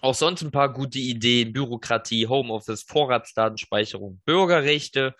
auch 0.01 0.15
sonst 0.15 0.41
ein 0.41 0.51
paar 0.51 0.73
gute 0.73 0.99
Ideen, 0.99 1.53
Bürokratie, 1.53 2.27
Homeoffice, 2.27 2.83
Vorratsdatenspeicherung, 2.83 4.21
Bürgerrechte, 4.25 5.15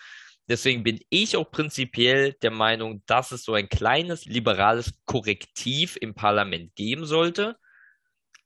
Deswegen 0.50 0.84
bin 0.84 1.00
ich 1.10 1.38
auch 1.38 1.50
prinzipiell 1.52 2.34
der 2.42 2.52
Meinung, 2.52 3.04
dass 3.08 3.32
es 3.32 3.44
so 3.44 3.54
ein 3.54 3.70
kleines 3.70 4.26
liberales 4.26 4.94
Korrektiv 5.06 5.98
im 6.02 6.14
Parlament 6.16 6.76
geben 6.76 7.06
sollte. 7.06 7.58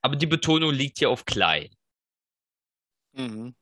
aber 0.02 0.16
die 0.16 0.26
Betonung 0.26 0.72
liegt 0.72 0.98
hier 0.98 1.10
auf 1.10 1.24
klein. 1.24 1.70
Mhm. 3.12 3.54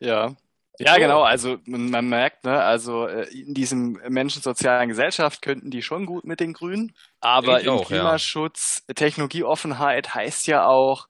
Ja. 0.00 0.36
Ja, 0.78 0.98
genau. 0.98 1.22
Also 1.22 1.58
man 1.66 2.08
merkt, 2.08 2.44
ne, 2.44 2.60
also 2.62 3.06
äh, 3.06 3.24
in 3.30 3.54
diesem 3.54 3.92
menschensozialen 4.08 4.88
Gesellschaft 4.88 5.42
könnten 5.42 5.70
die 5.70 5.82
schon 5.82 6.06
gut 6.06 6.24
mit 6.24 6.40
den 6.40 6.54
Grünen, 6.54 6.96
aber 7.20 7.60
ich 7.60 7.66
im 7.66 7.78
auch, 7.78 7.86
Klimaschutz, 7.86 8.84
ja. 8.88 8.94
Technologieoffenheit 8.94 10.14
heißt 10.14 10.46
ja 10.48 10.66
auch 10.66 11.08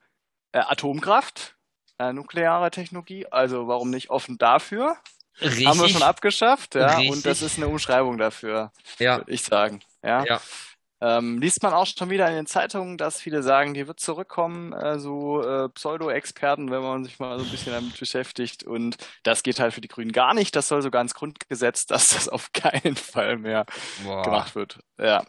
äh, 0.53 0.59
Atomkraft, 0.61 1.57
äh, 1.99 2.13
nukleare 2.13 2.71
Technologie. 2.71 3.27
Also 3.31 3.69
warum 3.69 3.91
nicht 3.91 4.11
offen 4.11 4.39
dafür? 4.39 4.97
Richtig. 5.43 5.67
Haben 5.67 5.81
wir 5.81 5.89
schon 5.89 6.03
abgeschafft, 6.03 6.75
ja. 6.75 6.97
Richtig. 6.97 7.11
Und 7.11 7.27
das 7.27 7.43
ist 7.43 7.57
eine 7.57 7.69
Umschreibung 7.69 8.19
dafür, 8.19 8.73
ja. 8.99 9.19
würde 9.19 9.33
ich 9.33 9.43
sagen. 9.43 9.81
Ja. 10.03 10.25
ja. 10.25 10.41
Ähm, 11.03 11.41
liest 11.41 11.65
man 11.65 11.73
auch 11.73 11.87
schon 11.87 12.11
wieder 12.11 12.29
in 12.29 12.37
den 12.37 12.47
Zeitungen, 12.47 12.97
dass 12.97 13.21
viele 13.21 13.43
sagen, 13.43 13.75
die 13.75 13.89
wird 13.89 13.99
zurückkommen, 13.99 14.73
äh, 14.73 15.01
so 15.01 15.43
äh, 15.43 15.69
Pseudo-Experten, 15.71 16.71
wenn 16.71 16.81
man 16.81 17.03
sich 17.03 17.19
mal 17.19 17.41
so 17.41 17.45
ein 17.45 17.51
bisschen 17.51 17.73
damit 17.73 17.99
beschäftigt. 17.99 18.63
Und 18.63 18.99
das 19.25 19.43
geht 19.43 19.59
halt 19.59 19.75
für 19.75 19.81
die 19.81 19.89
Grünen 19.89 20.13
gar 20.13 20.33
nicht. 20.33 20.55
Das 20.55 20.69
soll 20.69 20.81
sogar 20.81 21.03
ins 21.03 21.15
Grundgesetz, 21.15 21.87
dass 21.89 22.11
das 22.11 22.29
auf 22.29 22.53
keinen 22.53 22.95
Fall 22.95 23.37
mehr 23.37 23.67
Boah. 24.05 24.23
gemacht 24.23 24.55
wird. 24.55 24.79
Ja, 24.97 25.25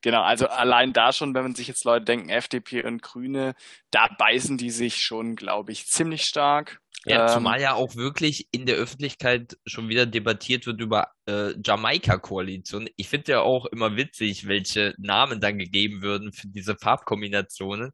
genau. 0.00 0.22
Also 0.22 0.46
allein 0.46 0.94
da 0.94 1.12
schon, 1.12 1.34
wenn 1.34 1.42
man 1.42 1.54
sich 1.54 1.68
jetzt 1.68 1.84
Leute 1.84 2.06
denken, 2.06 2.30
FDP 2.30 2.82
und 2.86 3.02
Grüne, 3.02 3.54
da 3.90 4.08
beißen 4.18 4.56
die 4.56 4.70
sich 4.70 5.02
schon, 5.02 5.36
glaube 5.36 5.72
ich, 5.72 5.88
ziemlich 5.88 6.24
stark. 6.24 6.80
Ja, 7.04 7.26
ähm, 7.26 7.34
zumal 7.34 7.60
ja 7.60 7.74
auch 7.74 7.94
wirklich 7.94 8.48
in 8.50 8.66
der 8.66 8.76
Öffentlichkeit 8.76 9.56
schon 9.66 9.88
wieder 9.88 10.04
debattiert 10.04 10.66
wird 10.66 10.80
über 10.80 11.12
äh, 11.26 11.54
Jamaika-Koalition. 11.64 12.88
Ich 12.96 13.08
finde 13.08 13.32
ja 13.32 13.40
auch 13.40 13.66
immer 13.66 13.96
witzig, 13.96 14.46
welche 14.46 14.94
Namen 14.98 15.40
dann 15.40 15.58
gegeben 15.58 16.02
würden 16.02 16.32
für 16.32 16.48
diese 16.48 16.76
Farbkombinationen. 16.76 17.92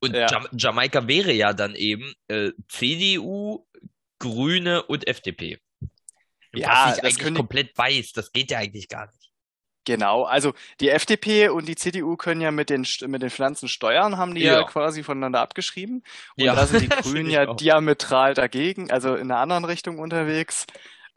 Und 0.00 0.14
ja. 0.14 0.26
Jam 0.30 0.46
Jamaika 0.52 1.06
wäre 1.06 1.32
ja 1.32 1.52
dann 1.52 1.74
eben 1.74 2.12
äh, 2.28 2.52
CDU, 2.68 3.66
Grüne 4.18 4.82
und 4.84 5.06
FDP. 5.06 5.58
Ja, 6.54 6.86
was 6.86 6.94
sich 6.96 7.04
eigentlich 7.04 7.34
komplett 7.34 7.74
beißt, 7.74 8.16
das 8.16 8.30
geht 8.32 8.50
ja 8.50 8.58
eigentlich 8.58 8.88
gar 8.88 9.06
nicht. 9.06 9.31
Genau, 9.84 10.22
also 10.22 10.52
die 10.80 10.90
FDP 10.90 11.48
und 11.48 11.66
die 11.66 11.74
CDU 11.74 12.16
können 12.16 12.40
ja 12.40 12.52
mit 12.52 12.70
den, 12.70 12.86
mit 13.06 13.22
den 13.22 13.30
Pflanzen 13.30 13.68
steuern, 13.68 14.16
haben 14.16 14.34
die 14.34 14.42
ja, 14.42 14.60
ja 14.60 14.62
quasi 14.64 15.02
voneinander 15.02 15.40
abgeschrieben. 15.40 16.04
Und 16.36 16.44
ja. 16.44 16.54
da 16.54 16.66
sind 16.66 16.82
die 16.82 16.88
Grünen 17.02 17.28
ja 17.28 17.52
diametral 17.52 18.34
dagegen, 18.34 18.90
also 18.92 19.14
in 19.14 19.30
einer 19.30 19.40
anderen 19.40 19.64
Richtung 19.64 19.98
unterwegs. 19.98 20.66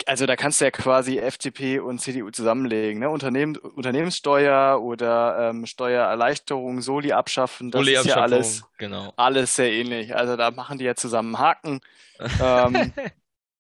Also 0.08 0.26
da 0.26 0.36
kannst 0.36 0.60
du 0.60 0.66
ja 0.66 0.72
quasi 0.72 1.20
FDP 1.20 1.80
und 1.80 2.00
CDU 2.00 2.30
zusammenlegen, 2.30 3.00
ne? 3.00 3.10
Unternehmen, 3.10 3.56
Unternehmenssteuer 3.56 4.82
oder 4.82 5.52
ähm, 5.52 5.66
Steuererleichterung, 5.66 6.82
Soli 6.82 7.14
abschaffen, 7.14 7.72
das 7.72 7.80
Soli 7.80 7.96
ist 7.96 8.06
ja 8.06 8.18
alles, 8.18 8.64
genau. 8.78 9.14
alles 9.16 9.56
sehr 9.56 9.72
ähnlich. 9.72 10.14
Also 10.14 10.36
da 10.36 10.52
machen 10.52 10.80
die 10.80 10.86
ja 10.86 10.96
zusammen 10.96 11.40
Haken. 11.40 11.80
ähm, 12.42 12.94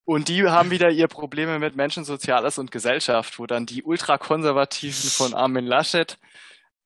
Und 0.05 0.29
die 0.29 0.47
haben 0.47 0.69
wieder 0.69 0.91
ihr 0.91 1.07
Probleme 1.07 1.57
mit 1.57 1.75
Menschen, 1.75 2.05
Soziales 2.05 2.59
und 2.59 2.71
Gesellschaft, 2.71 3.39
wo 3.39 3.47
dann 3.47 3.65
die 3.65 3.83
Ultrakonservativen 3.83 5.09
von 5.09 5.33
Armin 5.33 5.65
Laschet. 5.65 6.19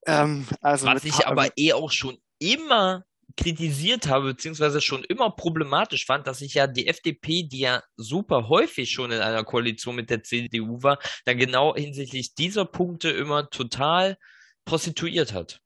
Ähm, 0.06 0.46
also 0.62 0.86
Was 0.86 1.04
ich 1.04 1.26
aber 1.26 1.48
eh 1.56 1.74
auch 1.74 1.92
schon 1.92 2.16
immer 2.38 3.04
kritisiert 3.36 4.08
habe, 4.08 4.28
beziehungsweise 4.28 4.80
schon 4.80 5.04
immer 5.04 5.30
problematisch 5.30 6.06
fand, 6.06 6.26
dass 6.26 6.38
sich 6.38 6.54
ja 6.54 6.66
die 6.66 6.86
FDP, 6.86 7.42
die 7.42 7.60
ja 7.60 7.82
super 7.96 8.48
häufig 8.48 8.90
schon 8.90 9.12
in 9.12 9.20
einer 9.20 9.44
Koalition 9.44 9.96
mit 9.96 10.08
der 10.08 10.22
CDU 10.22 10.82
war, 10.82 10.98
dann 11.26 11.36
genau 11.36 11.76
hinsichtlich 11.76 12.34
dieser 12.34 12.64
Punkte 12.64 13.10
immer 13.10 13.50
total 13.50 14.16
prostituiert 14.64 15.34
hat. 15.34 15.60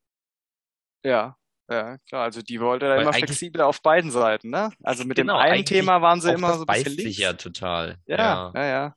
Ja, 1.04 1.36
ja, 1.70 1.98
klar, 2.08 2.24
also 2.24 2.42
die 2.42 2.60
wollte 2.60 2.86
da 2.86 2.96
immer 2.96 3.12
flexibel 3.12 3.62
auf 3.62 3.80
beiden 3.80 4.10
Seiten, 4.10 4.50
ne? 4.50 4.70
Also 4.82 5.04
mit 5.04 5.16
genau, 5.16 5.34
dem 5.34 5.52
einen 5.52 5.64
Thema 5.64 6.02
waren 6.02 6.20
sie 6.20 6.32
immer 6.32 6.54
so 6.54 6.64
ein 6.66 6.66
bisschen 6.66 6.96
links. 6.96 7.02
sich 7.02 7.18
ja 7.18 7.32
total. 7.32 7.96
Ja, 8.06 8.16
ja, 8.16 8.52
ja. 8.54 8.66
ja. 8.66 8.94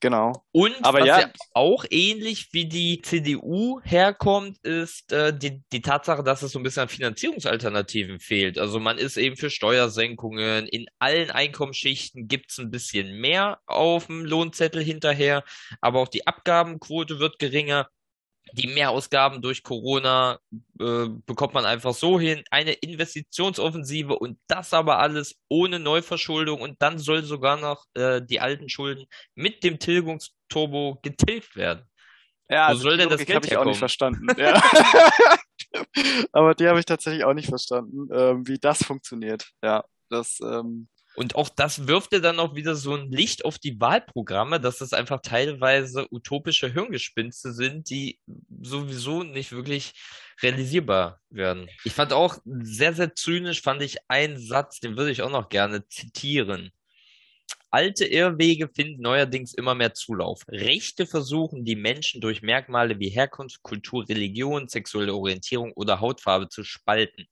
Genau. 0.00 0.44
Und 0.52 0.74
Aber 0.82 1.00
was 1.00 1.06
ja. 1.06 1.20
ja. 1.20 1.32
auch 1.54 1.84
ähnlich 1.90 2.48
wie 2.52 2.66
die 2.68 3.00
CDU 3.00 3.80
herkommt, 3.82 4.58
ist 4.62 5.10
äh, 5.10 5.36
die, 5.36 5.62
die 5.72 5.80
Tatsache, 5.80 6.22
dass 6.22 6.42
es 6.42 6.52
so 6.52 6.60
ein 6.60 6.62
bisschen 6.62 6.82
an 6.82 6.88
Finanzierungsalternativen 6.90 8.20
fehlt. 8.20 8.58
Also 8.58 8.78
man 8.78 8.98
ist 8.98 9.16
eben 9.16 9.36
für 9.36 9.48
Steuersenkungen. 9.48 10.66
In 10.66 10.86
allen 10.98 11.30
Einkommensschichten 11.30 12.28
gibt's 12.28 12.58
ein 12.58 12.70
bisschen 12.70 13.18
mehr 13.20 13.60
auf 13.66 14.06
dem 14.06 14.26
Lohnzettel 14.26 14.82
hinterher, 14.82 15.44
aber 15.80 16.00
auch 16.00 16.08
die 16.08 16.26
Abgabenquote 16.26 17.18
wird 17.18 17.38
geringer 17.38 17.88
die 18.52 18.68
Mehrausgaben 18.68 19.42
durch 19.42 19.62
Corona 19.62 20.38
äh, 20.80 21.06
bekommt 21.26 21.54
man 21.54 21.64
einfach 21.64 21.94
so 21.94 22.18
hin. 22.20 22.42
Eine 22.50 22.72
Investitionsoffensive 22.72 24.18
und 24.18 24.38
das 24.46 24.72
aber 24.72 24.98
alles 24.98 25.36
ohne 25.48 25.78
Neuverschuldung 25.78 26.60
und 26.60 26.80
dann 26.80 26.98
soll 26.98 27.24
sogar 27.24 27.56
noch 27.58 27.84
äh, 27.94 28.22
die 28.22 28.40
alten 28.40 28.68
Schulden 28.68 29.06
mit 29.34 29.64
dem 29.64 29.78
Tilgungsturbo 29.78 30.98
getilgt 31.02 31.56
werden. 31.56 31.86
Ja, 32.48 32.66
Wo 32.66 32.70
also 32.70 32.82
soll 32.82 32.96
denn 32.96 33.08
das 33.08 33.24
Geld 33.24 33.36
habe 33.36 33.46
ich 33.46 33.56
auch 33.56 33.64
nicht 33.64 33.78
verstanden. 33.78 34.26
Ja. 34.38 34.62
aber 36.32 36.54
die 36.54 36.68
habe 36.68 36.78
ich 36.78 36.84
tatsächlich 36.84 37.24
auch 37.24 37.34
nicht 37.34 37.48
verstanden, 37.48 38.08
ähm, 38.12 38.46
wie 38.46 38.58
das 38.58 38.84
funktioniert. 38.84 39.50
Ja, 39.62 39.84
das 40.08 40.38
ähm, 40.40 40.88
und 41.16 41.34
auch 41.34 41.48
das 41.48 41.88
wirft 41.88 42.12
ja 42.12 42.18
dann 42.18 42.38
auch 42.38 42.54
wieder 42.54 42.74
so 42.74 42.94
ein 42.94 43.10
Licht 43.10 43.44
auf 43.44 43.58
die 43.58 43.80
Wahlprogramme, 43.80 44.60
dass 44.60 44.78
das 44.78 44.92
einfach 44.92 45.20
teilweise 45.22 46.06
utopische 46.10 46.72
Hirngespinste 46.72 47.52
sind, 47.52 47.88
die 47.90 48.20
sowieso 48.60 49.22
nicht 49.22 49.52
wirklich 49.52 49.94
realisierbar 50.42 51.20
werden. 51.30 51.68
Ich 51.84 51.94
fand 51.94 52.12
auch 52.12 52.38
sehr, 52.44 52.92
sehr 52.92 53.14
zynisch, 53.14 53.62
fand 53.62 53.82
ich 53.82 53.96
einen 54.08 54.38
Satz, 54.38 54.80
den 54.80 54.96
würde 54.96 55.10
ich 55.10 55.22
auch 55.22 55.30
noch 55.30 55.48
gerne 55.48 55.88
zitieren. 55.88 56.70
Alte 57.70 58.06
Irrwege 58.06 58.68
finden 58.68 59.02
neuerdings 59.02 59.52
immer 59.54 59.74
mehr 59.74 59.94
Zulauf. 59.94 60.42
Rechte 60.48 61.06
versuchen, 61.06 61.64
die 61.64 61.76
Menschen 61.76 62.20
durch 62.20 62.42
Merkmale 62.42 62.98
wie 63.00 63.08
Herkunft, 63.08 63.62
Kultur, 63.62 64.08
Religion, 64.08 64.68
sexuelle 64.68 65.14
Orientierung 65.14 65.72
oder 65.72 66.00
Hautfarbe 66.00 66.48
zu 66.48 66.62
spalten. 66.62 67.26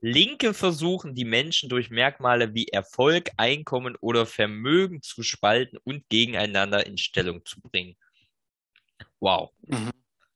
Linke 0.00 0.54
versuchen, 0.54 1.14
die 1.14 1.24
Menschen 1.24 1.68
durch 1.68 1.90
Merkmale 1.90 2.54
wie 2.54 2.68
Erfolg, 2.68 3.30
Einkommen 3.36 3.96
oder 4.00 4.26
Vermögen 4.26 5.02
zu 5.02 5.22
spalten 5.22 5.78
und 5.84 6.08
gegeneinander 6.08 6.86
in 6.86 6.98
Stellung 6.98 7.44
zu 7.44 7.60
bringen. 7.60 7.96
Wow. 9.20 9.50
Mhm. 9.62 9.90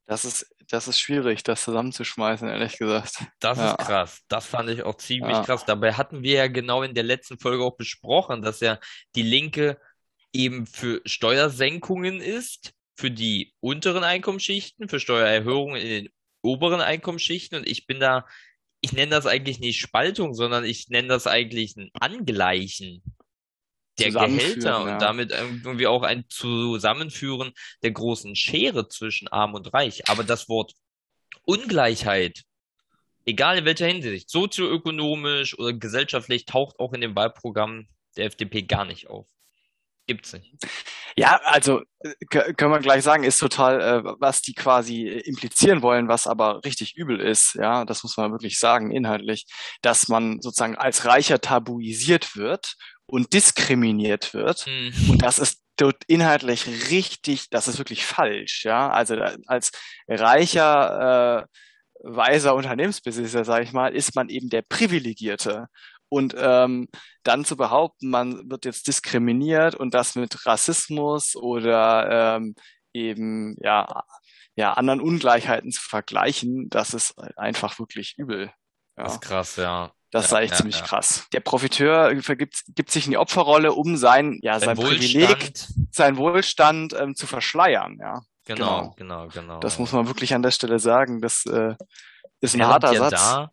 Das 0.07 0.25
ist, 0.25 0.55
das 0.69 0.89
ist 0.89 0.99
schwierig, 0.99 1.43
das 1.45 1.63
zusammenzuschmeißen, 1.63 2.49
ehrlich 2.49 2.77
gesagt. 2.77 3.25
Das 3.39 3.59
ja. 3.59 3.71
ist 3.71 3.79
krass. 3.79 4.23
Das 4.29 4.47
fand 4.47 4.69
ich 4.69 4.83
auch 4.83 4.97
ziemlich 4.97 5.37
ja. 5.37 5.45
krass. 5.45 5.65
Dabei 5.65 5.93
hatten 5.93 6.23
wir 6.23 6.35
ja 6.35 6.49
genau 6.49 6.83
in 6.83 6.95
der 6.95 7.05
letzten 7.05 7.39
Folge 7.39 7.63
auch 7.63 7.77
besprochen, 7.77 8.43
dass 8.43 8.61
ja 8.61 8.79
die 9.15 9.23
Linke 9.23 9.81
eben 10.33 10.67
für 10.67 11.01
Steuersenkungen 11.07 12.21
ist, 12.21 12.73
für 12.97 13.11
die 13.11 13.55
unteren 13.61 14.03
Einkommensschichten, 14.03 14.89
für 14.89 14.99
Steuererhöhungen 14.99 15.77
in 15.77 15.89
den 15.89 16.09
oberen 16.43 16.81
Einkommensschichten. 16.81 17.59
Und 17.59 17.69
ich 17.69 17.87
bin 17.87 18.01
da 18.01 18.27
ich 18.83 18.93
nenne 18.93 19.13
das 19.13 19.27
eigentlich 19.27 19.61
nicht 19.61 19.81
Spaltung, 19.81 20.35
sondern 20.35 20.65
ich 20.65 20.89
nenne 20.89 21.09
das 21.09 21.27
eigentlich 21.27 21.77
ein 21.77 21.91
Angleichen 21.95 23.03
der 23.99 24.11
Gehälter 24.11 24.71
ja. 24.71 24.79
und 24.79 25.01
damit 25.01 25.31
irgendwie 25.31 25.87
auch 25.87 26.03
ein 26.03 26.25
Zusammenführen 26.29 27.53
der 27.83 27.93
großen 27.93 28.35
Schere 28.35 28.89
zwischen 28.89 29.29
Arm 29.29 29.55
und 29.55 29.73
Reich. 29.73 30.09
Aber 30.09 30.25
das 30.25 30.49
Wort 30.49 30.75
Ungleichheit, 31.45 32.43
egal 33.25 33.59
in 33.59 33.65
welcher 33.65 33.87
Hinsicht, 33.87 34.29
sozioökonomisch 34.31 35.59
oder 35.59 35.73
gesellschaftlich, 35.73 36.45
taucht 36.45 36.81
auch 36.81 36.93
in 36.93 37.03
dem 37.03 37.15
Wahlprogramm 37.15 37.87
der 38.17 38.27
FDP 38.27 38.63
gar 38.63 38.85
nicht 38.85 39.09
auf. 39.09 39.29
Gibt's 40.07 40.33
nicht. 40.33 40.53
Ja, 41.17 41.41
also 41.45 41.83
können 42.31 42.73
wir 42.73 42.81
gleich 42.81 43.05
sagen, 43.05 43.23
ist 43.23 43.39
total, 43.39 43.81
äh, 43.81 44.03
was 44.19 44.43
die 44.43 44.55
quasi 44.55 45.07
implizieren 45.07 45.83
wollen, 45.83 46.09
was 46.09 46.27
aber 46.27 46.65
richtig 46.65 46.97
übel 46.97 47.21
ist. 47.21 47.55
Ja, 47.55 47.85
das 47.85 48.03
muss 48.03 48.17
man 48.17 48.33
wirklich 48.33 48.59
sagen, 48.59 48.91
inhaltlich, 48.91 49.47
dass 49.81 50.09
man 50.09 50.41
sozusagen 50.41 50.77
als 50.77 51.05
Reicher 51.05 51.41
tabuisiert 51.41 52.37
wird 52.37 52.75
und 53.07 53.33
diskriminiert 53.33 54.35
wird. 54.35 54.67
Mhm. 54.67 55.11
Und 55.11 55.23
das 55.23 55.39
ist 55.39 55.63
dort 55.77 56.03
inhaltlich 56.07 56.67
richtig, 56.91 57.49
das 57.51 57.69
ist 57.69 57.79
wirklich 57.79 58.05
falsch. 58.05 58.65
Ja, 58.65 58.91
also 58.91 59.17
als 59.47 59.71
reicher 60.09 61.43
äh, 61.43 61.59
weiser 62.05 62.55
Unternehmensbesitzer, 62.55 63.45
sage 63.45 63.65
ich 63.65 63.73
mal, 63.73 63.95
ist 63.95 64.15
man 64.15 64.29
eben 64.29 64.49
der 64.49 64.63
Privilegierte. 64.63 65.69
Und 66.13 66.35
ähm, 66.37 66.89
dann 67.23 67.47
zu 67.47 67.57
behaupten, 67.57 68.11
man 68.11 68.51
wird 68.51 68.67
jetzt 68.67 68.87
diskriminiert 68.87 69.75
und 69.75 69.95
das 69.95 70.15
mit 70.15 70.45
Rassismus 70.45 71.35
oder 71.35 72.37
ähm, 72.37 72.55
eben 72.93 73.57
ja, 73.63 74.05
ja 74.55 74.75
anderen 74.75 75.01
Ungleichheiten 75.01 75.73
zu 75.73 75.81
vergleichen, 75.81 76.69
das 76.69 76.93
ist 76.93 77.19
einfach 77.39 77.79
wirklich 77.79 78.19
übel. 78.19 78.53
Ja. 78.99 79.05
Das 79.05 79.15
ist 79.15 79.21
krass, 79.23 79.57
ja. 79.57 79.91
Das 80.11 80.29
sei 80.29 80.43
ja, 80.45 80.51
ja, 80.51 80.55
ziemlich 80.55 80.81
ja. 80.81 80.85
krass. 80.85 81.27
Der 81.33 81.41
Profiteur 81.41 82.15
vergibt, 82.21 82.63
gibt 82.75 82.91
sich 82.91 83.07
in 83.07 83.13
die 83.13 83.17
Opferrolle, 83.17 83.73
um 83.73 83.97
sein, 83.97 84.39
ja, 84.43 84.61
sein, 84.61 84.77
sein 84.77 84.87
Privileg, 84.87 85.55
sein 85.91 86.19
Wohlstand 86.19 86.93
ähm, 86.93 87.15
zu 87.15 87.27
verschleiern, 87.27 87.97
ja. 87.99 88.21
Genau, 88.45 88.93
genau, 88.99 89.29
genau, 89.29 89.29
genau. 89.29 89.61
Das 89.61 89.79
muss 89.79 89.93
man 89.93 90.09
wirklich 90.09 90.35
an 90.35 90.43
der 90.43 90.51
Stelle 90.51 90.79
sagen. 90.79 91.23
Das 91.23 91.47
äh, 91.47 91.75
ist 92.43 92.55
ein 92.55 92.67
harter 92.67 92.95
Satz. 92.95 93.13
Da 93.13 93.51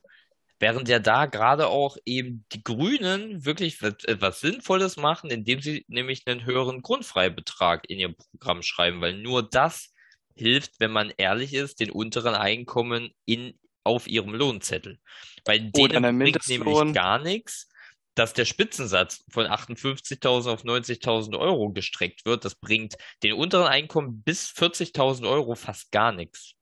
Während 0.60 0.90
ja 0.90 1.00
da 1.00 1.26
gerade 1.26 1.68
auch 1.68 1.98
eben 2.06 2.46
die 2.52 2.64
Grünen 2.64 3.46
wirklich 3.46 3.82
etwas 3.82 4.42
Sinnvolles 4.42 4.98
machen, 4.98 5.30
indem 5.30 5.62
sie 5.62 5.86
nämlich 5.88 6.24
einen 6.28 6.46
höheren 6.46 6.82
Grundfreibetrag 6.82 7.90
in 7.90 8.00
ihr 8.00 8.14
Programm 8.14 8.62
schreiben, 8.62 9.00
weil 9.00 9.18
nur 9.18 9.48
das 9.48 9.94
hilft, 10.36 10.80
wenn 10.80 10.92
man 10.92 11.14
ehrlich 11.18 11.54
ist, 11.54 11.80
den 11.80 11.92
unteren 11.92 12.36
Einkommen 12.36 13.12
in, 13.26 13.58
auf 13.84 14.08
ihrem 14.08 14.34
Lohnzettel. 14.34 15.00
Bei 15.46 15.60
denen 15.60 16.20
bringt 16.20 16.48
nämlich 16.48 16.94
gar 16.94 17.20
nichts, 17.20 17.70
dass 18.16 18.34
der 18.34 18.46
Spitzensatz 18.46 19.24
von 19.30 19.46
58.000 19.46 20.52
auf 20.52 20.64
90.000 20.64 21.40
Euro 21.40 21.72
gestreckt 21.72 22.26
wird. 22.26 22.44
Das 22.44 22.56
bringt 22.56 22.96
den 23.24 23.34
unteren 23.34 23.68
Einkommen 23.68 24.24
bis 24.24 24.50
40.000 24.50 25.30
Euro 25.30 25.56
fast 25.56 25.92
gar 25.92 26.12
nichts. 26.12 26.56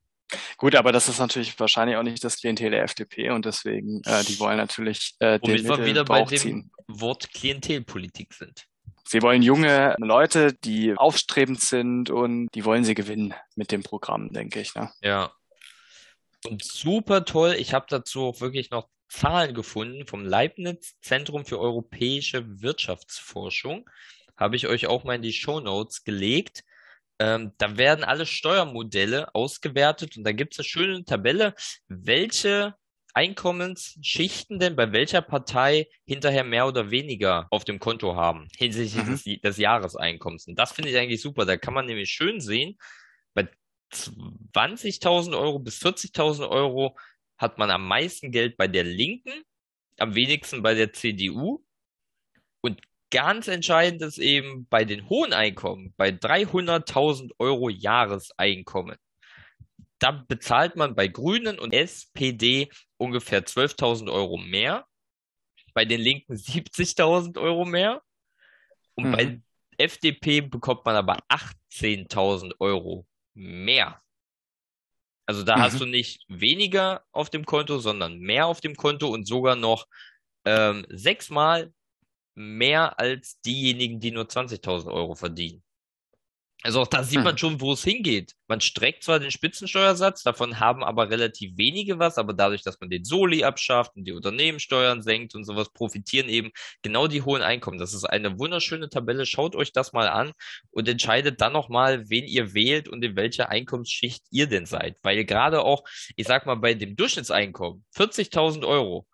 Gut, 0.58 0.76
aber 0.76 0.92
das 0.92 1.08
ist 1.08 1.20
natürlich 1.20 1.58
wahrscheinlich 1.60 1.96
auch 1.98 2.04
nicht 2.04 2.24
das 2.24 2.38
Klientel 2.38 2.72
der 2.72 2.84
FDP 2.84 3.30
und 3.30 3.46
deswegen, 3.46 4.02
äh, 4.06 4.24
die 4.24 4.40
wollen 4.40 4.58
natürlich 4.58 5.16
äh, 5.20 5.40
den 5.40 5.68
Womit 5.68 5.80
wir 5.80 5.86
wieder 5.86 6.06
bei 6.06 6.24
dem 6.24 6.38
ziehen. 6.38 6.72
Wort 6.88 7.32
Klientelpolitik 7.34 8.34
sind. 8.34 8.68
Sie 9.08 9.22
wollen 9.22 9.42
junge 9.42 9.96
Leute, 10.00 10.54
die 10.54 10.94
aufstrebend 10.98 11.62
sind 11.62 12.10
und 12.10 12.50
die 12.54 12.66
wollen 12.66 12.84
sie 12.84 12.94
gewinnen 12.94 13.34
mit 13.56 13.72
dem 13.72 13.82
Programm, 13.82 14.34
denke 14.34 14.60
ich. 14.60 14.76
Ne? 14.76 14.92
Ja. 15.02 15.32
Und 16.46 16.64
super 16.64 17.24
toll. 17.24 17.56
Ich 17.58 17.74
habe 17.74 17.86
dazu 17.90 18.26
auch 18.26 18.42
wirklich 18.42 18.70
noch 18.70 18.90
Zahlen 19.08 19.54
gefunden 19.54 20.06
vom 20.06 20.26
Leibniz 20.26 20.96
Zentrum 21.02 21.46
für 21.46 21.60
europäische 21.60 22.62
Wirtschaftsforschung. 22.62 23.90
Habe 24.36 24.58
ich 24.58 24.68
euch 24.68 24.88
auch 24.88 25.06
mal 25.06 25.16
in 25.16 25.22
die 25.22 25.34
Show 25.34 25.62
Notes 25.62 26.04
gelegt. 26.04 26.64
Ähm, 27.20 27.54
da 27.58 27.78
werden 27.78 28.04
alle 28.04 28.26
Steuermodelle 28.26 29.34
ausgewertet 29.34 30.18
und 30.18 30.24
da 30.24 30.32
gibt 30.32 30.54
es 30.54 30.60
eine 30.60 30.66
schöne 30.66 31.06
Tabelle, 31.06 31.56
welche 31.88 32.76
Einkommensschichten 33.18 34.60
denn 34.60 34.76
bei 34.76 34.92
welcher 34.92 35.24
Partei 35.24 35.88
hinterher 36.06 36.44
mehr 36.44 36.68
oder 36.68 36.92
weniger 36.92 37.48
auf 37.50 37.64
dem 37.64 37.80
Konto 37.80 38.16
haben 38.16 38.48
hinsichtlich 38.56 39.04
mhm. 39.04 39.12
des, 39.12 39.42
des 39.42 39.58
Jahreseinkommens. 39.58 40.48
Und 40.48 40.60
das 40.60 40.72
finde 40.72 40.92
ich 40.92 40.98
eigentlich 40.98 41.22
super. 41.22 41.46
Da 41.46 41.58
kann 41.58 41.74
man 41.74 41.88
nämlich 41.88 42.12
schön 42.12 42.40
sehen, 42.40 42.78
bei 43.34 43.50
20.000 43.92 45.36
Euro 45.36 45.58
bis 45.58 45.82
40.000 45.82 46.48
Euro 46.48 46.96
hat 47.40 47.58
man 47.58 47.72
am 47.72 47.88
meisten 47.88 48.32
Geld 48.32 48.56
bei 48.56 48.68
der 48.68 48.84
Linken, 48.84 49.44
am 49.98 50.14
wenigsten 50.14 50.62
bei 50.62 50.76
der 50.76 50.94
CDU. 50.94 51.66
Und 52.62 52.82
ganz 53.12 53.48
entscheidend 53.48 54.02
ist 54.02 54.18
eben 54.18 54.68
bei 54.70 54.86
den 54.86 55.10
hohen 55.10 55.34
Einkommen, 55.34 55.94
bei 55.98 56.10
300.000 56.10 57.32
Euro 57.40 57.70
Jahreseinkommen 57.70 58.98
da 60.00 60.12
bezahlt 60.12 60.76
man 60.76 60.96
bei 60.96 61.08
Grünen 61.08 61.60
und 61.60 61.74
SPD 61.74 62.70
ungefähr 62.98 63.46
12.000 63.46 64.12
Euro 64.12 64.38
mehr, 64.38 64.86
bei 65.74 65.86
den 65.86 66.02
Linken 66.02 66.34
70.000 66.34 67.40
Euro 67.40 67.66
mehr 67.66 68.02
und 68.96 69.08
mhm. 69.08 69.12
bei 69.12 69.42
FDP 69.78 70.42
bekommt 70.42 70.86
man 70.86 70.96
aber 70.96 71.18
18.000 71.30 72.54
Euro 72.60 73.06
mehr. 73.34 74.00
Also 75.26 75.44
da 75.44 75.58
mhm. 75.58 75.62
hast 75.62 75.80
du 75.80 75.86
nicht 75.86 76.24
weniger 76.28 77.04
auf 77.12 77.30
dem 77.30 77.46
Konto, 77.46 77.80
sondern 77.80 78.20
mehr 78.20 78.48
auf 78.48 78.62
dem 78.62 78.76
Konto 78.76 79.08
und 79.08 79.28
sogar 79.28 79.56
noch 79.56 79.86
ähm, 80.46 80.86
sechsmal 80.90 81.74
mehr 82.38 83.00
als 83.00 83.42
diejenigen, 83.42 84.00
die 84.00 84.12
nur 84.12 84.26
20.000 84.26 84.92
Euro 84.92 85.16
verdienen. 85.16 85.64
Also 86.64 86.82
auch 86.82 86.88
da 86.88 87.04
sieht 87.04 87.18
hm. 87.18 87.24
man 87.24 87.38
schon, 87.38 87.62
wo 87.62 87.74
es 87.74 87.84
hingeht. 87.84 88.34
Man 88.48 88.62
streckt 88.62 89.04
zwar 89.04 89.20
den 89.20 89.30
Spitzensteuersatz, 89.30 90.24
davon 90.24 90.60
haben 90.60 90.84
aber 90.84 91.10
relativ 91.10 91.56
wenige 91.56 92.00
was, 92.00 92.18
aber 92.18 92.34
dadurch, 92.34 92.64
dass 92.64 92.80
man 92.80 92.90
den 92.90 93.06
Soli 93.06 93.44
abschafft 93.44 93.96
und 93.96 94.06
die 94.06 94.12
Unternehmenssteuern 94.12 95.04
senkt 95.04 95.36
und 95.36 95.46
sowas, 95.46 95.72
profitieren 95.72 96.30
eben 96.30 96.52
genau 96.82 97.08
die 97.08 97.22
hohen 97.22 97.44
Einkommen. 97.44 97.78
Das 97.78 97.94
ist 97.94 98.06
eine 98.06 98.40
wunderschöne 98.40 98.90
Tabelle. 98.90 99.28
Schaut 99.28 99.56
euch 99.56 99.72
das 99.72 99.94
mal 99.94 100.10
an 100.10 100.34
und 100.72 100.90
entscheidet 100.90 101.42
dann 101.42 101.54
nochmal, 101.54 102.10
wen 102.10 102.26
ihr 102.26 102.54
wählt 102.56 102.90
und 102.90 103.04
in 103.06 103.16
welcher 103.16 103.50
Einkommensschicht 103.50 104.26
ihr 104.32 104.48
denn 104.48 104.66
seid. 104.66 104.98
Weil 105.04 105.26
gerade 105.26 105.62
auch, 105.62 105.84
ich 106.16 106.26
sag 106.26 106.48
mal, 106.48 106.56
bei 106.56 106.74
dem 106.74 106.96
Durchschnittseinkommen, 106.96 107.86
40.000 107.96 108.68
Euro, 108.68 109.08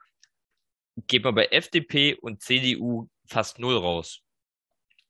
geht 1.08 1.24
man 1.24 1.36
bei 1.36 1.46
FDP 1.48 2.16
und 2.16 2.42
CDU 2.42 3.10
fast 3.28 3.60
null 3.60 3.78
raus 3.78 4.24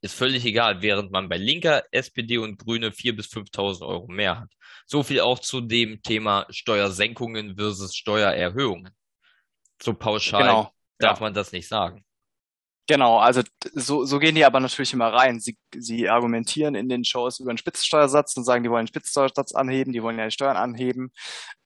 ist 0.04 0.14
völlig 0.14 0.44
egal, 0.44 0.82
während 0.82 1.10
man 1.12 1.30
bei 1.30 1.38
linker 1.38 1.82
SPD 1.90 2.36
und 2.36 2.58
Grüne 2.58 2.90
4.000 2.90 3.16
bis 3.16 3.26
5.000 3.28 3.86
Euro 3.86 4.06
mehr 4.06 4.38
hat. 4.40 4.50
So 4.84 5.02
viel 5.02 5.20
auch 5.20 5.38
zu 5.38 5.62
dem 5.62 6.02
Thema 6.02 6.46
Steuersenkungen 6.50 7.56
versus 7.56 7.96
Steuererhöhungen. 7.96 8.94
So 9.82 9.94
pauschal 9.94 10.42
genau. 10.42 10.72
darf 10.98 11.20
ja. 11.20 11.24
man 11.24 11.32
das 11.32 11.52
nicht 11.52 11.66
sagen. 11.66 12.04
Genau, 12.86 13.16
also 13.16 13.40
so, 13.72 14.04
so 14.04 14.18
gehen 14.18 14.34
die 14.34 14.44
aber 14.44 14.60
natürlich 14.60 14.92
immer 14.92 15.10
rein. 15.10 15.40
Sie, 15.40 15.56
sie 15.74 16.06
argumentieren 16.10 16.74
in 16.74 16.90
den 16.90 17.02
Shows 17.02 17.40
über 17.40 17.48
einen 17.48 17.56
Spitzensteuersatz 17.56 18.36
und 18.36 18.44
sagen, 18.44 18.62
die 18.62 18.68
wollen 18.68 18.84
den 18.84 18.88
Spitzensteuersatz 18.88 19.54
anheben, 19.54 19.94
die 19.94 20.02
wollen 20.02 20.18
ja 20.18 20.26
die 20.26 20.32
Steuern 20.32 20.58
anheben, 20.58 21.12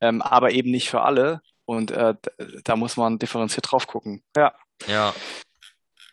ähm, 0.00 0.22
aber 0.22 0.52
eben 0.52 0.70
nicht 0.70 0.88
für 0.88 1.02
alle. 1.02 1.40
Und 1.64 1.90
äh, 1.90 2.14
da 2.62 2.76
muss 2.76 2.96
man 2.96 3.18
differenziert 3.18 3.72
drauf 3.72 3.88
gucken. 3.88 4.22
Ja. 4.36 4.54
Ja. 4.86 5.12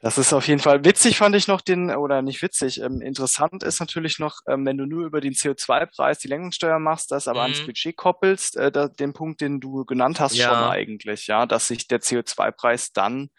Das 0.02 0.18
ist 0.18 0.34
auf 0.34 0.48
jeden 0.48 0.60
Fall 0.60 0.84
witzig, 0.84 1.18
fand 1.18 1.36
ich 1.36 1.48
noch 1.48 1.62
den, 1.62 1.90
oder 1.90 2.22
nicht 2.22 2.42
witzig, 2.42 2.82
ähm, 2.82 3.02
interessant 3.02 3.64
ist 3.64 3.80
natürlich 3.80 4.20
noch, 4.20 4.42
ähm, 4.48 4.66
wenn 4.66 4.78
du 4.78 4.86
nur 4.86 5.06
über 5.06 5.22
den 5.22 5.34
CO2-Preis 5.34 6.20
die 6.20 6.28
Lenkungssteuer 6.28 6.80
machst, 6.80 7.12
das 7.12 7.28
aber 7.28 7.40
mhm. 7.40 7.54
ans 7.54 7.66
Budget 7.66 7.96
koppelst, 7.96 8.58
äh, 8.58 8.72
da, 8.72 8.88
den 8.88 9.14
Punkt, 9.14 9.42
den 9.42 9.60
du 9.60 9.86
genannt 9.86 10.20
hast, 10.20 10.36
ja. 10.36 10.50
schon 10.50 10.64
eigentlich, 10.70 11.28
ja, 11.28 11.46
dass 11.46 11.68
sich 11.68 11.88
der 11.88 12.02
CO2-Preis 12.02 12.92
dann 12.92 13.30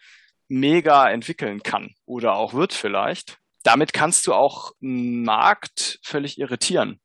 mega 0.49 1.09
entwickeln 1.09 1.61
kann 1.61 1.93
oder 2.05 2.33
auch 2.33 2.53
wird 2.53 2.73
vielleicht. 2.73 3.37
Damit 3.63 3.93
kannst 3.93 4.27
du 4.27 4.33
auch 4.33 4.71
einen 4.81 5.23
Markt 5.23 5.99
völlig 6.03 6.39
irritieren. 6.39 6.99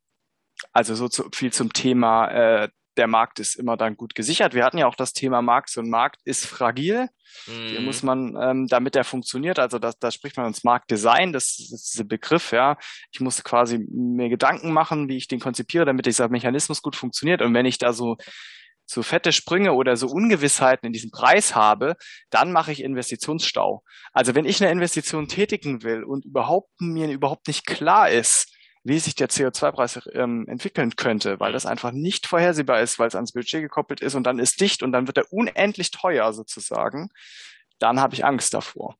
Also 0.72 0.94
so 0.94 1.08
zu, 1.08 1.28
viel 1.34 1.52
zum 1.52 1.72
Thema 1.72 2.28
äh, 2.28 2.68
der 2.96 3.06
Markt 3.06 3.40
ist 3.40 3.54
immer 3.54 3.76
dann 3.76 3.96
gut 3.96 4.14
gesichert. 4.14 4.54
Wir 4.54 4.64
hatten 4.64 4.78
ja 4.78 4.86
auch 4.86 4.94
das 4.94 5.12
Thema 5.12 5.42
Markt. 5.42 5.70
So 5.70 5.80
ein 5.80 5.88
Markt 5.88 6.20
ist 6.24 6.46
fragil. 6.46 7.08
Mhm. 7.46 7.68
Hier 7.68 7.80
muss 7.80 8.02
man, 8.02 8.36
ähm, 8.40 8.66
damit 8.66 8.96
er 8.96 9.04
funktioniert, 9.04 9.58
also 9.58 9.78
da, 9.78 9.92
da 9.98 10.10
spricht 10.10 10.36
man 10.36 10.46
ins 10.46 10.64
Marktdesign, 10.64 11.32
das, 11.32 11.56
das 11.56 11.72
ist 11.72 11.94
dieser 11.94 12.04
Begriff, 12.04 12.52
ja. 12.52 12.76
Ich 13.12 13.20
muss 13.20 13.42
quasi 13.42 13.78
mir 13.90 14.28
Gedanken 14.28 14.72
machen, 14.72 15.08
wie 15.08 15.16
ich 15.16 15.28
den 15.28 15.40
konzipiere, 15.40 15.84
damit 15.84 16.06
dieser 16.06 16.28
Mechanismus 16.28 16.82
gut 16.82 16.96
funktioniert. 16.96 17.42
Und 17.42 17.54
wenn 17.54 17.66
ich 17.66 17.78
da 17.78 17.92
so 17.92 18.16
so 18.84 19.02
fette 19.02 19.32
Sprünge 19.32 19.72
oder 19.72 19.96
so 19.96 20.08
Ungewissheiten 20.08 20.86
in 20.86 20.92
diesem 20.92 21.10
Preis 21.10 21.54
habe, 21.54 21.96
dann 22.30 22.52
mache 22.52 22.72
ich 22.72 22.82
Investitionsstau. 22.82 23.82
Also 24.12 24.34
wenn 24.34 24.44
ich 24.44 24.62
eine 24.62 24.72
Investition 24.72 25.28
tätigen 25.28 25.82
will 25.82 26.04
und 26.04 26.24
überhaupt 26.24 26.68
mir 26.80 27.10
überhaupt 27.10 27.46
nicht 27.46 27.64
klar 27.64 28.10
ist, 28.10 28.51
wie 28.84 28.98
sich 28.98 29.14
der 29.14 29.28
CO2-Preis 29.28 30.08
ähm, 30.12 30.46
entwickeln 30.48 30.96
könnte, 30.96 31.38
weil 31.38 31.52
das 31.52 31.66
einfach 31.66 31.92
nicht 31.92 32.26
vorhersehbar 32.26 32.80
ist, 32.80 32.98
weil 32.98 33.08
es 33.08 33.14
ans 33.14 33.32
Budget 33.32 33.62
gekoppelt 33.62 34.00
ist 34.00 34.14
und 34.14 34.24
dann 34.24 34.38
ist 34.38 34.60
dicht 34.60 34.82
und 34.82 34.92
dann 34.92 35.06
wird 35.06 35.18
er 35.18 35.32
unendlich 35.32 35.90
teuer 35.90 36.32
sozusagen, 36.32 37.10
dann 37.78 38.00
habe 38.00 38.14
ich 38.14 38.24
Angst 38.24 38.54
davor. 38.54 38.96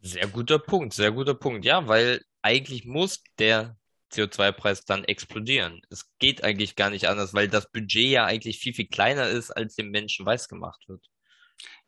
Sehr 0.00 0.26
guter 0.26 0.58
Punkt, 0.58 0.94
sehr 0.94 1.12
guter 1.12 1.34
Punkt. 1.34 1.64
Ja, 1.64 1.86
weil 1.88 2.22
eigentlich 2.42 2.84
muss 2.84 3.22
der 3.38 3.76
CO2-Preis 4.12 4.84
dann 4.84 5.04
explodieren. 5.04 5.82
Es 5.90 6.08
geht 6.18 6.44
eigentlich 6.44 6.76
gar 6.76 6.90
nicht 6.90 7.08
anders, 7.08 7.34
weil 7.34 7.48
das 7.48 7.70
Budget 7.70 8.08
ja 8.08 8.24
eigentlich 8.24 8.58
viel, 8.58 8.72
viel 8.72 8.88
kleiner 8.88 9.28
ist, 9.28 9.50
als 9.50 9.74
dem 9.74 9.90
Menschen 9.90 10.24
weiß 10.24 10.48
gemacht 10.48 10.82
wird. 10.86 11.04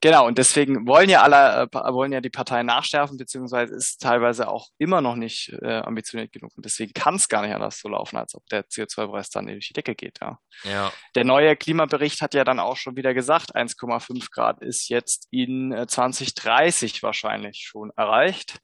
Genau, 0.00 0.26
und 0.26 0.38
deswegen 0.38 0.86
wollen 0.86 1.10
ja 1.10 1.22
alle, 1.22 1.62
äh, 1.62 1.92
wollen 1.92 2.12
ja 2.12 2.20
die 2.20 2.30
Parteien 2.30 2.66
nachschärfen, 2.66 3.16
beziehungsweise 3.18 3.74
ist 3.74 4.00
teilweise 4.00 4.48
auch 4.48 4.68
immer 4.78 5.00
noch 5.00 5.16
nicht 5.16 5.52
äh, 5.60 5.78
ambitioniert 5.80 6.32
genug. 6.32 6.52
Und 6.56 6.64
deswegen 6.64 6.92
kann 6.92 7.16
es 7.16 7.28
gar 7.28 7.42
nicht 7.42 7.54
anders 7.54 7.80
so 7.80 7.88
laufen, 7.88 8.16
als 8.16 8.34
ob 8.36 8.46
der 8.46 8.64
CO2-Preis 8.64 9.30
dann 9.30 9.48
durch 9.48 9.68
die 9.68 9.72
Decke 9.72 9.96
geht, 9.96 10.18
ja. 10.20 10.38
ja. 10.62 10.92
Der 11.16 11.24
neue 11.24 11.56
Klimabericht 11.56 12.22
hat 12.22 12.34
ja 12.34 12.44
dann 12.44 12.60
auch 12.60 12.76
schon 12.76 12.96
wieder 12.96 13.12
gesagt, 13.12 13.56
1,5 13.56 14.30
Grad 14.30 14.62
ist 14.62 14.88
jetzt 14.88 15.26
in 15.32 15.72
äh, 15.72 15.88
2030 15.88 17.02
wahrscheinlich 17.02 17.64
schon 17.66 17.90
erreicht. 17.96 18.60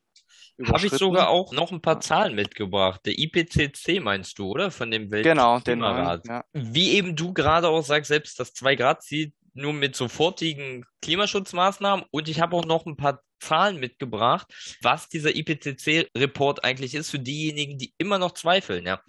Habe 0.69 0.87
ich 0.87 0.93
sogar 0.93 1.31
auch 1.31 1.53
noch 1.53 1.73
ein 1.73 1.81
paar 1.81 1.99
Zahlen 2.01 2.37
mitgebracht. 2.37 3.01
Der 3.07 3.19
IPCC 3.19 4.01
meinst 4.01 4.39
du, 4.39 4.51
oder? 4.51 4.71
Von 4.71 4.93
dem 4.93 5.11
Weltklimarat. 5.11 5.65
Genau, 5.65 6.17
den 6.17 6.31
ja. 6.31 6.45
Wie 6.53 6.93
eben 6.93 7.17
du 7.17 7.33
gerade 7.33 7.69
auch 7.69 7.83
sagst, 7.83 8.07
selbst 8.07 8.39
das 8.39 8.55
2-Grad-Ziel 8.55 9.33
nur 9.55 9.73
mit 9.73 9.97
sofortigen 9.97 10.85
Klimaschutzmaßnahmen 11.03 12.05
und 12.11 12.29
ich 12.29 12.41
habe 12.41 12.57
auch 12.57 12.65
noch 12.65 12.87
ein 12.87 12.97
paar 12.97 13.23
Zahlen 13.41 13.79
mitgebracht, 13.79 14.47
was 14.81 15.09
dieser 15.09 15.35
IPCC-Report 15.35 16.65
eigentlich 16.65 16.95
ist 16.95 17.11
für 17.11 17.19
diejenigen, 17.19 17.79
die 17.79 17.95
immer 17.99 18.19
noch 18.19 18.33
zweifeln. 18.33 18.87
Ja. 18.87 19.01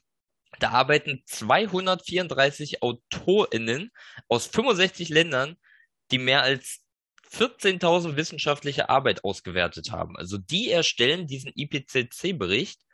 Da 0.60 0.70
arbeiten 0.70 1.22
234 1.26 2.82
AutorInnen 2.82 3.92
aus 4.30 4.48
65 4.48 5.10
Ländern, 5.10 5.58
die 6.12 6.20
mehr 6.20 6.44
als 6.44 6.82
14.000 7.32 8.16
wissenschaftliche 8.16 8.90
Arbeit 8.90 9.24
ausgewertet 9.24 9.92
haben. 9.92 10.16
Also 10.16 10.38
die 10.38 10.70
erstellen 10.70 11.28
diesen 11.28 11.52
IPCC-Bericht 11.56 12.85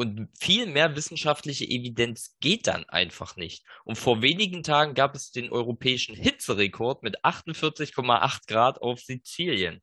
Und 0.00 0.28
viel 0.38 0.66
mehr 0.66 0.94
wissenschaftliche 0.94 1.64
Evidenz 1.64 2.36
geht 2.38 2.68
dann 2.68 2.84
einfach 2.84 3.34
nicht. 3.34 3.64
Und 3.84 3.98
vor 3.98 4.22
wenigen 4.22 4.62
Tagen 4.62 4.94
gab 4.94 5.16
es 5.16 5.32
den 5.32 5.50
europäischen 5.50 6.14
Hitzerekord 6.14 7.02
mit 7.02 7.24
48,8 7.24 8.46
Grad 8.46 8.80
auf 8.80 9.00
Sizilien. 9.00 9.82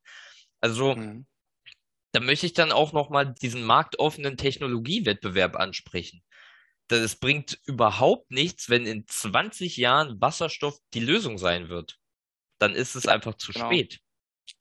Also, 0.62 0.94
mhm. 0.94 1.26
da 2.12 2.20
möchte 2.20 2.46
ich 2.46 2.54
dann 2.54 2.72
auch 2.72 2.94
nochmal 2.94 3.34
diesen 3.34 3.62
marktoffenen 3.62 4.38
Technologiewettbewerb 4.38 5.54
ansprechen. 5.54 6.22
Das 6.88 7.16
bringt 7.16 7.60
überhaupt 7.66 8.30
nichts, 8.30 8.70
wenn 8.70 8.86
in 8.86 9.06
20 9.06 9.76
Jahren 9.76 10.18
Wasserstoff 10.18 10.78
die 10.94 11.00
Lösung 11.00 11.36
sein 11.36 11.68
wird. 11.68 11.98
Dann 12.58 12.74
ist 12.74 12.94
es 12.94 13.06
einfach 13.06 13.34
zu 13.34 13.52
genau. 13.52 13.66
spät. 13.66 14.00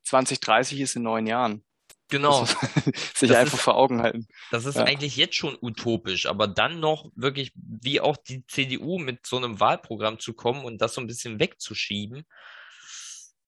2030 0.04 0.82
ist 0.82 0.98
in 0.98 1.04
neun 1.04 1.28
Jahren. 1.28 1.65
Genau. 2.10 2.46
sich 3.16 3.30
das 3.30 3.38
einfach 3.38 3.58
ist, 3.58 3.64
vor 3.64 3.76
Augen 3.76 4.02
halten. 4.02 4.28
Das 4.52 4.66
ist 4.66 4.76
ja. 4.76 4.84
eigentlich 4.84 5.18
jetzt 5.18 5.36
schon 5.36 5.58
utopisch, 5.60 6.28
aber 6.28 6.48
dann 6.48 6.80
noch 6.80 7.10
wirklich 7.16 7.52
wie 7.56 8.00
auch 8.00 8.18
die 8.18 8.46
CDU 8.46 9.00
mit 9.00 9.26
so 9.26 9.38
einem 9.38 9.60
Wahlprogramm 9.60 10.20
zu 10.20 10.34
kommen 10.34 10.66
und 10.66 10.82
das 10.82 10.94
so 10.94 11.02
ein 11.02 11.08
bisschen 11.08 11.40
wegzuschieben. 11.40 12.26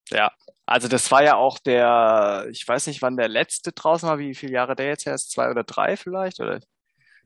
Ja, 0.10 0.32
also 0.66 0.88
das 0.88 1.12
war 1.12 1.24
ja 1.24 1.36
auch 1.36 1.60
der, 1.60 2.48
ich 2.50 2.68
weiß 2.68 2.88
nicht, 2.88 3.02
wann 3.02 3.18
der 3.18 3.28
letzte 3.28 3.74
draußen 3.74 4.08
war, 4.08 4.18
wie 4.20 4.34
viele 4.34 4.54
Jahre 4.54 4.76
der 4.76 4.88
jetzt 4.88 5.06
her 5.06 5.14
ist, 5.14 5.32
zwei 5.32 5.52
oder 5.52 5.64
drei 5.64 5.98
vielleicht, 5.98 6.40
oder? 6.40 6.60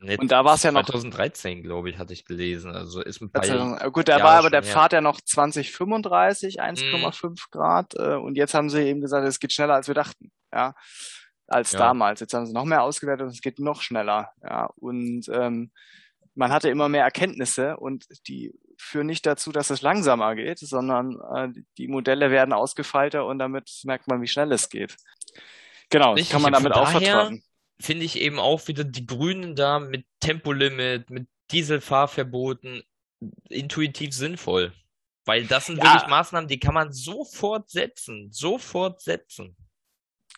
Nee, 0.03 0.17
und 0.17 0.31
da 0.31 0.43
war 0.43 0.55
es 0.55 0.63
ja 0.63 0.71
noch. 0.71 0.83
2013, 0.83 1.61
glaube 1.61 1.91
ich, 1.91 1.99
hatte 1.99 2.11
ich 2.11 2.25
gelesen. 2.25 2.75
Also 2.75 3.01
ist 3.01 3.21
ein 3.21 3.31
paar 3.31 3.43
also, 3.43 3.91
Gut, 3.91 4.07
da 4.07 4.13
Jahre 4.17 4.23
war 4.23 4.39
aber 4.39 4.49
der. 4.49 4.63
Pfad 4.63 4.93
ja 4.93 5.01
noch 5.01 5.21
2035, 5.21 6.59
1,5 6.59 7.29
mm. 7.29 7.35
Grad. 7.51 7.93
Äh, 7.93 8.15
und 8.15 8.35
jetzt 8.35 8.55
haben 8.55 8.71
sie 8.71 8.81
eben 8.81 8.99
gesagt, 9.01 9.27
es 9.27 9.39
geht 9.39 9.53
schneller, 9.53 9.75
als 9.75 9.87
wir 9.87 9.93
dachten. 9.93 10.31
Ja 10.51 10.73
als 11.51 11.73
ja. 11.73 11.79
damals. 11.79 12.19
Jetzt 12.19 12.33
haben 12.33 12.45
sie 12.45 12.53
noch 12.53 12.65
mehr 12.65 12.83
ausgewertet 12.83 13.25
und 13.25 13.33
es 13.33 13.41
geht 13.41 13.59
noch 13.59 13.81
schneller. 13.81 14.31
Ja, 14.43 14.69
und 14.77 15.27
ähm, 15.29 15.71
man 16.35 16.51
hatte 16.51 16.69
immer 16.69 16.89
mehr 16.89 17.03
Erkenntnisse 17.03 17.77
und 17.77 18.05
die 18.27 18.53
führen 18.77 19.07
nicht 19.07 19.25
dazu, 19.25 19.51
dass 19.51 19.69
es 19.69 19.81
langsamer 19.81 20.35
geht, 20.35 20.59
sondern 20.59 21.19
äh, 21.35 21.49
die 21.77 21.87
Modelle 21.87 22.31
werden 22.31 22.53
ausgefeilter 22.53 23.25
und 23.25 23.39
damit 23.39 23.69
merkt 23.83 24.07
man, 24.07 24.21
wie 24.21 24.27
schnell 24.27 24.51
es 24.51 24.69
geht. 24.69 24.95
Genau, 25.89 26.13
Richtig, 26.13 26.31
kann 26.31 26.41
man 26.41 26.53
damit 26.53 26.73
auch 26.73 26.89
vertrauen. 26.89 27.43
Finde 27.79 28.05
ich 28.05 28.19
eben 28.19 28.39
auch 28.39 28.67
wieder 28.67 28.83
die 28.83 29.05
Grünen 29.05 29.55
da 29.55 29.79
mit 29.79 30.05
Tempolimit, 30.19 31.09
mit 31.09 31.27
Dieselfahrverboten 31.51 32.83
intuitiv 33.49 34.13
sinnvoll. 34.13 34.71
Weil 35.25 35.45
das 35.45 35.65
sind 35.65 35.77
ja. 35.77 35.83
wirklich 35.83 36.09
Maßnahmen, 36.09 36.47
die 36.47 36.59
kann 36.59 36.73
man 36.73 36.91
sofort 36.91 37.69
setzen. 37.69 38.31
Sofort 38.31 39.01
setzen. 39.01 39.55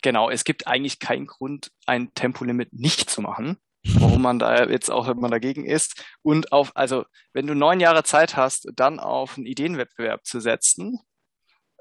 Genau, 0.04 0.30
es 0.30 0.44
gibt 0.44 0.68
eigentlich 0.68 1.00
keinen 1.00 1.26
Grund, 1.26 1.72
ein 1.88 2.14
Tempolimit 2.14 2.74
nicht 2.74 3.10
zu 3.10 3.22
machen, 3.22 3.58
warum 3.84 4.22
man 4.22 4.38
da 4.38 4.66
jetzt 4.66 4.92
auch, 4.92 5.08
wenn 5.08 5.18
man 5.18 5.32
dagegen 5.32 5.66
ist. 5.66 6.04
Und 6.22 6.52
auf, 6.52 6.76
also, 6.76 7.06
wenn 7.32 7.48
du 7.48 7.56
neun 7.56 7.80
Jahre 7.80 8.04
Zeit 8.04 8.36
hast, 8.36 8.70
dann 8.76 9.00
auf 9.00 9.38
einen 9.38 9.48
Ideenwettbewerb 9.48 10.26
zu 10.26 10.42
setzen, 10.42 11.00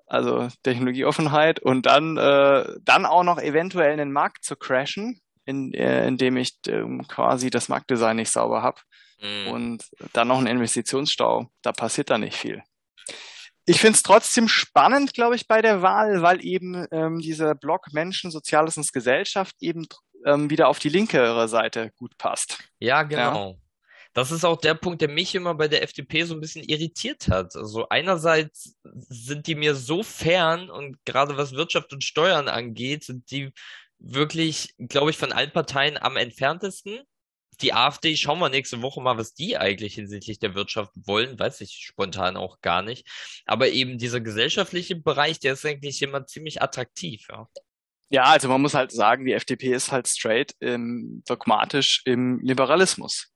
also 0.07 0.49
Technologieoffenheit 0.63 1.59
und 1.59 1.87
dann, 1.87 2.17
äh, 2.17 2.65
dann 2.83 3.07
auch 3.07 3.25
noch 3.25 3.39
eventuell 3.39 3.93
in 3.93 3.99
den 3.99 4.13
Markt 4.13 4.45
zu 4.45 4.55
crashen, 4.57 5.21
in, 5.45 5.75
äh, 5.75 6.07
indem 6.07 6.37
ich 6.37 6.59
äh, 6.69 6.85
quasi 7.09 7.51
das 7.51 7.69
Marktdesign 7.69 8.17
nicht 8.17 8.31
sauber 8.31 8.63
habe. 8.63 8.81
Mhm. 9.21 9.49
Und 9.49 9.85
dann 10.13 10.29
noch 10.29 10.39
ein 10.39 10.47
Investitionsstau, 10.47 11.51
da 11.63 11.73
passiert 11.73 12.11
da 12.11 12.19
nicht 12.19 12.37
viel. 12.37 12.63
Ich 13.65 13.81
finde 13.81 13.97
es 13.97 14.03
trotzdem 14.03 14.49
spannend, 14.49 15.15
glaube 15.15 15.37
ich, 15.37 15.47
bei 15.47 15.63
der 15.63 15.83
Wahl, 15.83 16.23
weil 16.23 16.45
eben 16.45 16.87
ähm, 16.91 17.21
dieser 17.21 17.55
Block 17.55 17.93
Menschen, 17.93 18.31
Soziales 18.31 18.77
und 18.77 18.93
Gesellschaft 18.93 19.55
eben 19.61 19.87
ähm, 20.27 20.51
wieder 20.51 20.69
auf 20.69 20.79
die 20.79 20.89
linkere 20.89 21.49
Seite 21.49 21.93
gut 21.97 22.17
passt. 22.19 22.59
Ja, 22.79 23.03
genau. 23.03 23.51
Ja. 23.51 23.57
Das 24.15 24.31
ist 24.31 24.45
auch 24.45 24.57
der 24.57 24.75
Punkt, 24.75 25.01
der 25.01 25.09
mich 25.09 25.35
immer 25.35 25.55
bei 25.55 25.69
der 25.69 25.83
FDP 25.83 26.25
so 26.25 26.35
ein 26.35 26.41
bisschen 26.41 26.65
irritiert 26.65 27.29
hat. 27.29 27.57
Also 27.57 27.89
einerseits 27.89 28.77
sind 28.85 29.47
die 29.47 29.55
mir 29.55 29.75
so 29.75 30.03
fern 30.03 30.69
und 30.69 31.03
gerade 31.07 31.37
was 31.39 31.53
Wirtschaft 31.53 31.93
und 31.95 32.05
Steuern 32.05 32.49
angeht, 32.49 33.05
sind 33.05 33.31
die 33.31 33.53
wirklich, 33.99 34.75
glaube 34.79 35.11
ich, 35.11 35.17
von 35.17 35.33
allen 35.33 35.53
Parteien 35.53 35.97
am 35.97 36.17
entferntesten 36.17 37.01
die 37.61 37.73
AfD, 37.73 38.17
schauen 38.17 38.39
wir 38.39 38.49
nächste 38.49 38.83
Woche 38.83 39.01
mal, 39.01 39.19
was 39.19 39.35
die 39.35 39.57
eigentlich 39.57 39.95
hinsichtlich 39.95 40.39
der 40.39 40.55
Wirtschaft 40.55 40.93
wollen, 41.05 41.39
weiß 41.39 41.61
ich 41.61 41.73
spontan 41.73 42.37
auch 42.37 42.61
gar 42.61 42.83
nicht. 42.83 43.07
Aber 43.47 43.69
eben 43.69 43.99
dieser 43.99 44.21
gesellschaftliche 44.21 44.97
Bereich, 44.97 45.39
der 45.39 45.53
ist 45.55 45.67
eigentlich 45.67 46.03
immer 46.03 46.27
ziemlich 46.27 46.63
attraktiv, 46.63 47.27
ja. 47.31 47.49
Ja, 48.11 48.25
also 48.25 48.49
man 48.49 48.61
muss 48.61 48.75
halt 48.75 48.93
sagen, 48.93 49.25
die 49.25 49.33
FDP 49.33 49.73
ist 49.73 49.91
halt 49.91 50.07
straight 50.07 50.55
ähm, 50.61 51.23
dogmatisch 51.27 52.03
im 52.05 52.41
Liberalismus. 52.41 53.32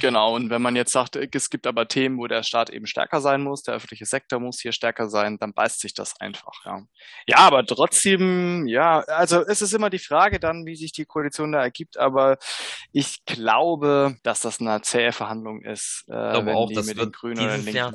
Genau, 0.00 0.34
und 0.34 0.50
wenn 0.50 0.62
man 0.62 0.76
jetzt 0.76 0.92
sagt, 0.92 1.16
es 1.16 1.50
gibt 1.50 1.66
aber 1.66 1.88
Themen, 1.88 2.18
wo 2.18 2.26
der 2.26 2.42
Staat 2.42 2.70
eben 2.70 2.86
stärker 2.86 3.20
sein 3.20 3.42
muss, 3.42 3.62
der 3.62 3.74
öffentliche 3.74 4.06
Sektor 4.06 4.40
muss 4.40 4.60
hier 4.60 4.72
stärker 4.72 5.08
sein, 5.08 5.38
dann 5.38 5.52
beißt 5.52 5.80
sich 5.80 5.94
das 5.94 6.20
einfach, 6.20 6.64
ja. 6.64 6.82
Ja, 7.26 7.38
aber 7.38 7.64
trotzdem, 7.64 8.66
ja, 8.66 9.00
also 9.00 9.44
es 9.46 9.62
ist 9.62 9.74
immer 9.74 9.90
die 9.90 9.98
Frage 9.98 10.40
dann, 10.40 10.66
wie 10.66 10.76
sich 10.76 10.92
die 10.92 11.04
Koalition 11.04 11.52
da 11.52 11.62
ergibt, 11.62 11.96
aber 11.96 12.38
ich 12.92 13.24
glaube, 13.24 14.16
dass 14.22 14.40
das 14.40 14.60
eine 14.60 14.80
zähe 14.82 15.12
Verhandlung 15.12 15.62
ist, 15.62 16.04
äh, 16.08 16.12
wenn 16.12 16.48
auch, 16.48 16.68
die 16.68 16.76
mit 16.76 16.98
den 16.98 17.12
Grünen 17.12 17.40
oder 17.40 17.56
den 17.56 17.64
Linken. 17.64 17.76
Jahr, 17.76 17.94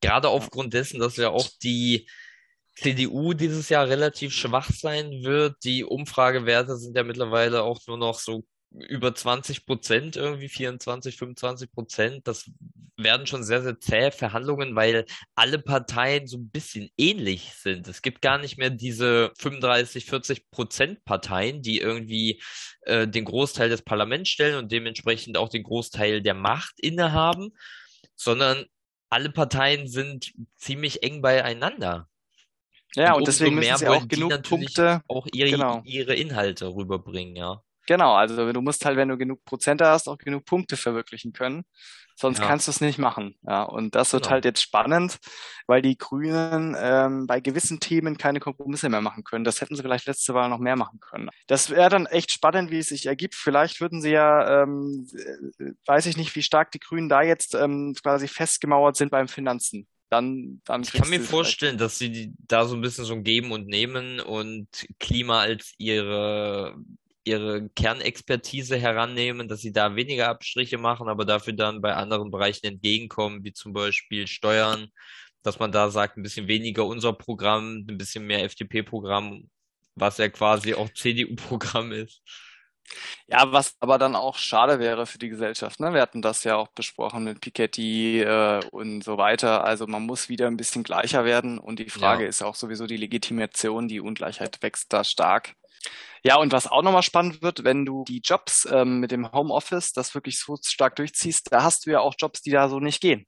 gerade 0.00 0.28
aufgrund 0.28 0.74
dessen, 0.74 1.00
dass 1.00 1.16
ja 1.16 1.30
auch 1.30 1.48
die 1.62 2.08
CDU 2.76 3.32
dieses 3.32 3.68
Jahr 3.68 3.88
relativ 3.88 4.32
schwach 4.32 4.70
sein 4.70 5.22
wird. 5.22 5.56
Die 5.64 5.82
Umfragewerte 5.84 6.76
sind 6.76 6.96
ja 6.96 7.02
mittlerweile 7.04 7.62
auch 7.62 7.80
nur 7.86 7.96
noch 7.96 8.18
so 8.18 8.44
über 8.70 9.14
20 9.14 9.66
Prozent, 9.66 10.16
irgendwie 10.16 10.48
24, 10.48 11.16
25 11.16 11.72
Prozent. 11.72 12.28
Das 12.28 12.50
werden 12.96 13.26
schon 13.26 13.44
sehr, 13.44 13.62
sehr 13.62 13.78
zähe 13.78 14.10
Verhandlungen, 14.10 14.74
weil 14.74 15.06
alle 15.34 15.58
Parteien 15.58 16.26
so 16.26 16.38
ein 16.38 16.50
bisschen 16.50 16.90
ähnlich 16.96 17.52
sind. 17.54 17.88
Es 17.88 18.02
gibt 18.02 18.22
gar 18.22 18.38
nicht 18.38 18.58
mehr 18.58 18.70
diese 18.70 19.32
35, 19.38 20.06
40 20.06 20.50
Prozent 20.50 21.04
Parteien, 21.04 21.62
die 21.62 21.78
irgendwie 21.78 22.42
äh, 22.82 23.06
den 23.06 23.24
Großteil 23.24 23.68
des 23.68 23.82
Parlaments 23.82 24.30
stellen 24.30 24.56
und 24.56 24.72
dementsprechend 24.72 25.36
auch 25.36 25.48
den 25.48 25.62
Großteil 25.62 26.22
der 26.22 26.34
Macht 26.34 26.78
innehaben, 26.80 27.50
sondern 28.14 28.66
alle 29.08 29.30
Parteien 29.30 29.86
sind 29.86 30.32
ziemlich 30.56 31.02
eng 31.02 31.22
beieinander. 31.22 32.08
Ja, 32.94 33.12
und, 33.12 33.20
und 33.20 33.28
deswegen 33.28 33.54
müssen 33.56 33.76
sie 33.76 33.88
auch 33.88 34.08
genug 34.08 34.42
Punkte 34.42 35.02
auch 35.06 35.26
ihre, 35.32 35.50
genau. 35.50 35.82
ihre 35.84 36.14
Inhalte 36.14 36.74
rüberbringen, 36.74 37.36
ja. 37.36 37.62
Genau, 37.86 38.14
also 38.14 38.52
du 38.52 38.60
musst 38.60 38.84
halt, 38.84 38.96
wenn 38.96 39.08
du 39.08 39.16
genug 39.16 39.44
Prozente 39.44 39.86
hast, 39.86 40.08
auch 40.08 40.18
genug 40.18 40.44
Punkte 40.44 40.76
verwirklichen 40.76 41.32
können. 41.32 41.64
Sonst 42.18 42.38
ja. 42.38 42.46
kannst 42.46 42.66
du 42.66 42.70
es 42.70 42.80
nicht 42.80 42.98
machen. 42.98 43.36
Ja, 43.46 43.62
und 43.62 43.94
das 43.94 44.14
wird 44.14 44.22
genau. 44.22 44.32
halt 44.32 44.46
jetzt 44.46 44.62
spannend, 44.62 45.18
weil 45.66 45.82
die 45.82 45.98
Grünen 45.98 46.74
ähm, 46.78 47.26
bei 47.26 47.40
gewissen 47.40 47.78
Themen 47.78 48.16
keine 48.16 48.40
Kompromisse 48.40 48.88
mehr 48.88 49.02
machen 49.02 49.22
können. 49.22 49.44
Das 49.44 49.60
hätten 49.60 49.76
sie 49.76 49.82
vielleicht 49.82 50.06
letzte 50.06 50.32
Wahl 50.32 50.48
noch 50.48 50.58
mehr 50.58 50.76
machen 50.76 50.98
können. 50.98 51.28
Das 51.46 51.68
wäre 51.68 51.90
dann 51.90 52.06
echt 52.06 52.32
spannend, 52.32 52.70
wie 52.70 52.78
es 52.78 52.88
sich 52.88 53.04
ergibt. 53.04 53.34
Vielleicht 53.34 53.82
würden 53.82 54.00
sie 54.00 54.12
ja, 54.12 54.62
ähm, 54.62 55.06
äh, 55.58 55.72
weiß 55.84 56.06
ich 56.06 56.16
nicht, 56.16 56.34
wie 56.34 56.42
stark 56.42 56.70
die 56.70 56.80
Grünen 56.80 57.10
da 57.10 57.20
jetzt 57.20 57.54
ähm, 57.54 57.94
quasi 58.02 58.28
festgemauert 58.28 58.96
sind 58.96 59.10
beim 59.10 59.28
Finanzen 59.28 59.86
dann, 60.08 60.60
dann 60.64 60.82
Ich 60.82 60.92
kann 60.92 61.10
mir 61.10 61.20
vorstellen, 61.20 61.78
dass 61.78 61.98
sie 61.98 62.32
da 62.38 62.64
so 62.64 62.76
ein 62.76 62.80
bisschen 62.80 63.04
so 63.04 63.14
ein 63.14 63.24
Geben 63.24 63.50
und 63.52 63.66
Nehmen 63.66 64.20
und 64.20 64.68
Klima 64.98 65.40
als 65.40 65.74
ihre 65.78 66.76
ihre 67.26 67.68
Kernexpertise 67.70 68.76
herannehmen, 68.78 69.48
dass 69.48 69.60
sie 69.60 69.72
da 69.72 69.96
weniger 69.96 70.28
Abstriche 70.28 70.78
machen, 70.78 71.08
aber 71.08 71.24
dafür 71.24 71.52
dann 71.54 71.80
bei 71.82 71.94
anderen 71.94 72.30
Bereichen 72.30 72.66
entgegenkommen, 72.66 73.44
wie 73.44 73.52
zum 73.52 73.72
Beispiel 73.72 74.26
Steuern, 74.26 74.88
dass 75.42 75.58
man 75.58 75.72
da 75.72 75.90
sagt, 75.90 76.16
ein 76.16 76.22
bisschen 76.22 76.48
weniger 76.48 76.86
unser 76.86 77.12
Programm, 77.12 77.84
ein 77.88 77.98
bisschen 77.98 78.26
mehr 78.26 78.44
FDP-Programm, 78.44 79.50
was 79.96 80.18
ja 80.18 80.28
quasi 80.28 80.74
auch 80.74 80.88
CDU-Programm 80.92 81.92
ist. 81.92 82.22
Ja, 83.26 83.52
was 83.52 83.74
aber 83.80 83.98
dann 83.98 84.14
auch 84.14 84.36
schade 84.36 84.78
wäre 84.78 85.06
für 85.06 85.18
die 85.18 85.28
Gesellschaft. 85.28 85.80
Ne? 85.80 85.92
Wir 85.92 86.00
hatten 86.00 86.22
das 86.22 86.44
ja 86.44 86.56
auch 86.56 86.68
besprochen 86.68 87.24
mit 87.24 87.40
Piketty 87.40 88.20
äh, 88.22 88.60
und 88.70 89.02
so 89.02 89.18
weiter. 89.18 89.64
Also 89.64 89.86
man 89.86 90.02
muss 90.04 90.28
wieder 90.28 90.46
ein 90.46 90.56
bisschen 90.56 90.84
gleicher 90.84 91.24
werden. 91.24 91.58
Und 91.58 91.78
die 91.80 91.90
Frage 91.90 92.22
ja. 92.22 92.28
ist 92.28 92.42
auch 92.42 92.54
sowieso 92.54 92.86
die 92.86 92.96
Legitimation. 92.96 93.88
Die 93.88 94.00
Ungleichheit 94.00 94.62
wächst 94.62 94.92
da 94.92 95.02
stark. 95.02 95.54
Ja, 96.22 96.36
und 96.36 96.52
was 96.52 96.66
auch 96.66 96.82
nochmal 96.82 97.02
spannend 97.02 97.42
wird, 97.42 97.62
wenn 97.64 97.84
du 97.84 98.04
die 98.08 98.20
Jobs 98.24 98.66
ähm, 98.70 98.98
mit 98.98 99.12
dem 99.12 99.30
Homeoffice 99.30 99.92
das 99.92 100.14
wirklich 100.14 100.40
so 100.40 100.56
stark 100.60 100.96
durchziehst, 100.96 101.52
da 101.52 101.62
hast 101.62 101.86
du 101.86 101.90
ja 101.90 102.00
auch 102.00 102.14
Jobs, 102.18 102.42
die 102.42 102.50
da 102.50 102.68
so 102.68 102.80
nicht 102.80 103.00
gehen. 103.00 103.26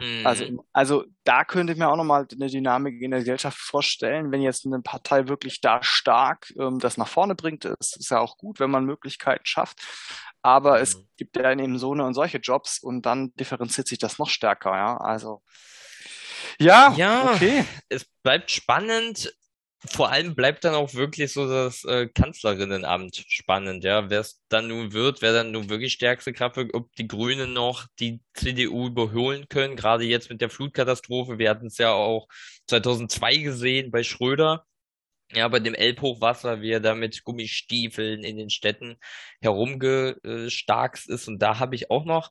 Mhm. 0.00 0.26
Also, 0.26 0.44
also 0.72 1.04
da 1.24 1.44
könnte 1.44 1.72
ich 1.72 1.78
mir 1.78 1.88
auch 1.88 1.96
nochmal 1.96 2.26
eine 2.32 2.48
Dynamik 2.48 3.00
in 3.02 3.10
der 3.10 3.20
Gesellschaft 3.20 3.58
vorstellen, 3.58 4.32
wenn 4.32 4.40
jetzt 4.40 4.64
eine 4.64 4.80
Partei 4.80 5.28
wirklich 5.28 5.60
da 5.60 5.82
stark 5.82 6.52
ähm, 6.58 6.78
das 6.78 6.96
nach 6.96 7.08
vorne 7.08 7.34
bringt, 7.34 7.64
ist, 7.64 7.96
ist 7.96 8.10
ja 8.10 8.20
auch 8.20 8.36
gut, 8.36 8.60
wenn 8.60 8.70
man 8.70 8.84
Möglichkeiten 8.84 9.44
schafft. 9.44 9.80
Aber 10.40 10.76
mhm. 10.76 10.82
es 10.82 11.04
gibt 11.16 11.36
ja 11.36 11.50
eben 11.50 11.78
so 11.78 11.92
eine 11.92 12.04
und 12.04 12.14
solche 12.14 12.38
Jobs 12.38 12.78
und 12.78 13.06
dann 13.06 13.34
differenziert 13.34 13.88
sich 13.88 13.98
das 13.98 14.18
noch 14.18 14.30
stärker, 14.30 14.74
ja. 14.74 14.96
Also 14.96 15.42
ja, 16.60 16.92
ja, 16.96 17.32
okay. 17.32 17.64
Es 17.88 18.06
bleibt 18.22 18.50
spannend 18.50 19.32
vor 19.86 20.10
allem 20.10 20.34
bleibt 20.34 20.64
dann 20.64 20.74
auch 20.74 20.94
wirklich 20.94 21.32
so 21.32 21.48
das 21.48 21.84
äh, 21.84 22.08
Kanzlerinnenamt 22.08 23.24
spannend, 23.28 23.84
ja. 23.84 24.10
Wer 24.10 24.20
es 24.20 24.42
dann 24.48 24.68
nun 24.68 24.92
wird, 24.92 25.22
wer 25.22 25.32
dann 25.32 25.52
nun 25.52 25.68
wirklich 25.68 25.92
stärkste 25.92 26.32
Kraft 26.32 26.56
wird, 26.56 26.74
ob 26.74 26.92
die 26.96 27.06
Grünen 27.06 27.52
noch 27.52 27.86
die 28.00 28.20
CDU 28.34 28.88
überholen 28.88 29.48
können, 29.48 29.76
gerade 29.76 30.04
jetzt 30.04 30.30
mit 30.30 30.40
der 30.40 30.50
Flutkatastrophe. 30.50 31.38
Wir 31.38 31.50
hatten 31.50 31.66
es 31.68 31.78
ja 31.78 31.92
auch 31.92 32.26
2002 32.66 33.36
gesehen 33.38 33.90
bei 33.90 34.02
Schröder. 34.02 34.64
Ja, 35.32 35.46
bei 35.48 35.60
dem 35.60 35.74
Elbhochwasser, 35.74 36.62
wie 36.62 36.70
er 36.70 36.80
da 36.80 36.94
mit 36.94 37.22
Gummistiefeln 37.22 38.24
in 38.24 38.38
den 38.38 38.48
Städten 38.50 38.96
herumgestarkst 39.42 41.08
ist. 41.08 41.28
Und 41.28 41.40
da 41.40 41.58
habe 41.58 41.74
ich 41.74 41.90
auch 41.90 42.06
noch 42.06 42.30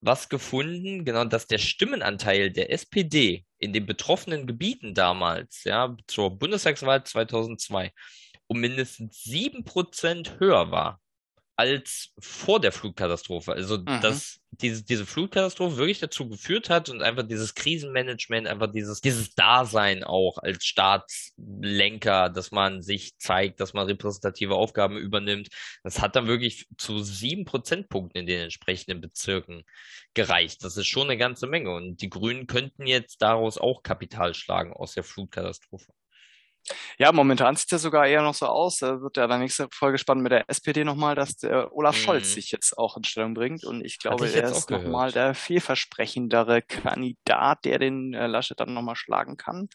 was 0.00 0.28
gefunden, 0.28 1.04
genau, 1.04 1.24
dass 1.24 1.46
der 1.46 1.58
Stimmenanteil 1.58 2.50
der 2.50 2.72
SPD 2.72 3.44
in 3.58 3.72
den 3.72 3.86
betroffenen 3.86 4.46
Gebieten 4.46 4.94
damals, 4.94 5.64
ja, 5.64 5.96
zur 6.06 6.38
Bundestagswahl 6.38 7.04
2002 7.04 7.92
um 8.48 8.60
mindestens 8.60 9.22
sieben 9.24 9.64
Prozent 9.64 10.38
höher 10.38 10.70
war 10.70 11.00
als 11.56 12.12
vor 12.18 12.60
der 12.60 12.70
Flutkatastrophe. 12.70 13.52
Also, 13.52 13.78
mhm. 13.78 14.00
dass 14.02 14.40
diese, 14.50 14.84
diese 14.84 15.06
Flutkatastrophe 15.06 15.78
wirklich 15.78 15.98
dazu 15.98 16.28
geführt 16.28 16.68
hat 16.68 16.90
und 16.90 17.02
einfach 17.02 17.26
dieses 17.26 17.54
Krisenmanagement, 17.54 18.46
einfach 18.46 18.70
dieses, 18.70 19.00
dieses 19.00 19.34
Dasein 19.34 20.04
auch 20.04 20.38
als 20.38 20.64
Staatslenker, 20.64 22.28
dass 22.28 22.50
man 22.50 22.82
sich 22.82 23.16
zeigt, 23.18 23.60
dass 23.60 23.72
man 23.72 23.86
repräsentative 23.86 24.54
Aufgaben 24.54 24.98
übernimmt. 24.98 25.48
Das 25.82 26.00
hat 26.00 26.14
dann 26.14 26.26
wirklich 26.26 26.66
zu 26.76 27.02
sieben 27.02 27.46
Prozentpunkten 27.46 28.20
in 28.20 28.26
den 28.26 28.40
entsprechenden 28.42 29.00
Bezirken 29.00 29.64
gereicht. 30.14 30.62
Das 30.62 30.76
ist 30.76 30.86
schon 30.86 31.08
eine 31.08 31.18
ganze 31.18 31.46
Menge. 31.46 31.74
Und 31.74 32.02
die 32.02 32.10
Grünen 32.10 32.46
könnten 32.46 32.86
jetzt 32.86 33.22
daraus 33.22 33.56
auch 33.56 33.82
Kapital 33.82 34.34
schlagen 34.34 34.72
aus 34.74 34.92
der 34.92 35.04
Flutkatastrophe. 35.04 35.92
Ja, 36.98 37.12
momentan 37.12 37.56
sieht 37.56 37.72
es 37.72 37.82
sogar 37.82 38.06
eher 38.06 38.22
noch 38.22 38.34
so 38.34 38.46
aus. 38.46 38.78
Da 38.78 39.00
wird 39.00 39.16
ja 39.16 39.24
in 39.24 39.30
der 39.30 39.38
nächsten 39.38 39.68
Folge 39.70 39.98
spannend 39.98 40.22
mit 40.22 40.32
der 40.32 40.48
SPD 40.48 40.84
nochmal, 40.84 41.14
dass 41.14 41.36
der 41.36 41.74
Olaf 41.74 41.96
mhm. 41.96 42.00
Scholz 42.00 42.32
sich 42.34 42.50
jetzt 42.50 42.76
auch 42.76 42.96
in 42.96 43.04
Stellung 43.04 43.34
bringt. 43.34 43.64
Und 43.64 43.84
ich 43.84 43.98
glaube, 43.98 44.26
ich 44.26 44.34
er 44.34 44.50
ist 44.50 44.70
nochmal 44.70 45.12
der 45.12 45.34
vielversprechendere 45.34 46.62
Kandidat, 46.62 47.64
der 47.64 47.78
den 47.78 48.14
äh, 48.14 48.26
Laschet 48.26 48.58
dann 48.58 48.74
nochmal 48.74 48.96
schlagen 48.96 49.36
kann. 49.36 49.68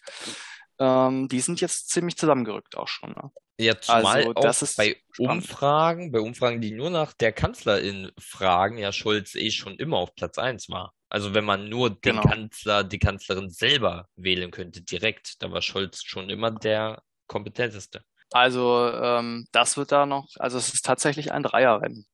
Ähm, 0.80 1.28
die 1.28 1.42
sind 1.42 1.62
jetzt 1.62 1.90
ziemlich 1.90 2.18
zusammengerückt 2.18 2.76
auch 2.76 2.88
schon. 2.88 3.12
Ne? 3.12 3.32
Ja, 3.60 3.80
zumal 3.80 4.28
also, 4.28 4.36
auch 4.36 4.76
bei 4.76 4.96
spannend. 5.12 5.44
Umfragen, 5.44 6.12
bei 6.12 6.20
Umfragen, 6.20 6.62
die 6.62 6.72
nur 6.72 6.90
nach 6.90 7.14
der 7.14 7.32
Kanzlerin 7.32 8.12
fragen, 8.20 8.80
ja 8.80 8.92
Scholz 8.92 9.36
eh 9.36 9.52
schon 9.52 9.76
immer 9.76 9.98
auf 9.98 10.16
Platz 10.16 10.40
eins 10.40 10.70
war. 10.70 10.94
Also 11.12 11.34
wenn 11.34 11.44
man 11.44 11.68
nur 11.68 11.90
den 11.90 12.16
genau. 12.16 12.22
Kanzler, 12.22 12.86
die 12.86 12.98
Kanzlerin 12.98 13.50
selber 13.50 14.08
wählen 14.16 14.50
könnte, 14.50 14.82
direkt, 14.82 15.44
da 15.44 15.52
war 15.52 15.62
Scholz 15.62 16.04
schon 16.04 16.30
immer 16.30 16.52
der 16.52 17.04
kompetenteste. 17.28 18.02
Also 18.32 18.90
ähm, 18.94 19.46
das 19.52 19.76
wird 19.76 19.92
da 19.92 20.06
noch, 20.06 20.30
also 20.40 20.58
es 20.58 20.74
ist 20.74 20.86
tatsächlich 20.86 21.34
ein 21.34 21.44
Dreierrennen. 21.44 22.08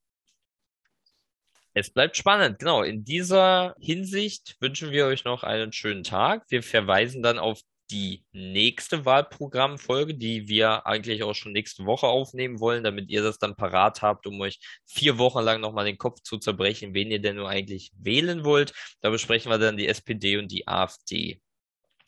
Es 1.75 1.91
bleibt 1.91 2.17
spannend, 2.17 2.57
genau. 2.57 2.81
In 2.81 3.05
dieser 3.05 3.75
Hinsicht 3.79 4.57
wünschen 4.61 4.89
wir 4.89 5.05
euch 5.05 5.25
noch 5.25 5.43
einen 5.43 5.73
schönen 5.73 6.03
Tag. 6.03 6.45
Wir 6.49 6.63
verweisen 6.63 7.21
dann 7.21 7.37
auf 7.37 7.61
die 7.91 8.25
nächste 8.31 9.05
Wahlprogrammfolge, 9.05 10.15
die 10.15 10.47
wir 10.47 10.85
eigentlich 10.85 11.23
auch 11.23 11.33
schon 11.35 11.53
nächste 11.53 11.85
Woche 11.85 12.07
aufnehmen 12.07 12.59
wollen, 12.59 12.83
damit 12.83 13.09
ihr 13.09 13.23
das 13.23 13.39
dann 13.39 13.55
parat 13.55 14.01
habt, 14.01 14.27
um 14.27 14.39
euch 14.41 14.59
vier 14.85 15.17
Wochen 15.17 15.43
lang 15.43 15.61
nochmal 15.61 15.85
den 15.85 15.97
Kopf 15.97 16.21
zu 16.21 16.37
zerbrechen, 16.37 16.93
wen 16.93 17.11
ihr 17.11 17.21
denn 17.21 17.37
nur 17.37 17.49
eigentlich 17.49 17.91
wählen 17.97 18.43
wollt. 18.43 18.73
Da 19.01 19.09
besprechen 19.09 19.51
wir 19.51 19.57
dann 19.57 19.77
die 19.77 19.87
SPD 19.87 20.37
und 20.37 20.51
die 20.51 20.67
AfD. 20.67 21.41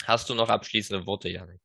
Hast 0.06 0.30
du 0.30 0.36
noch 0.36 0.50
abschließende 0.50 1.06
Worte, 1.06 1.30
Janik? 1.30 1.62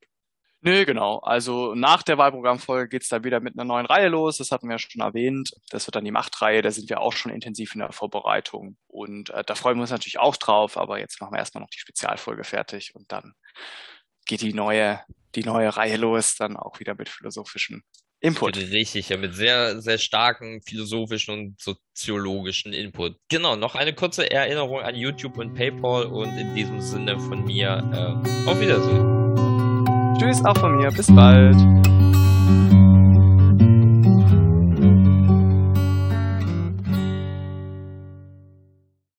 Nö, 0.66 0.86
genau. 0.86 1.18
Also 1.18 1.74
nach 1.74 2.02
der 2.02 2.16
Wahlprogrammfolge 2.16 2.88
geht's 2.88 3.10
dann 3.10 3.22
wieder 3.22 3.38
mit 3.40 3.54
einer 3.54 3.66
neuen 3.66 3.84
Reihe 3.84 4.08
los. 4.08 4.38
Das 4.38 4.50
hatten 4.50 4.66
wir 4.66 4.76
ja 4.76 4.78
schon 4.78 5.02
erwähnt. 5.02 5.50
Das 5.68 5.86
wird 5.86 5.94
dann 5.94 6.06
die 6.06 6.10
Machtreihe. 6.10 6.62
Da 6.62 6.70
sind 6.70 6.88
wir 6.88 7.02
auch 7.02 7.12
schon 7.12 7.30
intensiv 7.32 7.74
in 7.74 7.80
der 7.80 7.92
Vorbereitung. 7.92 8.78
Und 8.86 9.28
äh, 9.28 9.44
da 9.44 9.56
freuen 9.56 9.76
wir 9.76 9.82
uns 9.82 9.90
natürlich 9.90 10.18
auch 10.18 10.38
drauf. 10.38 10.78
Aber 10.78 10.98
jetzt 10.98 11.20
machen 11.20 11.34
wir 11.34 11.38
erstmal 11.38 11.60
noch 11.60 11.68
die 11.68 11.78
Spezialfolge 11.78 12.44
fertig 12.44 12.94
und 12.94 13.12
dann 13.12 13.34
geht 14.26 14.42
die 14.42 14.54
neue, 14.54 15.00
die 15.34 15.44
neue 15.44 15.76
Reihe 15.76 15.96
los, 15.96 16.36
dann 16.36 16.56
auch 16.56 16.80
wieder 16.80 16.94
mit 16.94 17.08
philosophischen 17.08 17.82
Input. 18.20 18.56
Richtig, 18.56 19.10
ja, 19.10 19.18
mit 19.18 19.34
sehr, 19.34 19.82
sehr 19.82 19.98
starken 19.98 20.62
philosophischen 20.62 21.34
und 21.34 21.60
soziologischen 21.60 22.72
Input. 22.72 23.16
Genau, 23.28 23.54
noch 23.54 23.74
eine 23.74 23.94
kurze 23.94 24.30
Erinnerung 24.30 24.80
an 24.80 24.94
YouTube 24.94 25.36
und 25.36 25.54
PayPal 25.54 26.06
und 26.06 26.38
in 26.38 26.54
diesem 26.54 26.80
Sinne 26.80 27.18
von 27.18 27.44
mir 27.44 27.68
äh, 27.92 28.48
auf 28.48 28.58
Wiedersehen. 28.60 30.16
Tschüss, 30.18 30.42
auch 30.44 30.56
von 30.56 30.78
mir, 30.78 30.90
bis 30.90 31.14
bald. 31.14 31.56